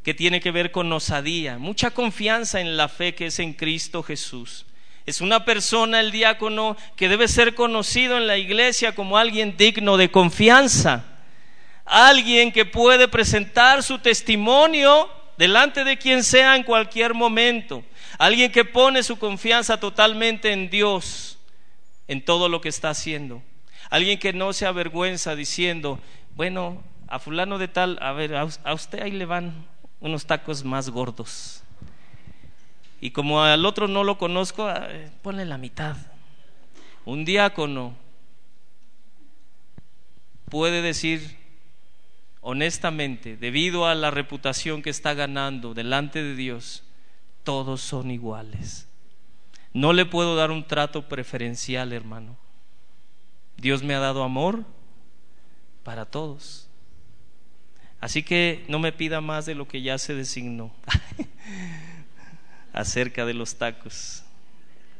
que 0.02 0.12
tiene 0.12 0.40
que 0.40 0.50
ver 0.50 0.70
con 0.70 0.92
osadía, 0.92 1.58
mucha 1.58 1.90
confianza 1.90 2.60
en 2.60 2.76
la 2.76 2.88
fe 2.88 3.14
que 3.14 3.26
es 3.26 3.38
en 3.38 3.54
Cristo 3.54 4.02
Jesús. 4.02 4.66
Es 5.06 5.20
una 5.20 5.44
persona, 5.44 6.00
el 6.00 6.12
diácono, 6.12 6.76
que 6.94 7.08
debe 7.08 7.26
ser 7.26 7.54
conocido 7.54 8.18
en 8.18 8.26
la 8.26 8.36
iglesia 8.36 8.94
como 8.94 9.16
alguien 9.16 9.56
digno 9.56 9.96
de 9.96 10.10
confianza. 10.10 11.04
Alguien 11.84 12.52
que 12.52 12.64
puede 12.66 13.08
presentar 13.08 13.82
su 13.82 13.98
testimonio 13.98 15.08
delante 15.36 15.84
de 15.84 15.96
quien 15.96 16.22
sea 16.22 16.54
en 16.54 16.62
cualquier 16.62 17.14
momento. 17.14 17.82
Alguien 18.20 18.52
que 18.52 18.66
pone 18.66 19.02
su 19.02 19.18
confianza 19.18 19.80
totalmente 19.80 20.52
en 20.52 20.68
Dios, 20.68 21.38
en 22.06 22.22
todo 22.22 22.50
lo 22.50 22.60
que 22.60 22.68
está 22.68 22.90
haciendo. 22.90 23.42
Alguien 23.88 24.18
que 24.18 24.34
no 24.34 24.52
se 24.52 24.66
avergüenza 24.66 25.34
diciendo, 25.34 25.98
bueno, 26.36 26.84
a 27.08 27.18
fulano 27.18 27.56
de 27.56 27.68
tal, 27.68 27.98
a 28.02 28.12
ver, 28.12 28.36
a 28.36 28.74
usted 28.74 29.00
ahí 29.00 29.12
le 29.12 29.24
van 29.24 29.66
unos 30.00 30.26
tacos 30.26 30.64
más 30.64 30.90
gordos. 30.90 31.62
Y 33.00 33.12
como 33.12 33.42
al 33.42 33.64
otro 33.64 33.88
no 33.88 34.04
lo 34.04 34.18
conozco, 34.18 34.68
ah, 34.68 34.86
ponle 35.22 35.46
la 35.46 35.56
mitad. 35.56 35.96
Un 37.06 37.24
diácono 37.24 37.94
puede 40.50 40.82
decir 40.82 41.38
honestamente, 42.42 43.38
debido 43.38 43.86
a 43.86 43.94
la 43.94 44.10
reputación 44.10 44.82
que 44.82 44.90
está 44.90 45.14
ganando 45.14 45.72
delante 45.72 46.22
de 46.22 46.34
Dios, 46.34 46.84
todos 47.50 47.80
son 47.80 48.12
iguales. 48.12 48.86
No 49.72 49.92
le 49.92 50.06
puedo 50.06 50.36
dar 50.36 50.52
un 50.52 50.62
trato 50.64 51.08
preferencial, 51.08 51.92
hermano. 51.92 52.36
Dios 53.56 53.82
me 53.82 53.92
ha 53.92 53.98
dado 53.98 54.22
amor 54.22 54.62
para 55.82 56.06
todos. 56.06 56.68
Así 58.00 58.22
que 58.22 58.64
no 58.68 58.78
me 58.78 58.92
pida 58.92 59.20
más 59.20 59.46
de 59.46 59.56
lo 59.56 59.66
que 59.66 59.82
ya 59.82 59.98
se 59.98 60.14
designó. 60.14 60.70
acerca 62.72 63.26
de 63.26 63.34
los 63.34 63.56
tacos. 63.56 64.22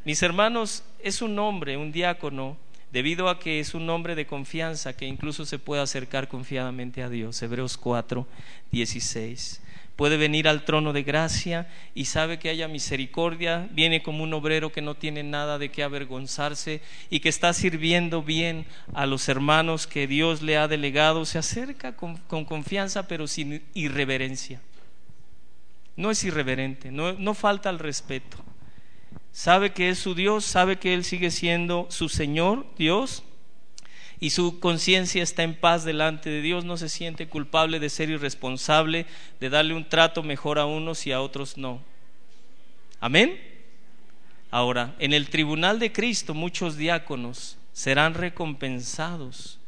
Mis 0.04 0.20
hermanos, 0.20 0.82
es 0.98 1.22
un 1.22 1.38
hombre, 1.38 1.76
un 1.76 1.92
diácono, 1.92 2.56
debido 2.90 3.28
a 3.28 3.38
que 3.38 3.60
es 3.60 3.74
un 3.74 3.88
hombre 3.90 4.16
de 4.16 4.26
confianza 4.26 4.96
que 4.96 5.06
incluso 5.06 5.46
se 5.46 5.60
puede 5.60 5.82
acercar 5.82 6.26
confiadamente 6.26 7.04
a 7.04 7.08
Dios. 7.08 7.40
Hebreos 7.42 7.76
4, 7.76 8.26
16. 8.72 9.62
Puede 10.00 10.16
venir 10.16 10.48
al 10.48 10.64
trono 10.64 10.94
de 10.94 11.02
gracia 11.02 11.68
y 11.94 12.06
sabe 12.06 12.38
que 12.38 12.48
haya 12.48 12.68
misericordia, 12.68 13.68
viene 13.70 14.02
como 14.02 14.24
un 14.24 14.32
obrero 14.32 14.72
que 14.72 14.80
no 14.80 14.94
tiene 14.94 15.22
nada 15.22 15.58
de 15.58 15.70
qué 15.70 15.82
avergonzarse 15.82 16.80
y 17.10 17.20
que 17.20 17.28
está 17.28 17.52
sirviendo 17.52 18.22
bien 18.22 18.64
a 18.94 19.04
los 19.04 19.28
hermanos 19.28 19.86
que 19.86 20.06
Dios 20.06 20.40
le 20.40 20.56
ha 20.56 20.68
delegado, 20.68 21.26
se 21.26 21.36
acerca 21.36 21.96
con, 21.96 22.16
con 22.16 22.46
confianza 22.46 23.06
pero 23.08 23.26
sin 23.26 23.62
irreverencia 23.74 24.62
no 26.00 26.10
es 26.10 26.24
irreverente, 26.24 26.90
no, 26.90 27.34
falta 27.34 27.68
al 27.68 27.78
respeto. 27.78 28.38
Sabe 29.32 29.72
que 29.72 29.90
es 29.90 29.98
su 29.98 30.14
Dios, 30.14 30.46
sabe 30.46 30.78
que 30.78 30.94
Él 30.94 31.04
sigue 31.04 31.30
siendo 31.30 31.86
su 31.90 32.08
Señor, 32.08 32.66
Dios, 32.78 33.22
y 34.20 34.30
su 34.30 34.60
conciencia 34.60 35.22
está 35.22 35.42
en 35.42 35.54
paz 35.54 35.82
delante 35.82 36.28
de 36.28 36.42
Dios, 36.42 36.64
no 36.64 36.76
se 36.76 36.90
siente 36.90 37.26
culpable 37.26 37.80
de 37.80 37.88
ser 37.88 38.10
irresponsable, 38.10 39.06
de 39.40 39.48
darle 39.48 39.72
un 39.72 39.88
trato 39.88 40.22
mejor 40.22 40.58
a 40.58 40.66
unos 40.66 41.06
y 41.06 41.12
a 41.12 41.22
otros 41.22 41.56
no. 41.56 41.80
Amén. 43.00 43.40
Ahora, 44.50 44.94
en 44.98 45.14
el 45.14 45.30
tribunal 45.30 45.78
de 45.78 45.90
Cristo 45.90 46.34
muchos 46.34 46.76
diáconos 46.76 47.56
serán 47.72 48.12
recompensados 48.12 49.58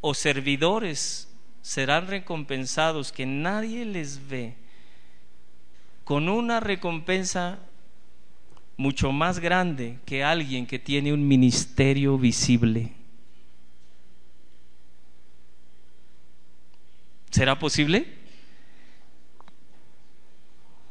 o 0.00 0.14
servidores 0.14 1.28
serán 1.60 2.08
recompensados 2.08 3.12
que 3.12 3.26
nadie 3.26 3.84
les 3.84 4.26
ve 4.28 4.54
con 6.04 6.28
una 6.28 6.60
recompensa 6.60 7.58
mucho 8.76 9.12
más 9.12 9.38
grande 9.38 9.98
que 10.06 10.24
alguien 10.24 10.66
que 10.66 10.78
tiene 10.78 11.12
un 11.12 11.28
ministerio 11.28 12.18
visible. 12.18 13.01
¿Será 17.32 17.58
posible? 17.58 18.06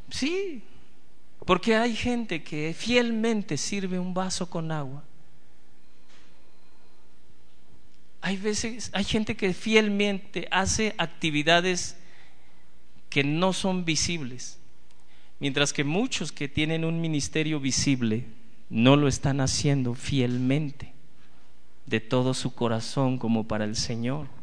Sí, 0.09 0.63
porque 1.45 1.75
hay 1.75 1.95
gente 1.95 2.43
que 2.43 2.75
fielmente 2.77 3.57
sirve 3.57 3.99
un 3.99 4.13
vaso 4.13 4.49
con 4.49 4.71
agua. 4.71 5.03
Hay 8.21 8.37
veces, 8.37 8.89
hay 8.93 9.03
gente 9.03 9.37
que 9.37 9.53
fielmente 9.53 10.47
hace 10.51 10.95
actividades 10.97 11.95
que 13.09 13.23
no 13.23 13.53
son 13.53 13.85
visibles. 13.85 14.57
Mientras 15.39 15.73
que 15.73 15.83
muchos 15.83 16.31
que 16.31 16.47
tienen 16.47 16.85
un 16.85 17.01
ministerio 17.01 17.59
visible 17.59 18.25
no 18.69 18.95
lo 18.95 19.07
están 19.07 19.41
haciendo 19.41 19.93
fielmente, 19.93 20.93
de 21.85 21.99
todo 21.99 22.33
su 22.33 22.55
corazón 22.55 23.17
como 23.19 23.47
para 23.47 23.65
el 23.65 23.75
Señor. 23.75 24.40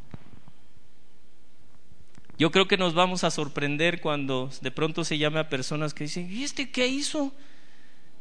Yo 2.38 2.52
creo 2.52 2.68
que 2.68 2.76
nos 2.76 2.94
vamos 2.94 3.24
a 3.24 3.30
sorprender 3.30 4.00
cuando 4.00 4.50
de 4.60 4.70
pronto 4.70 5.04
se 5.04 5.18
llame 5.18 5.40
a 5.40 5.48
personas 5.48 5.92
que 5.92 6.04
dicen, 6.04 6.30
¿y 6.30 6.44
este 6.44 6.70
qué 6.70 6.86
hizo? 6.86 7.32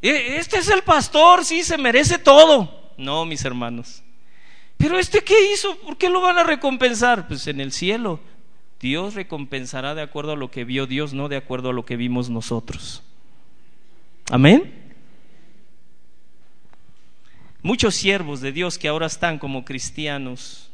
E, 0.01 0.38
este 0.38 0.57
es 0.57 0.70
el 0.70 0.82
pastor, 0.82 1.45
sí, 1.45 1.63
se 1.63 1.78
merece 1.78 2.18
todo. 2.18 2.91
No, 2.97 3.26
mis 3.26 3.45
hermanos. 3.45 4.01
Pero 4.78 4.97
este 4.97 5.24
qué 5.24 5.53
hizo? 5.53 5.78
¿Por 5.80 5.97
qué 5.97 6.09
lo 6.09 6.22
van 6.22 6.38
a 6.38 6.43
recompensar? 6.43 7.28
Pues 7.28 7.45
en 7.47 7.61
el 7.61 7.72
cielo. 7.72 8.20
Dios 8.80 9.15
recompensará 9.15 9.95
de 9.95 10.03
acuerdo 10.03 10.34
a 10.34 10.36
lo 10.36 10.51
que 10.51 10.63
vio 10.63 10.86
Dios, 10.86 11.13
no 11.13 11.30
de 11.30 11.38
acuerdo 11.38 11.70
a 11.70 11.74
lo 11.74 11.86
que 11.86 11.95
vimos 11.95 12.30
nosotros. 12.30 13.03
Amén. 14.30 14.74
Muchos 17.63 17.95
siervos 17.95 18.39
de 18.41 18.51
Dios 18.51 18.78
que 18.78 18.88
ahora 18.88 19.07
están 19.07 19.39
como 19.39 19.65
cristianos, 19.65 20.66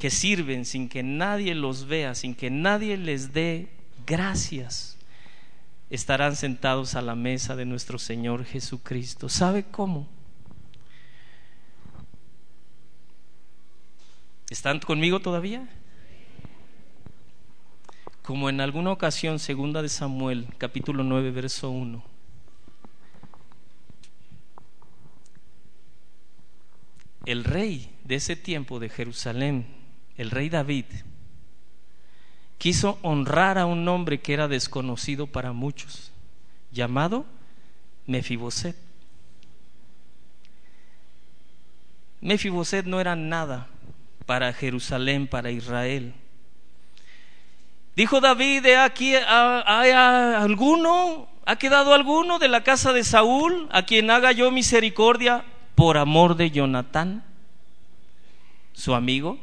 que 0.00 0.10
sirven 0.10 0.64
sin 0.64 0.88
que 0.88 1.02
nadie 1.02 1.54
los 1.54 1.86
vea, 1.86 2.14
sin 2.14 2.34
que 2.34 2.48
nadie 2.50 2.96
les 2.96 3.34
dé 3.34 3.68
gracias, 4.06 4.96
estarán 5.90 6.36
sentados 6.36 6.94
a 6.94 7.02
la 7.02 7.14
mesa 7.14 7.54
de 7.54 7.66
nuestro 7.66 7.98
Señor 7.98 8.46
Jesucristo. 8.46 9.28
¿Sabe 9.28 9.66
cómo? 9.70 10.08
¿Están 14.48 14.80
conmigo 14.80 15.20
todavía? 15.20 15.68
Como 18.22 18.48
en 18.48 18.62
alguna 18.62 18.92
ocasión, 18.92 19.38
segunda 19.38 19.82
de 19.82 19.90
Samuel, 19.90 20.46
capítulo 20.56 21.04
9, 21.04 21.30
verso 21.30 21.68
1. 21.70 22.02
El 27.26 27.44
rey 27.44 27.94
de 28.04 28.14
ese 28.14 28.34
tiempo 28.34 28.80
de 28.80 28.88
Jerusalén, 28.88 29.79
el 30.20 30.30
rey 30.30 30.50
David, 30.50 30.84
quiso 32.58 32.98
honrar 33.00 33.56
a 33.56 33.64
un 33.64 33.88
hombre 33.88 34.20
que 34.20 34.34
era 34.34 34.48
desconocido 34.48 35.26
para 35.26 35.52
muchos, 35.52 36.12
llamado 36.70 37.24
Mefiboset. 38.06 38.76
Mefiboset 42.20 42.84
no 42.84 43.00
era 43.00 43.16
nada 43.16 43.68
para 44.26 44.52
Jerusalén, 44.52 45.26
para 45.26 45.52
Israel. 45.52 46.12
Dijo 47.96 48.20
David, 48.20 48.66
aquí 48.84 49.14
hay 49.14 49.90
alguno, 49.90 51.30
ha 51.46 51.56
quedado 51.56 51.94
alguno 51.94 52.38
de 52.38 52.48
la 52.48 52.62
casa 52.62 52.92
de 52.92 53.04
Saúl 53.04 53.70
a 53.72 53.86
quien 53.86 54.10
haga 54.10 54.32
yo 54.32 54.50
misericordia 54.50 55.46
por 55.74 55.96
amor 55.96 56.36
de 56.36 56.50
Jonatán, 56.50 57.24
su 58.74 58.94
amigo. 58.94 59.38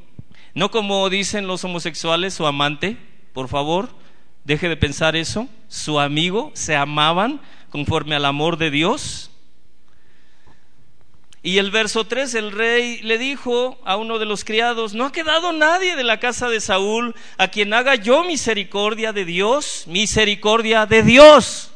No 0.57 0.71
como 0.71 1.07
dicen 1.11 1.45
los 1.45 1.63
homosexuales, 1.65 2.33
su 2.33 2.47
amante, 2.47 2.97
por 3.31 3.47
favor, 3.47 3.89
deje 4.43 4.67
de 4.67 4.75
pensar 4.75 5.15
eso. 5.15 5.47
Su 5.67 5.99
amigo, 5.99 6.49
se 6.55 6.75
amaban 6.75 7.41
conforme 7.69 8.15
al 8.15 8.25
amor 8.25 8.57
de 8.57 8.71
Dios. 8.71 9.29
Y 11.43 11.59
el 11.59 11.69
verso 11.69 12.05
3, 12.05 12.33
el 12.33 12.51
rey 12.51 13.03
le 13.03 13.19
dijo 13.19 13.79
a 13.85 13.97
uno 13.97 14.17
de 14.17 14.25
los 14.25 14.43
criados, 14.43 14.95
no 14.95 15.05
ha 15.05 15.11
quedado 15.11 15.51
nadie 15.51 15.95
de 15.95 16.03
la 16.03 16.19
casa 16.19 16.49
de 16.49 16.59
Saúl 16.59 17.13
a 17.37 17.49
quien 17.49 17.71
haga 17.71 17.93
yo 17.93 18.23
misericordia 18.23 19.13
de 19.13 19.25
Dios, 19.25 19.83
misericordia 19.85 20.87
de 20.87 21.03
Dios, 21.03 21.71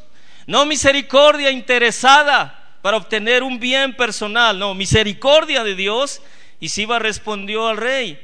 no 0.48 0.66
misericordia 0.66 1.52
interesada 1.52 2.78
para 2.82 2.96
obtener 2.96 3.44
un 3.44 3.60
bien 3.60 3.94
personal, 3.94 4.58
no, 4.58 4.74
misericordia 4.74 5.62
de 5.62 5.76
Dios. 5.76 6.20
Y 6.58 6.70
Siba 6.70 6.98
respondió 6.98 7.68
al 7.68 7.76
rey, 7.76 8.18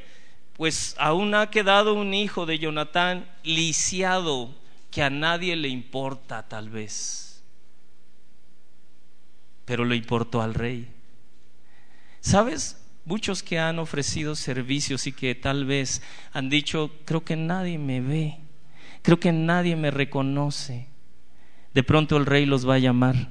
pues 0.59 0.97
aún 0.99 1.37
ha 1.37 1.51
quedado 1.51 1.95
un 1.95 2.13
hijo 2.13 2.45
de 2.45 2.59
Jonatán 2.59 3.31
lisiado 3.45 4.53
que 4.91 5.05
a 5.05 5.09
nadie 5.09 5.55
le 5.55 5.69
importa 5.69 6.49
tal 6.49 6.69
vez, 6.69 7.45
pero 9.65 9.85
le 9.85 9.95
importó 9.95 10.43
al 10.43 10.55
rey. 10.55 10.93
¿Sabes? 12.21 12.85
Muchos 13.05 13.45
que 13.45 13.61
han 13.61 13.79
ofrecido 13.79 14.35
servicios 14.35 15.07
y 15.07 15.13
que 15.13 15.37
tal 15.37 15.65
vez 15.65 16.03
han 16.33 16.51
dicho, 16.51 16.91
creo 17.05 17.25
que 17.25 17.37
nadie 17.37 17.79
me 17.79 18.01
ve, 18.01 18.39
creo 19.03 19.21
que 19.21 19.31
nadie 19.31 19.77
me 19.77 19.93
reconoce. 19.93 20.89
De 21.73 21.85
pronto 21.85 22.17
el 22.17 22.27
rey 22.27 22.47
los 22.47 22.69
va 22.69 22.75
a 22.75 22.79
llamar. 22.81 23.31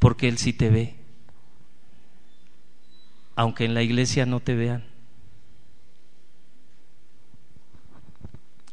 Porque 0.00 0.26
él 0.26 0.36
sí 0.36 0.52
te 0.52 0.68
ve. 0.68 1.03
Aunque 3.36 3.64
en 3.64 3.74
la 3.74 3.82
iglesia 3.82 4.26
no 4.26 4.40
te 4.40 4.54
vean. 4.54 4.84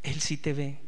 Él 0.02 0.20
sí 0.20 0.36
te 0.36 0.52
ve. 0.52 0.78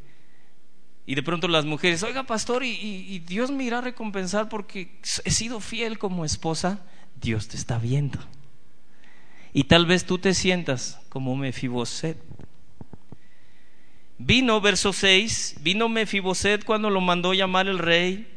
Y 1.06 1.14
de 1.14 1.22
pronto 1.22 1.48
las 1.48 1.64
mujeres, 1.64 2.02
oiga 2.02 2.22
pastor, 2.24 2.64
y, 2.64 3.18
Dios 3.26 3.50
me 3.50 3.64
irá 3.64 3.78
a 3.78 3.82
recompensar 3.82 4.48
porque 4.48 4.98
he 5.24 5.30
sido 5.30 5.60
fiel 5.60 5.98
como 5.98 6.24
esposa. 6.24 6.80
Dios 7.20 7.48
te 7.48 7.56
está 7.56 7.78
viendo. 7.78 8.18
Y 9.52 9.64
tal 9.64 9.86
vez 9.86 10.04
tú 10.04 10.18
te 10.18 10.34
sientas 10.34 11.00
como 11.08 11.36
Mefiboset. 11.36 12.16
Vino, 14.18 14.60
verso 14.60 14.92
6, 14.92 15.56
vino 15.60 15.88
Mefiboset 15.88 16.64
cuando 16.64 16.88
lo 16.88 17.00
mandó 17.00 17.34
llamar 17.34 17.66
el 17.66 17.78
rey, 17.78 18.28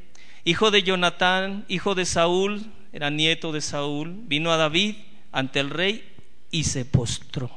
hijo 0.44 0.72
de 0.72 0.84
Jonatán, 0.84 1.66
hijo 1.70 1.96
de 1.96 2.06
Saúl, 2.06 2.72
era 2.92 3.10
nieto 3.10 3.52
de 3.52 3.62
Saúl, 3.62 4.22
vino 4.26 4.52
a 4.52 4.58
David 4.58 4.96
ante 5.32 5.60
el 5.60 5.70
rey 5.70 6.16
y 6.52 6.66
se 6.66 6.86
postró. 6.86 7.50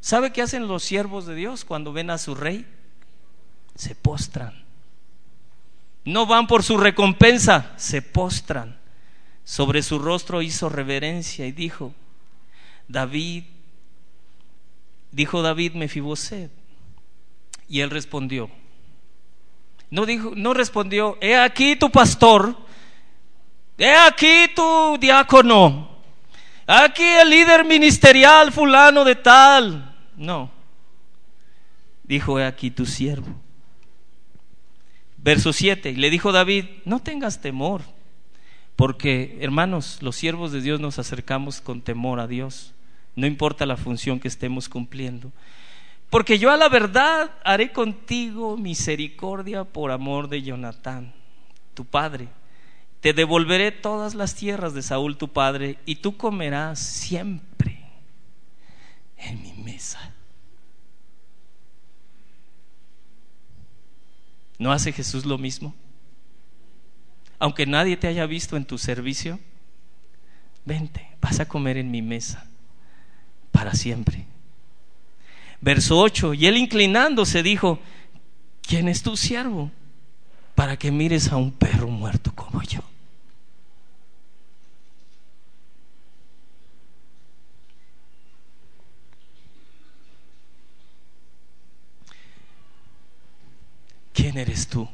¿Sabe 0.00 0.32
qué 0.32 0.42
hacen 0.42 0.68
los 0.68 0.84
siervos 0.84 1.26
de 1.26 1.34
Dios 1.34 1.64
cuando 1.64 1.92
ven 1.92 2.10
a 2.10 2.18
su 2.18 2.34
rey? 2.34 2.66
se 3.76 3.94
postran. 3.94 4.64
No 6.04 6.26
van 6.26 6.46
por 6.46 6.62
su 6.62 6.76
recompensa, 6.76 7.72
se 7.76 8.02
postran. 8.02 8.78
Sobre 9.44 9.82
su 9.82 9.98
rostro 9.98 10.42
hizo 10.42 10.68
reverencia 10.68 11.46
y 11.46 11.52
dijo, 11.52 11.94
David, 12.88 13.44
dijo 15.12 15.42
David 15.42 15.74
Mefiboset. 15.74 16.50
Y 17.68 17.80
él 17.80 17.90
respondió, 17.90 18.48
no 19.90 20.06
dijo, 20.06 20.32
no 20.36 20.54
respondió, 20.54 21.18
he 21.20 21.36
aquí 21.36 21.74
tu 21.74 21.90
pastor, 21.90 22.56
he 23.76 23.92
aquí 23.92 24.46
tu 24.54 24.96
diácono, 25.00 25.95
aquí 26.66 27.04
el 27.04 27.30
líder 27.30 27.64
ministerial 27.64 28.52
fulano 28.52 29.04
de 29.04 29.14
tal. 29.14 29.94
No, 30.16 30.50
dijo, 32.04 32.38
he 32.38 32.44
aquí 32.44 32.70
tu 32.70 32.86
siervo. 32.86 33.28
Verso 35.18 35.52
7, 35.52 35.92
le 35.92 36.10
dijo 36.10 36.30
David, 36.30 36.66
no 36.84 37.00
tengas 37.00 37.40
temor, 37.40 37.82
porque 38.76 39.38
hermanos, 39.40 39.98
los 40.00 40.14
siervos 40.14 40.52
de 40.52 40.60
Dios 40.60 40.78
nos 40.78 40.98
acercamos 40.98 41.60
con 41.60 41.82
temor 41.82 42.20
a 42.20 42.28
Dios, 42.28 42.74
no 43.16 43.26
importa 43.26 43.66
la 43.66 43.76
función 43.76 44.20
que 44.20 44.28
estemos 44.28 44.68
cumpliendo. 44.68 45.32
Porque 46.10 46.38
yo 46.38 46.50
a 46.50 46.56
la 46.56 46.68
verdad 46.68 47.32
haré 47.42 47.72
contigo 47.72 48.56
misericordia 48.56 49.64
por 49.64 49.90
amor 49.90 50.28
de 50.28 50.42
Jonatán, 50.42 51.12
tu 51.74 51.84
padre. 51.84 52.28
Te 53.06 53.12
devolveré 53.12 53.70
todas 53.70 54.16
las 54.16 54.34
tierras 54.34 54.74
de 54.74 54.82
Saúl, 54.82 55.16
tu 55.16 55.28
padre, 55.28 55.78
y 55.86 55.94
tú 55.94 56.16
comerás 56.16 56.80
siempre 56.80 57.78
en 59.16 59.40
mi 59.40 59.52
mesa. 59.52 60.12
¿No 64.58 64.72
hace 64.72 64.90
Jesús 64.90 65.24
lo 65.24 65.38
mismo? 65.38 65.72
Aunque 67.38 67.64
nadie 67.64 67.96
te 67.96 68.08
haya 68.08 68.26
visto 68.26 68.56
en 68.56 68.64
tu 68.64 68.76
servicio, 68.76 69.38
vente, 70.64 71.08
vas 71.20 71.38
a 71.38 71.46
comer 71.46 71.76
en 71.76 71.92
mi 71.92 72.02
mesa 72.02 72.44
para 73.52 73.74
siempre. 73.74 74.26
Verso 75.60 75.96
8, 76.00 76.34
y 76.34 76.46
él 76.46 76.56
inclinándose 76.56 77.44
dijo, 77.44 77.78
¿quién 78.62 78.88
es 78.88 79.04
tu 79.04 79.16
siervo 79.16 79.70
para 80.56 80.76
que 80.76 80.90
mires 80.90 81.30
a 81.30 81.36
un 81.36 81.52
perro 81.52 81.86
muerto 81.86 82.32
como 82.34 82.62
yo? 82.62 82.80
¿Quién 94.16 94.38
eres 94.38 94.66
tú? 94.66 94.88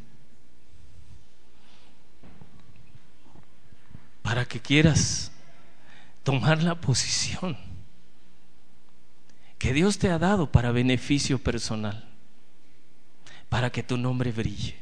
Para 4.21 4.45
que 4.45 4.61
quieras 4.61 5.31
tomar 6.25 6.63
la 6.63 6.75
posición 6.75 7.57
que 9.59 9.73
Dios 9.73 9.99
te 9.99 10.11
ha 10.11 10.19
dado 10.19 10.51
para 10.51 10.73
beneficio 10.73 11.39
personal, 11.39 12.05
para 13.49 13.71
que 13.71 13.85
tu 13.85 13.97
nombre 13.97 14.33
brille. 14.33 14.77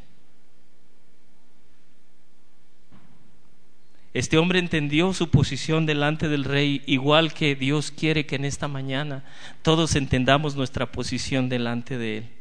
Este 4.14 4.38
hombre 4.38 4.58
entendió 4.58 5.12
su 5.12 5.28
posición 5.30 5.84
delante 5.84 6.28
del 6.28 6.44
rey, 6.44 6.82
igual 6.86 7.34
que 7.34 7.54
Dios 7.54 7.90
quiere 7.90 8.26
que 8.26 8.36
en 8.36 8.46
esta 8.46 8.68
mañana 8.68 9.22
todos 9.62 9.94
entendamos 9.96 10.56
nuestra 10.56 10.90
posición 10.90 11.48
delante 11.48 11.98
de 11.98 12.18
él. 12.18 12.39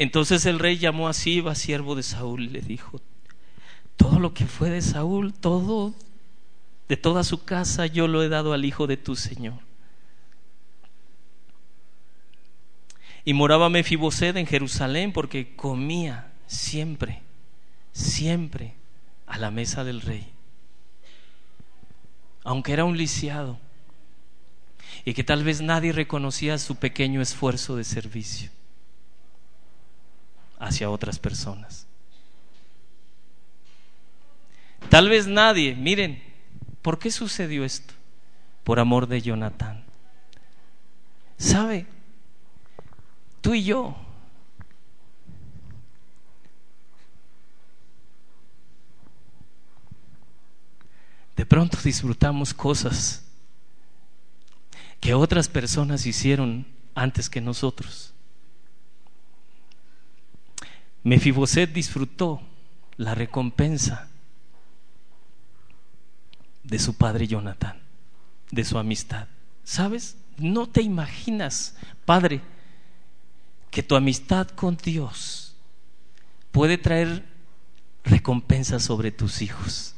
Entonces 0.00 0.46
el 0.46 0.58
rey 0.58 0.78
llamó 0.78 1.08
a 1.08 1.12
Siba, 1.12 1.54
siervo 1.54 1.94
de 1.94 2.02
Saúl, 2.02 2.44
y 2.44 2.48
le 2.48 2.62
dijo, 2.62 3.02
todo 3.96 4.18
lo 4.18 4.32
que 4.32 4.46
fue 4.46 4.70
de 4.70 4.80
Saúl, 4.80 5.34
todo, 5.34 5.92
de 6.88 6.96
toda 6.96 7.22
su 7.22 7.44
casa, 7.44 7.84
yo 7.84 8.08
lo 8.08 8.22
he 8.22 8.30
dado 8.30 8.54
al 8.54 8.64
hijo 8.64 8.86
de 8.86 8.96
tu 8.96 9.14
Señor. 9.14 9.58
Y 13.26 13.34
moraba 13.34 13.68
Mefiboset 13.68 14.34
en 14.36 14.46
Jerusalén 14.46 15.12
porque 15.12 15.54
comía 15.54 16.32
siempre, 16.46 17.20
siempre 17.92 18.72
a 19.26 19.36
la 19.36 19.50
mesa 19.50 19.84
del 19.84 20.00
rey. 20.00 20.26
Aunque 22.42 22.72
era 22.72 22.86
un 22.86 22.96
lisiado 22.96 23.58
y 25.04 25.12
que 25.12 25.24
tal 25.24 25.44
vez 25.44 25.60
nadie 25.60 25.92
reconocía 25.92 26.56
su 26.56 26.76
pequeño 26.76 27.20
esfuerzo 27.20 27.76
de 27.76 27.84
servicio 27.84 28.50
hacia 30.60 30.90
otras 30.90 31.18
personas. 31.18 31.86
Tal 34.88 35.08
vez 35.08 35.26
nadie, 35.26 35.74
miren, 35.74 36.22
¿por 36.82 36.98
qué 36.98 37.10
sucedió 37.10 37.64
esto? 37.64 37.94
Por 38.62 38.78
amor 38.78 39.08
de 39.08 39.22
Jonatán. 39.22 39.84
¿Sabe? 41.38 41.86
Tú 43.40 43.54
y 43.54 43.64
yo. 43.64 43.96
De 51.36 51.46
pronto 51.46 51.78
disfrutamos 51.82 52.52
cosas 52.52 53.24
que 55.00 55.14
otras 55.14 55.48
personas 55.48 56.04
hicieron 56.04 56.66
antes 56.94 57.30
que 57.30 57.40
nosotros. 57.40 58.12
Mefiboset 61.02 61.72
disfrutó 61.72 62.42
la 62.96 63.14
recompensa 63.14 64.08
de 66.62 66.78
su 66.78 66.94
padre 66.94 67.26
Jonathan, 67.26 67.80
de 68.50 68.64
su 68.64 68.78
amistad. 68.78 69.28
¿Sabes? 69.64 70.16
No 70.36 70.68
te 70.68 70.82
imaginas, 70.82 71.76
padre, 72.04 72.42
que 73.70 73.82
tu 73.82 73.96
amistad 73.96 74.48
con 74.48 74.76
Dios 74.76 75.54
puede 76.50 76.76
traer 76.78 77.24
recompensa 78.04 78.78
sobre 78.80 79.10
tus 79.10 79.42
hijos. 79.42 79.94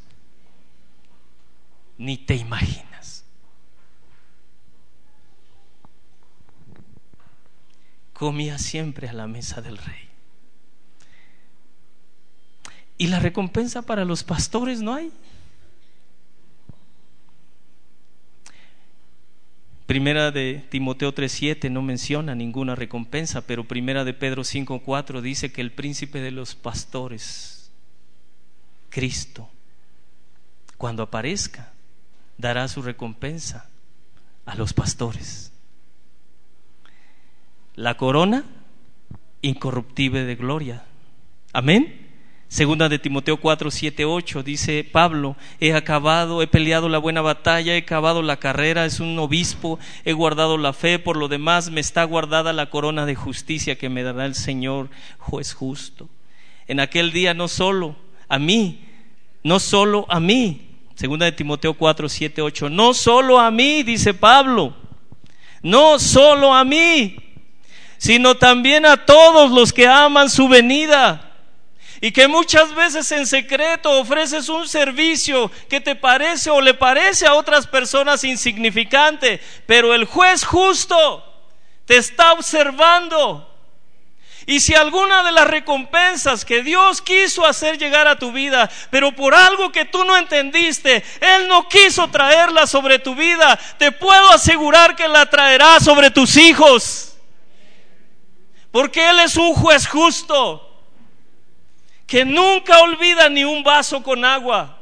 Ni 1.99 2.19
te 2.19 2.37
imaginas. 2.37 3.25
Comía 8.13 8.59
siempre 8.59 9.09
a 9.09 9.13
la 9.13 9.27
mesa 9.27 9.61
del 9.61 9.79
rey. 9.79 10.12
Y 12.99 13.09
la 13.09 13.19
recompensa 13.19 13.83
para 13.83 14.05
los 14.05 14.23
pastores 14.23 14.81
no 14.81 14.95
hay. 14.95 15.11
Primera 19.87 20.31
de 20.31 20.65
Timoteo 20.71 21.13
3:7 21.13 21.69
no 21.69 21.83
menciona 21.83 22.35
ninguna 22.35 22.75
recompensa, 22.75 23.47
pero 23.47 23.65
Primera 23.65 24.05
de 24.05 24.15
Pedro 24.15 24.43
5:4 24.43 25.21
dice 25.21 25.53
que 25.53 25.61
el 25.61 25.73
príncipe 25.73 26.21
de 26.21 26.31
los 26.31 26.55
pastores, 26.55 27.71
Cristo, 28.89 29.51
cuando 30.79 31.03
aparezca, 31.03 31.73
dará 32.39 32.69
su 32.69 32.81
recompensa 32.81 33.69
a 34.47 34.55
los 34.55 34.73
pastores. 34.73 35.53
La 37.75 37.97
corona 37.97 38.45
incorruptible 39.43 40.25
de 40.25 40.37
gloria. 40.37 40.85
Amén. 41.53 42.02
Segunda 42.53 42.91
de 42.91 42.99
Timoteo 42.99 43.39
4, 43.39 43.71
7, 43.71 44.05
8 44.05 44.43
dice 44.43 44.85
Pablo, 44.85 45.37
he 45.59 45.73
acabado, 45.73 46.43
he 46.43 46.47
peleado 46.47 46.91
la 46.91 46.99
buena 46.99 47.23
batalla, 47.23 47.73
he 47.73 47.79
acabado 47.79 48.21
la 48.21 48.37
carrera, 48.37 48.85
es 48.85 49.01
un 49.01 49.19
obispo, 49.19 49.79
he 50.05 50.13
guardado 50.13 50.59
la 50.59 50.75
fe, 50.75 50.99
por 50.99 51.17
lo 51.17 51.29
demás 51.29 51.71
me 51.71 51.81
está 51.81 52.05
guardada 52.05 52.53
la 52.53 52.69
corona 52.69 53.07
de 53.07 53.15
justicia 53.15 53.79
que 53.79 53.89
me 53.89 54.03
dará 54.03 54.27
el 54.27 54.35
Señor, 54.35 54.91
juez 55.17 55.55
justo. 55.55 56.11
En 56.69 56.79
aquel 56.79 57.11
día 57.11 57.33
no 57.33 57.49
solo 57.49 57.97
a 58.29 58.39
mí, 58.39 58.85
no 59.43 59.59
solo 59.59 60.05
a 60.11 60.21
mí, 60.21 60.77
segunda 60.95 61.25
de 61.25 61.33
Timoteo 61.33 61.73
4, 61.73 62.07
7, 62.07 62.43
8, 62.43 62.69
no 62.69 62.93
solo 62.93 63.41
a 63.41 63.51
mí, 63.51 63.83
dice 63.83 64.13
Pablo, 64.13 64.77
no 65.63 65.99
solo 65.99 66.53
a 66.53 66.67
mí, 66.67 67.17
sino 67.97 68.35
también 68.35 68.85
a 68.85 69.07
todos 69.07 69.51
los 69.53 69.73
que 69.73 69.87
aman 69.87 70.29
su 70.29 70.49
venida 70.49 71.31
y 72.05 72.11
que 72.11 72.27
muchas 72.27 72.75
veces 72.75 73.13
en 73.13 73.29
secreto 73.29 74.01
ofreces 74.01 74.49
un 74.49 74.69
servicio 74.69 75.49
que 75.71 75.81
te 75.81 75.95
parece 75.95 76.51
o 76.51 76.61
le 76.61 76.75
parece 76.75 77.29
a 77.29 77.35
otras 77.35 77.65
personas 77.69 78.25
insignificante, 78.25 79.41
pero 79.67 79.95
el 79.95 80.05
juez 80.05 80.45
justo 80.45 81.25
te 81.87 81.99
está 81.99 82.33
observando. 82.33 83.49
Y 84.47 84.59
si 84.59 84.75
alguna 84.75 85.23
de 85.23 85.31
las 85.31 85.47
recompensas 85.47 86.45
que 86.45 86.65
Dios 86.65 87.01
quiso 87.01 87.47
hacer 87.47 87.79
llegar 87.79 88.09
a 88.09 88.19
tu 88.19 88.33
vida, 88.33 88.69
pero 88.91 89.15
por 89.15 89.33
algo 89.33 89.71
que 89.71 89.85
tú 89.85 90.05
no 90.05 90.17
entendiste, 90.17 91.05
Él 91.21 91.47
no 91.47 91.69
quiso 91.69 92.09
traerla 92.09 92.67
sobre 92.67 92.99
tu 92.99 93.15
vida, 93.15 93.57
te 93.79 93.93
puedo 93.93 94.33
asegurar 94.33 94.97
que 94.97 95.07
la 95.07 95.27
traerá 95.27 95.79
sobre 95.79 96.11
tus 96.11 96.37
hijos. 96.37 97.17
Porque 98.73 99.09
Él 99.09 99.21
es 99.21 99.37
un 99.37 99.55
juez 99.55 99.87
justo 99.87 100.69
que 102.13 102.27
nunca 102.27 102.79
olvida 102.83 103.31
ni 103.31 103.43
un 103.43 103.65
vaso 103.65 104.03
con 104.03 104.23
agua. 104.23 104.79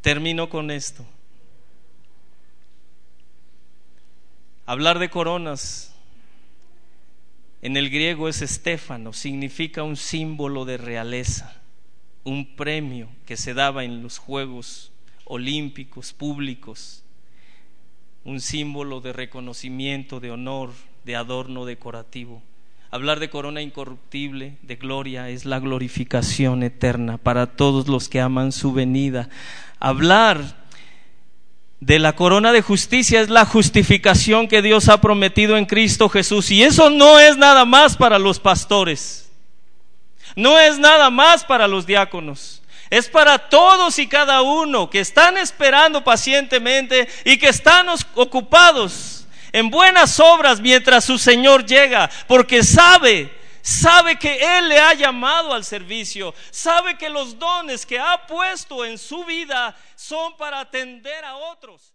Termino 0.00 0.48
con 0.48 0.68
esto. 0.72 1.06
Hablar 4.66 4.98
de 4.98 5.10
coronas 5.10 5.94
en 7.62 7.76
el 7.76 7.88
griego 7.88 8.28
es 8.28 8.42
estéfano, 8.42 9.12
significa 9.12 9.84
un 9.84 9.94
símbolo 9.94 10.64
de 10.64 10.76
realeza, 10.76 11.62
un 12.24 12.56
premio 12.56 13.08
que 13.26 13.36
se 13.36 13.54
daba 13.54 13.84
en 13.84 14.02
los 14.02 14.18
Juegos 14.18 14.90
Olímpicos 15.24 16.12
públicos, 16.12 17.04
un 18.24 18.40
símbolo 18.40 19.00
de 19.00 19.12
reconocimiento, 19.12 20.18
de 20.18 20.32
honor, 20.32 20.72
de 21.04 21.14
adorno 21.14 21.64
decorativo. 21.64 22.42
Hablar 22.94 23.18
de 23.18 23.28
corona 23.28 23.60
incorruptible, 23.60 24.56
de 24.62 24.76
gloria, 24.76 25.28
es 25.28 25.46
la 25.46 25.58
glorificación 25.58 26.62
eterna 26.62 27.18
para 27.18 27.46
todos 27.46 27.88
los 27.88 28.08
que 28.08 28.20
aman 28.20 28.52
su 28.52 28.72
venida. 28.72 29.28
Hablar 29.80 30.64
de 31.80 31.98
la 31.98 32.14
corona 32.14 32.52
de 32.52 32.62
justicia 32.62 33.20
es 33.20 33.30
la 33.30 33.46
justificación 33.46 34.46
que 34.46 34.62
Dios 34.62 34.88
ha 34.88 35.00
prometido 35.00 35.56
en 35.56 35.66
Cristo 35.66 36.08
Jesús. 36.08 36.52
Y 36.52 36.62
eso 36.62 36.88
no 36.88 37.18
es 37.18 37.36
nada 37.36 37.64
más 37.64 37.96
para 37.96 38.20
los 38.20 38.38
pastores. 38.38 39.28
No 40.36 40.56
es 40.60 40.78
nada 40.78 41.10
más 41.10 41.44
para 41.44 41.66
los 41.66 41.86
diáconos. 41.86 42.62
Es 42.90 43.08
para 43.08 43.38
todos 43.48 43.98
y 43.98 44.06
cada 44.06 44.42
uno 44.42 44.88
que 44.88 45.00
están 45.00 45.36
esperando 45.36 46.04
pacientemente 46.04 47.08
y 47.24 47.38
que 47.38 47.48
están 47.48 47.88
ocupados 48.14 49.23
en 49.54 49.70
buenas 49.70 50.18
obras 50.18 50.60
mientras 50.60 51.04
su 51.04 51.16
Señor 51.16 51.64
llega, 51.64 52.10
porque 52.26 52.64
sabe, 52.64 53.32
sabe 53.62 54.18
que 54.18 54.58
Él 54.58 54.68
le 54.68 54.80
ha 54.80 54.94
llamado 54.94 55.54
al 55.54 55.64
servicio, 55.64 56.34
sabe 56.50 56.98
que 56.98 57.08
los 57.08 57.38
dones 57.38 57.86
que 57.86 57.96
ha 57.96 58.26
puesto 58.26 58.84
en 58.84 58.98
su 58.98 59.24
vida 59.24 59.76
son 59.94 60.36
para 60.36 60.58
atender 60.58 61.24
a 61.24 61.36
otros. 61.36 61.93